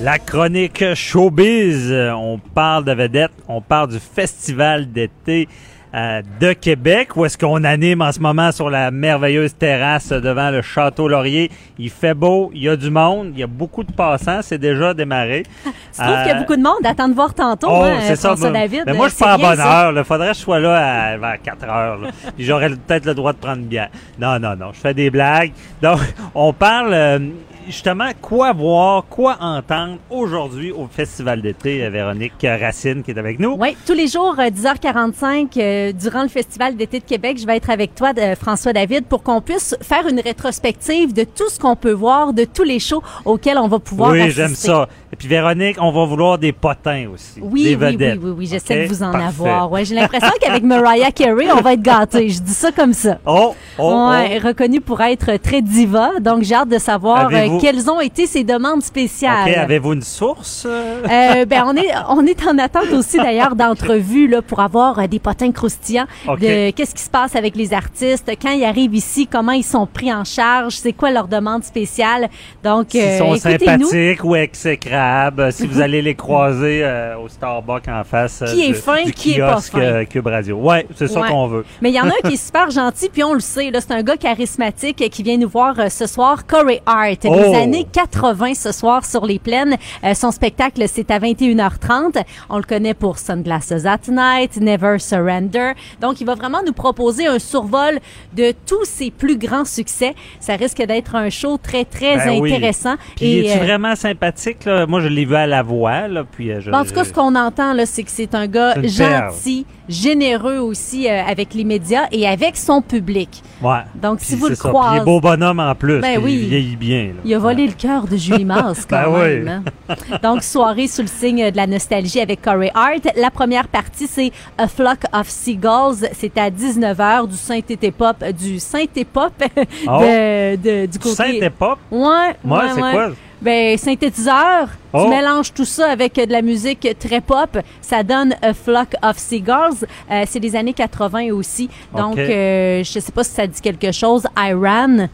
[0.00, 1.92] La chronique Showbiz.
[2.16, 5.48] On parle de vedettes, on parle du Festival d'été
[5.94, 10.50] euh, de Québec, où est-ce qu'on anime en ce moment sur la merveilleuse terrasse devant
[10.50, 11.50] le Château Laurier.
[11.78, 14.58] Il fait beau, il y a du monde, il y a beaucoup de passants, c'est
[14.58, 15.42] déjà démarré.
[15.64, 16.78] Tu trouves qu'il y a Euh, beaucoup de monde?
[16.84, 18.34] Attends de voir tantôt, Oh, hein, c'est ça.
[18.34, 18.84] David.
[18.86, 19.92] Mais moi, je suis C'est pas en bien, bonne heure.
[19.96, 20.74] Il faudrait que je sois là
[21.12, 21.98] à, vers 4 heures.
[21.98, 22.08] là.
[22.36, 23.88] Puis j'aurais peut-être le droit de prendre bière.
[24.18, 24.72] Non, non, non.
[24.72, 25.52] Je fais des blagues.
[25.82, 25.98] Donc,
[26.34, 27.18] on parle euh,
[27.66, 31.84] justement quoi voir, quoi entendre aujourd'hui au Festival d'été.
[31.84, 33.56] euh, Véronique Racine qui est avec nous.
[33.58, 37.56] Oui, tous les jours, euh, 10h45, euh, durant le Festival d'été de Québec, je vais
[37.56, 41.76] être avec toi, François David, pour qu'on puisse faire une rétrospective de tout ce qu'on
[41.76, 44.42] peut voir, de tous les shows auxquels on va pouvoir oui, assister.
[44.42, 44.88] j'aime ça.
[45.12, 47.38] Et puis Véronique, on va vouloir des potins aussi.
[47.42, 49.26] Oui, des oui, oui, oui, oui, j'essaie de vous en Parfait.
[49.26, 49.70] avoir.
[49.70, 52.30] Ouais, j'ai l'impression qu'avec Mariah Carey, on va être gâtés.
[52.30, 53.18] Je dis ça comme ça.
[53.26, 56.12] Oh, oh, ouais, reconnue pour être très diva.
[56.20, 59.48] Donc, j'ai hâte de savoir euh, Quelles ont été ses demandes spéciales?
[59.50, 60.66] OK, avez-vous une source?
[60.66, 61.44] euh?
[61.46, 65.18] Ben on est on est en attente aussi d'ailleurs d'entrevues là pour avoir euh, des
[65.18, 69.52] potins croustillants de qu'est-ce qui se passe avec les artistes quand ils arrivent ici comment
[69.52, 72.28] ils sont pris en charge c'est quoi leur demande spéciale?
[72.64, 75.52] Donc S'ils euh, sont sympathiques ou exécrables.
[75.52, 76.84] Si vous allez les croiser
[77.22, 80.04] au Starbucks en face Qui est fin, du qui est pas fin.
[80.04, 80.56] Cube Radio.
[80.56, 81.28] Ouais, c'est ça Ouais.
[81.28, 81.64] qu'on veut.
[81.80, 83.80] Mais il y en a un qui est super gentil, puis on le sait, là,
[83.80, 87.24] c'est un gars charismatique qui vient nous voir euh, ce soir, Corey Hart.
[87.42, 87.52] Oh!
[87.52, 89.76] Les années 80 ce soir sur les plaines.
[90.04, 92.22] Euh, son spectacle, c'est à 21h30.
[92.48, 95.72] On le connaît pour Sunglasses at Night, Never Surrender.
[96.00, 97.98] Donc, il va vraiment nous proposer un survol
[98.34, 100.14] de tous ses plus grands succès.
[100.40, 102.52] Ça risque d'être un show très, très Ben oui.
[102.52, 102.94] intéressant.
[103.16, 104.64] Puis es-tu euh, vraiment sympathique?
[104.64, 104.86] Là?
[104.86, 106.08] Moi, je l'ai vu à la voix.
[106.08, 108.34] Là, puis, euh, je, Ben, en tout cas, ce qu'on entend, là, c'est que c'est
[108.34, 113.42] un gars gentil, généreux aussi euh, avec les médias et avec son public.
[113.62, 113.78] Ouais.
[113.94, 114.62] Donc, si vous le ça.
[114.64, 114.96] Puis il croisez...
[115.00, 116.00] est beau bonhomme en plus.
[116.00, 116.34] Ben oui.
[116.42, 117.04] Il vieillit bien.
[117.08, 117.20] là.
[117.24, 119.40] Il a volé le cœur de Julie Mars, quand Ben oui.
[119.44, 119.62] même.
[119.88, 119.94] hein.
[120.22, 123.08] Donc, soirée sous le signe de la nostalgie avec Corey Hart.
[123.16, 126.08] La première partie, c'est A Flock of Seagulls.
[126.14, 129.32] C'est à 19h du synthé-pop, du synthé-pop
[129.88, 129.98] Oh?
[130.00, 131.40] de, de- du côté...
[131.40, 131.50] Ouais,
[131.90, 133.10] ouais, Ouais, c'est quoi?
[133.42, 134.68] Ben, synthétiseur.
[134.92, 135.02] Oh.
[135.02, 137.58] Tu mélanges tout ça avec euh, de la musique très pop.
[137.80, 139.84] Ça donne A Flock of Seagulls.
[140.10, 141.68] Euh, c'est des années 80 aussi.
[141.96, 142.18] Donc, Ok.
[142.20, 144.24] euh, je sais pas si ça dit quelque chose.
[144.38, 145.08] Iran.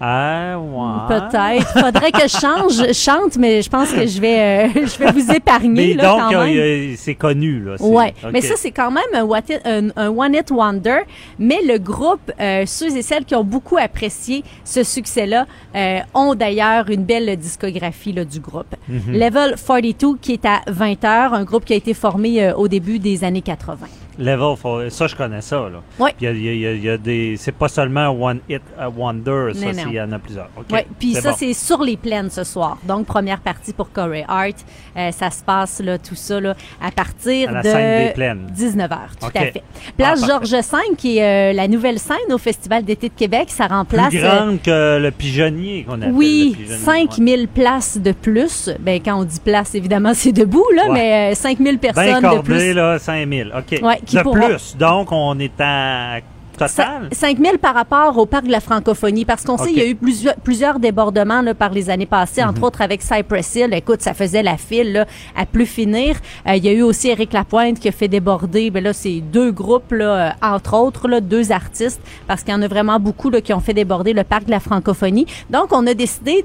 [0.00, 1.08] Ah, ouais.
[1.08, 1.68] Peut-être.
[1.80, 5.30] Faudrait que je change, chante, mais je pense que je vais, euh, je vais vous
[5.32, 6.56] épargner Mais là, donc, quand euh, même.
[6.58, 7.60] euh, c'est connu.
[7.64, 7.76] Là.
[7.80, 10.98] Ouais, mais ça c'est quand même un, what it- un- un one hit wonder.
[11.38, 16.34] Mais le groupe, euh, ceux et celles qui ont beaucoup apprécié ce succès-là, euh, ont
[16.34, 18.74] d'ailleurs une belle discographie là, du groupe.
[18.88, 19.12] Mhm.
[19.12, 22.98] Level 42 qui est à 20 heures, un groupe qui a été formé au début
[22.98, 23.86] des années 80.
[24.18, 25.56] Level, ça, je connais ça.
[25.56, 25.82] Là.
[25.98, 26.14] Ouais.
[26.16, 27.36] Puis Il y a, y y des.
[27.38, 29.90] C'est pas seulement One Hit a Wonder, ça, Non, c'est- non.
[29.90, 30.48] il y en a plusieurs.
[30.72, 31.36] Ouais, puis ça, bon.
[31.38, 32.78] c'est sur les plaines ce soir.
[32.84, 34.54] Donc, première partie pour Corey Hart.
[34.96, 38.12] Euh, ça se passe, là, tout ça, là, à partir À la de scène des
[38.14, 38.46] plaines.
[38.56, 39.62] 19h, tout à fait.
[39.96, 43.48] Place Ah, Georges V, qui est euh, la nouvelle scène au Festival d'été de Québec.
[43.50, 44.08] Ça remplace...
[44.08, 46.12] Plus euh, grande que le pigeonnier qu'on appelle.
[46.14, 48.70] oui, le pigeonnier, 5000 places de plus.
[48.80, 50.92] Ben, quand on dit place, évidemment, c'est debout, là, Ouais.
[50.94, 52.72] mais euh, 5000 Bien personnes de cordé, plus.
[52.72, 53.52] là, 5000.
[53.56, 53.80] OK.
[53.82, 54.76] Ouais, qui de plus.
[54.76, 56.20] Donc, on est à
[56.56, 57.08] total.
[57.12, 59.88] 5 000 par rapport au parc de la francophonie, parce qu'on sait qu'il y a
[59.88, 62.64] eu plusieurs, plusieurs débordements là, par les années passées, entre Mhm.
[62.64, 63.72] autres avec Cypress Hill.
[63.72, 65.06] Écoute, ça faisait la file là,
[65.36, 66.16] à plus finir.
[66.48, 69.20] Euh, il y a eu aussi Éric Lapointe qui a fait déborder, ben là, c'est
[69.20, 72.98] deux groupes, là, euh, entre autres, là, deux artistes, parce qu'il y en a vraiment
[73.00, 75.26] beaucoup là, qui ont fait déborder le parc de la francophonie.
[75.50, 76.42] Donc, on a décidé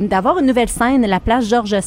[0.00, 1.80] d'avoir une nouvelle scène, la place Georges V,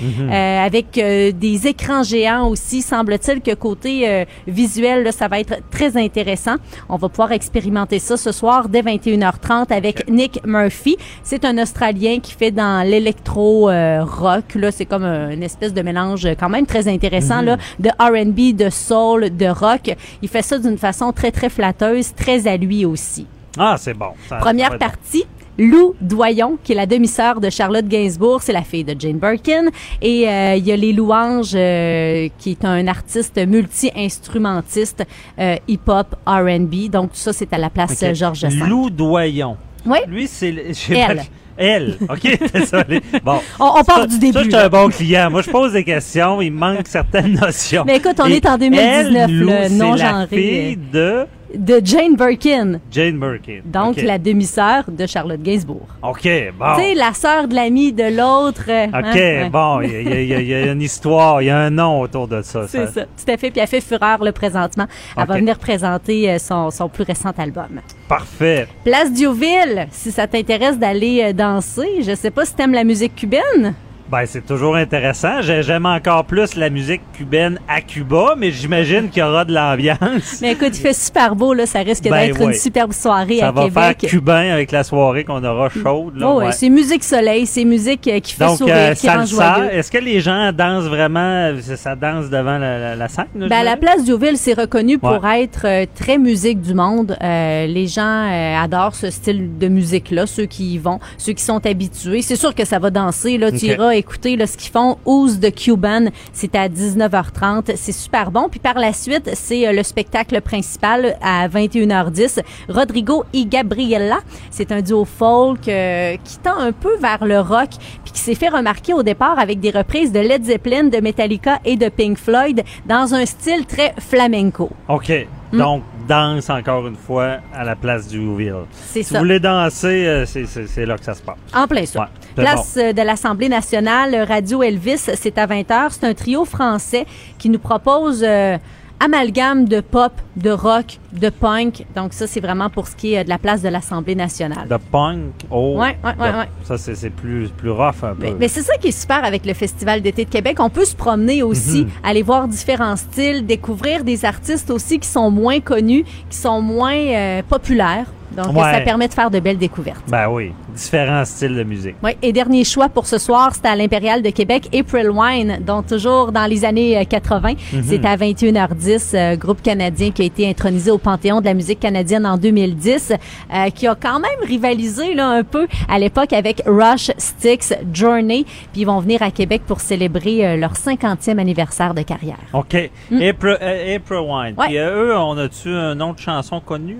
[0.00, 0.30] Mhm.
[0.30, 2.82] euh, avec euh, des écrans géants aussi.
[2.82, 6.56] Semble-t-il que côté euh, visuel, là, ça va être très intéressant.
[6.88, 10.96] On va pouvoir expérimenter ça ce soir dès 21h30 avec Nick Murphy.
[11.22, 14.54] C'est un Australien qui fait dans l'électro euh, rock.
[14.54, 17.44] Là, c'est comme un- une espèce de mélange quand même très intéressant Mhm.
[17.46, 19.94] là, de R&B, de soul, de rock.
[20.22, 23.26] Il fait ça d'une façon très très flatteuse, très à lui aussi.
[23.58, 24.08] Ah, c'est bon.
[24.28, 25.24] Ça- Première partie.
[25.58, 29.66] Lou Doyon, qui est la demi-sœur de Charlotte Gainsbourg, c'est la fille de Jane Birkin.
[30.02, 35.04] Et euh, il y a Les Louanges, euh, qui est un artiste multi-instrumentiste,
[35.38, 36.90] euh, hip-hop, R&B.
[36.90, 38.08] Donc, tout ça, c'est à la place OK.
[38.08, 38.66] euh, Georges V.
[38.66, 39.56] Lou Doyon.
[39.86, 39.98] Oui.
[40.08, 40.54] Lui, c'est.
[40.90, 41.16] Elle.
[41.16, 41.22] pas-
[41.56, 41.98] Elle.
[42.08, 43.00] OK, désolé.
[43.24, 43.38] Bon.
[43.60, 45.30] On- on part Ça- du début, Ça, je suis un bon client.
[45.30, 46.40] Moi, je pose des questions.
[46.42, 47.84] Il manque certaines notions.
[47.86, 51.26] Mais écoute, on Et est en 2019, elle, Lou, le c'est non-genré, la fille de
[51.56, 52.80] De Jane Birkin.
[52.90, 53.60] Jane Birkin.
[53.64, 55.86] Donc, la demi-sœur de Charlotte Gainsbourg.
[56.02, 56.28] OK,
[56.58, 56.74] bon.
[56.76, 58.62] Tu sais, la sœur de l'ami de l'autre.
[58.62, 59.80] OK, hein, bon.
[59.82, 59.90] Il
[60.26, 62.66] y, a- y y une histoire, il y a un nom autour de ça.
[62.68, 63.50] C'est ça, tout à fait.
[63.50, 64.86] Puis elle fait fureur le présentement.
[65.16, 67.80] Elle va venir présenter euh, son, son plus récent album.
[68.08, 68.66] Parfait.
[68.84, 73.14] Place Diouville, si ça t'intéresse d'aller euh, danser, je sais pas si t'aimes la musique
[73.14, 73.74] cubaine.
[74.14, 75.42] Ben, c'est toujours intéressant.
[75.42, 79.52] J'ai- J'aime encore plus la musique cubaine à Cuba, mais j'imagine qu'il y aura de
[79.52, 80.38] l'ambiance.
[80.40, 81.66] Mais écoute, il fait super beau, là.
[81.66, 83.96] Ça risque Ben d'être une superbe soirée Ça à va Québec.
[84.00, 86.16] faire cubain avec la soirée qu'on aura chaude.
[86.16, 89.08] Là, Oh, ouais, c'est musique soleil, c'est musique euh, qui fait Donc, sourire, euh, qui
[89.08, 89.70] rend joyeux.
[89.72, 93.24] est-ce que les gens dansent vraiment, ça, ça danse devant la, la- la scène?
[93.36, 97.16] là, Ben, la place Diouville, c'est reconnu pour être euh, très musique du monde.
[97.20, 98.28] Euh, les gens
[98.62, 102.22] adorent ce style de musique-là, ceux qui y vont, ceux qui sont habitués.
[102.22, 103.38] C'est sûr que ça va danser.
[103.38, 103.62] Là, tu Ok.
[103.62, 104.98] iras écouter là, ce qu'ils font.
[105.06, 107.72] Ouse de Cuban, c'est à 19h30.
[107.76, 108.48] C'est super bon.
[108.50, 112.40] Puis par la suite, c'est euh, le spectacle principal à 21h10.
[112.68, 114.18] Rodrigo y Gabriella,
[114.50, 117.70] c'est un duo folk euh, qui tend un peu vers le rock,
[118.04, 121.60] puis qui s'est fait remarquer au départ avec des reprises de Led Zeppelin, de Metallica
[121.64, 124.70] et de Pink Floyd dans un style très flamenco.
[124.88, 125.26] OK.
[125.52, 125.58] Hmm.
[125.58, 128.54] Donc, danse encore une fois à la place du Ville.
[128.72, 129.14] C'est si ça.
[129.18, 131.36] vous voulez danser, euh, c'est- là que ça se passe.
[131.54, 132.00] En plein ça.
[132.00, 135.92] Ouais, Place euh, de l'Assemblée nationale, Radio Elvis, c'est à 20h.
[135.92, 137.06] C'est un trio français
[137.38, 138.56] qui nous propose euh,
[139.04, 141.84] amalgame de pop, de rock, de punk.
[141.94, 144.66] Donc ça, c'est vraiment pour ce qui est de la place de l'Assemblée nationale.
[144.68, 145.18] De punk.
[145.50, 145.76] Oh.
[145.78, 146.48] Ouais, ouais, ouais.
[146.64, 148.22] Ça, c'est plus, plus rough un peu.
[148.22, 150.56] Mais, mais c'est ça qui est super avec le Festival d'été de Québec.
[150.60, 151.90] On peut se promener aussi, Mhm.
[152.02, 156.94] aller voir différents styles, découvrir des artistes aussi qui sont moins connus, qui sont moins
[156.96, 158.06] euh, populaires.
[158.36, 158.72] Donc, Ouais.
[158.72, 160.04] ça permet de faire de belles découvertes.
[160.08, 161.94] Ben oui, différents styles de musique.
[162.02, 165.86] Oui, et dernier choix pour ce soir, c'est à l'Impérial de Québec, April Wine, donc
[165.86, 167.52] toujours dans les années euh, 80.
[167.72, 167.82] Mhm.
[167.84, 171.80] C'est à 21h10, euh, groupe canadien qui a été intronisé au Panthéon de la musique
[171.80, 176.62] canadienne en 2010, euh, qui a quand même rivalisé là, un peu à l'époque avec
[176.66, 181.94] Rush, Styx, Journey, puis ils vont venir à Québec pour célébrer euh, leur 50e anniversaire
[181.94, 182.38] de carrière.
[182.52, 182.74] OK.
[183.12, 184.54] April, euh, April Wine.
[184.58, 184.66] Ouais.
[184.66, 186.96] Puis euh, eux, on a-tu un nom de chanson connu?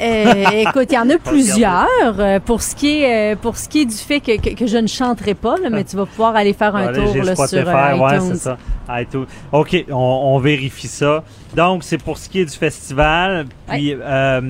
[0.00, 0.44] Euh?
[0.68, 1.86] Écoute, il y en a plusieurs.
[2.18, 4.66] euh, pour ce qui est euh, pour ce qui est du fait que, que, que
[4.66, 7.34] je ne chanterai pas, là, mais tu vas pouvoir aller faire un Allez, tour là,
[7.36, 8.30] sur ouais, iTunes.
[8.34, 8.58] c'est ça.
[8.90, 9.26] iTunes.
[9.52, 11.22] OK, on, on vérifie ça.
[11.54, 13.46] Donc, c'est pour ce qui est du festival.
[13.68, 14.40] Puis, euh,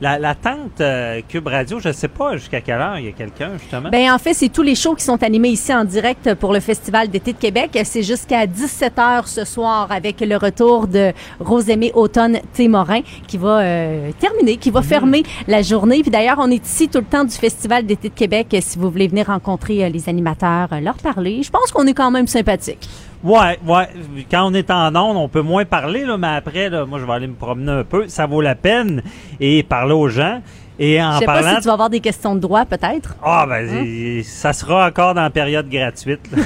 [0.00, 3.12] la, la tente euh, Cube Radio, je sais pas jusqu'à quelle heure il y a
[3.12, 3.90] quelqu'un, justement.
[3.90, 6.60] Ben en fait, c'est tous les shows qui sont animés ici en direct pour le
[6.60, 7.78] Festival d'été de Québec.
[7.84, 14.10] C'est jusqu'à 17h ce soir avec le retour de Rosemée Automne Témorin qui va euh,
[14.18, 16.02] terminer, qui va fermer la journée.
[16.02, 18.56] Puis d'ailleurs, on est ici tout le temps du Festival d'été de Québec.
[18.60, 21.94] Si vous voulez venir rencontrer euh, les animateurs, euh, leur parler, je pense qu'on est
[21.94, 22.88] quand même sympathique.
[23.24, 23.88] Ouais, ouais.
[24.30, 27.04] Quand on est en onde, on peut moins parler, là, mais après, là, moi, je
[27.04, 28.06] vais aller me promener un peu.
[28.08, 29.02] Ça vaut la peine
[29.40, 30.40] et parler aux gens.
[30.78, 31.42] Et en Je sais parlant.
[31.42, 33.16] pas si tu vas avoir des questions de droit, peut-être.
[33.22, 34.20] Ah, ben, Hein?
[34.22, 36.20] ça sera encore dans la période gratuite.
[36.32, 36.44] donc,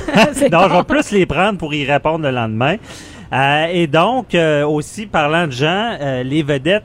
[0.70, 2.76] je vais plus les prendre pour y répondre le lendemain.
[3.34, 6.84] Euh, et donc, euh, aussi, parlant de gens, euh, les vedettes,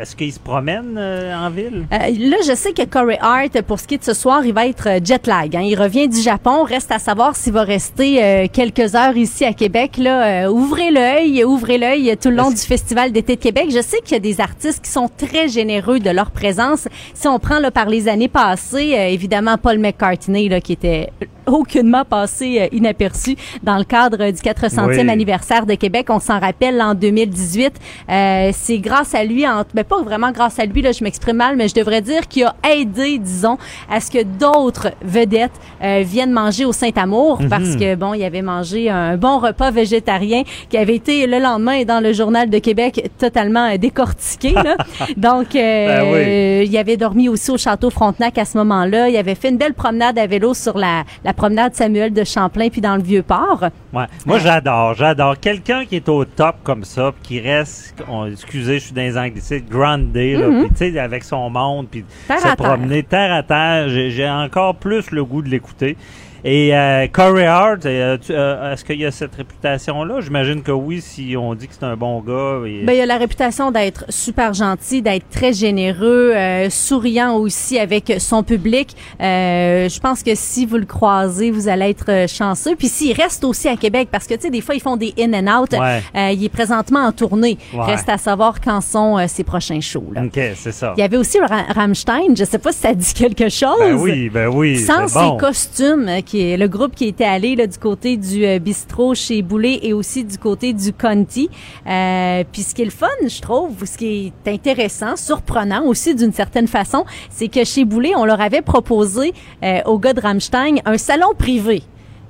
[0.00, 1.84] est-ce qu'ils se promènent euh, en ville?
[1.92, 4.52] Euh, là, je sais que Corey Hart, pour ce qui est de ce soir, il
[4.54, 5.54] va être euh, jet lag.
[5.56, 5.62] Hein.
[5.62, 6.62] Il revient du Japon.
[6.64, 9.96] Reste à savoir s'il va rester euh, quelques heures ici à Québec.
[9.98, 13.66] Là, Euh, ouvrez l'œil, ouvrez l'œil tout le long du Festival d'été de Québec.
[13.70, 16.88] Je sais qu'il y a des artistes qui sont très généreux de leur présence.
[17.14, 21.10] Si on prend là, par les années passées, euh, évidemment Paul McCartney, là, qui était
[21.44, 25.10] aucunement passé inaperçu dans le cadre du 400e Oui.
[25.10, 26.06] anniversaire de Québec.
[26.08, 27.74] On s'en rappelle en 2018.
[28.08, 31.36] Euh, c'est grâce à lui, en, ben pas vraiment grâce à lui, là, je m'exprime
[31.36, 33.58] mal, mais je devrais dire qu'il a aidé, disons,
[33.90, 35.52] à ce que d'autres vedettes
[35.82, 37.48] euh, viennent manger au Saint-Amour Mhm.
[37.48, 41.84] parce que, bon, il avait mangé un bon repas végétarien qui avait été le lendemain
[41.84, 44.52] dans le Journal de Québec totalement euh, décortiqué.
[44.52, 44.76] Là.
[45.16, 46.68] Donc, euh, Ben oui.
[46.68, 49.08] il avait dormi aussi au Château Frontenac à ce moment-là.
[49.08, 52.68] Il avait fait une belle promenade à vélo sur la, la promenade Samuel de Champlain
[52.68, 53.64] puis dans le Vieux-Port.
[53.92, 54.04] Ouais.
[54.24, 55.38] Moi, j'adore, j'adore.
[55.38, 59.02] Quelqu'un qui est au top comme ça, puis qui reste, on- excusez, je suis dans
[59.02, 62.04] les anglicismes, grande day, là, puis sais, avec son monde, puis
[62.38, 65.96] se promener terre à terre, j'ai j'ai encore plus le goût de l'écouter.
[66.44, 70.20] Et euh, Corey Hart, euh, euh, est-ce qu'il y a cette réputation-là?
[70.20, 72.66] J'imagine que oui, si on dit que c'est un bon gars.
[72.66, 77.78] et- Ben, il a la réputation d'être super gentil, d'être très généreux, euh, souriant aussi
[77.78, 78.96] avec son public.
[79.20, 82.74] Euh, je pense que si vous le croisez, vous allez être chanceux.
[82.74, 85.14] Puis s'il reste aussi à Québec, parce que tu sais, des fois ils font des
[85.20, 85.72] in and out.
[85.78, 86.02] Ouais.
[86.16, 87.56] Euh, il est présentement en tournée.
[87.72, 87.84] Ouais.
[87.84, 90.10] Reste à savoir quand sont ses prochains shows.
[90.12, 90.22] Là.
[90.24, 90.92] OK, c'est ça.
[90.96, 92.34] Il y avait aussi Ra- Rammstein.
[92.36, 93.78] Je sais pas si ça dit quelque chose.
[93.78, 95.38] Ben oui, ben oui, Sans bon.
[95.38, 99.42] ses costumes, qui le groupe qui était allé là, du côté du euh, bistrot chez
[99.42, 101.50] Boulet et aussi du côté du Conti.
[101.86, 106.14] Euh, puis ce qui est le fun, je trouve, ce qui est intéressant, surprenant aussi
[106.14, 110.20] d'une certaine façon, c'est que chez Boulet, on leur avait proposé euh, aux gars de
[110.20, 111.82] Rammstein un salon privé.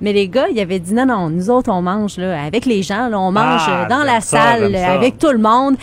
[0.03, 2.83] Mais les gars, ils avaient dit non, non, nous autres, on mange là, avec les
[2.83, 5.77] gens, là, on mange Ah, euh, dans la ça, salle avec tout le monde.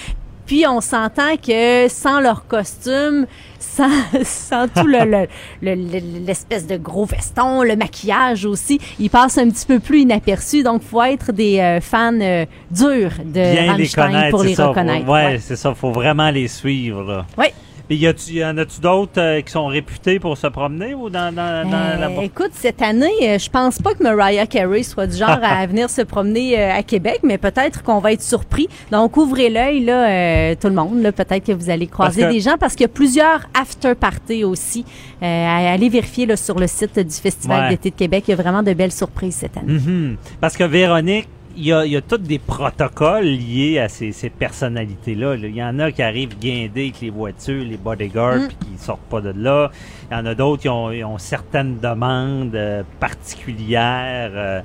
[0.50, 3.28] Puis on s'entend que sans leur costume,
[3.60, 3.88] sans,
[4.24, 5.28] sans tout le, le-
[5.62, 10.02] le- le- l'espèce de gros veston, le maquillage aussi, ils passent un petit peu plus
[10.02, 10.64] inaperçus.
[10.64, 14.68] Donc, faut être des euh, fans euh, durs de Bien Rammstein pour les ça.
[14.70, 15.06] reconnaître.
[15.06, 15.40] Faut- ouais, Ouais.
[15.40, 15.76] c'est ça.
[15.76, 17.04] Faut vraiment les suivre.
[17.04, 17.26] Là.
[17.38, 17.54] Ouais.
[17.92, 21.68] Et y, en a-tu d'autres euh, qui sont réputés pour se promener ou dans, dans,
[21.68, 25.18] dans Euh, la écoute, cette année, euh, je pense pas que Mariah Carey soit du
[25.18, 28.68] genre à venir se promener euh, à Québec, mais peut-être qu'on va être surpris.
[28.92, 31.02] Donc, ouvrez l'œil, là, tout le monde.
[31.02, 33.96] Là, peut-être que vous allez croiser que- des gens parce qu'il y a plusieurs after
[33.96, 34.86] parties aussi.
[35.22, 37.70] Aller vérifier là, sur le site du Festival Ouais.
[37.72, 38.24] d'été de Québec.
[38.28, 39.74] Il y a vraiment de belles surprises cette année.
[39.74, 40.18] Mhm.
[40.40, 41.28] Parce que Véronique,
[41.60, 45.36] il y a, y a tous des protocoles liés à ces, ces personnalités-là.
[45.36, 45.48] là.
[45.48, 48.48] Il y en a qui arrivent guindés avec les voitures, les bodyguards, Mm.
[48.48, 49.70] puis qui sortent pas de là.
[50.10, 54.32] Il y en a d'autres qui ont, ont certaines demandes euh, particulières.
[54.34, 54.62] euh,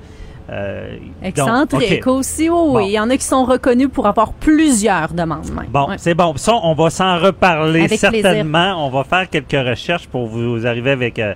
[0.50, 2.84] euh, Excentrique aussi, oui, oui.
[2.88, 5.66] Il y en a qui sont reconnus pour avoir plusieurs demandes même.
[5.70, 5.96] Bon, Ouais.
[5.98, 6.34] c'est bon.
[6.36, 8.86] Ça, on va s'en reparler Avec certainement.
[8.86, 11.34] On va faire quelques recherches pour vous arriver avec euh,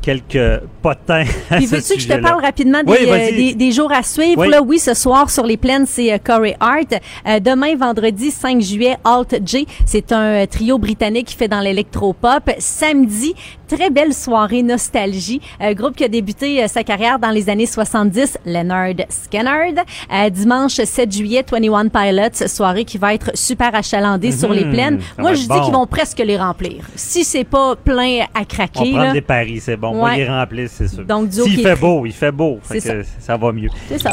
[0.00, 3.72] quelques potins à Puis veux-tu que je te parle rapidement des, Oui, euh, des, des
[3.72, 4.40] jours à suivre?
[4.40, 4.48] Oui.
[4.48, 6.94] Là, oui, ce soir sur les plaines, c'est euh, Corey Hart.
[7.26, 9.66] Euh, demain, vendredi 5 juillet, Alt J.
[9.86, 12.50] C'est un trio britannique qui fait dans l'électropop.
[12.58, 13.34] Samedi,
[13.76, 15.40] très belle soirée nostalgie.
[15.62, 19.74] Euh, groupe qui a débuté euh, sa carrière dans les années 70, Leonard Skinner.
[20.12, 24.70] Euh, dimanche 7 juillet, 21 Pilots, soirée qui va être super achalandée sur les Mhm,
[24.72, 25.00] plaines.
[25.16, 25.60] ça Moi, je dis bon.
[25.64, 26.84] qu'ils vont presque les remplir.
[26.94, 29.88] Si c'est pas plein à On craquer, prend là, des paris, c'est bon.
[29.88, 30.16] On va Ouais.
[30.18, 31.04] les remplir, c'est sûr.
[31.04, 32.58] Donc, du S'il fait beau, il fait beau.
[32.68, 32.80] Que
[33.18, 33.68] ça va mieux.
[33.88, 34.10] c'est ça.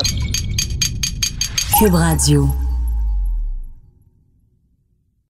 [1.79, 2.47] Cube Radio.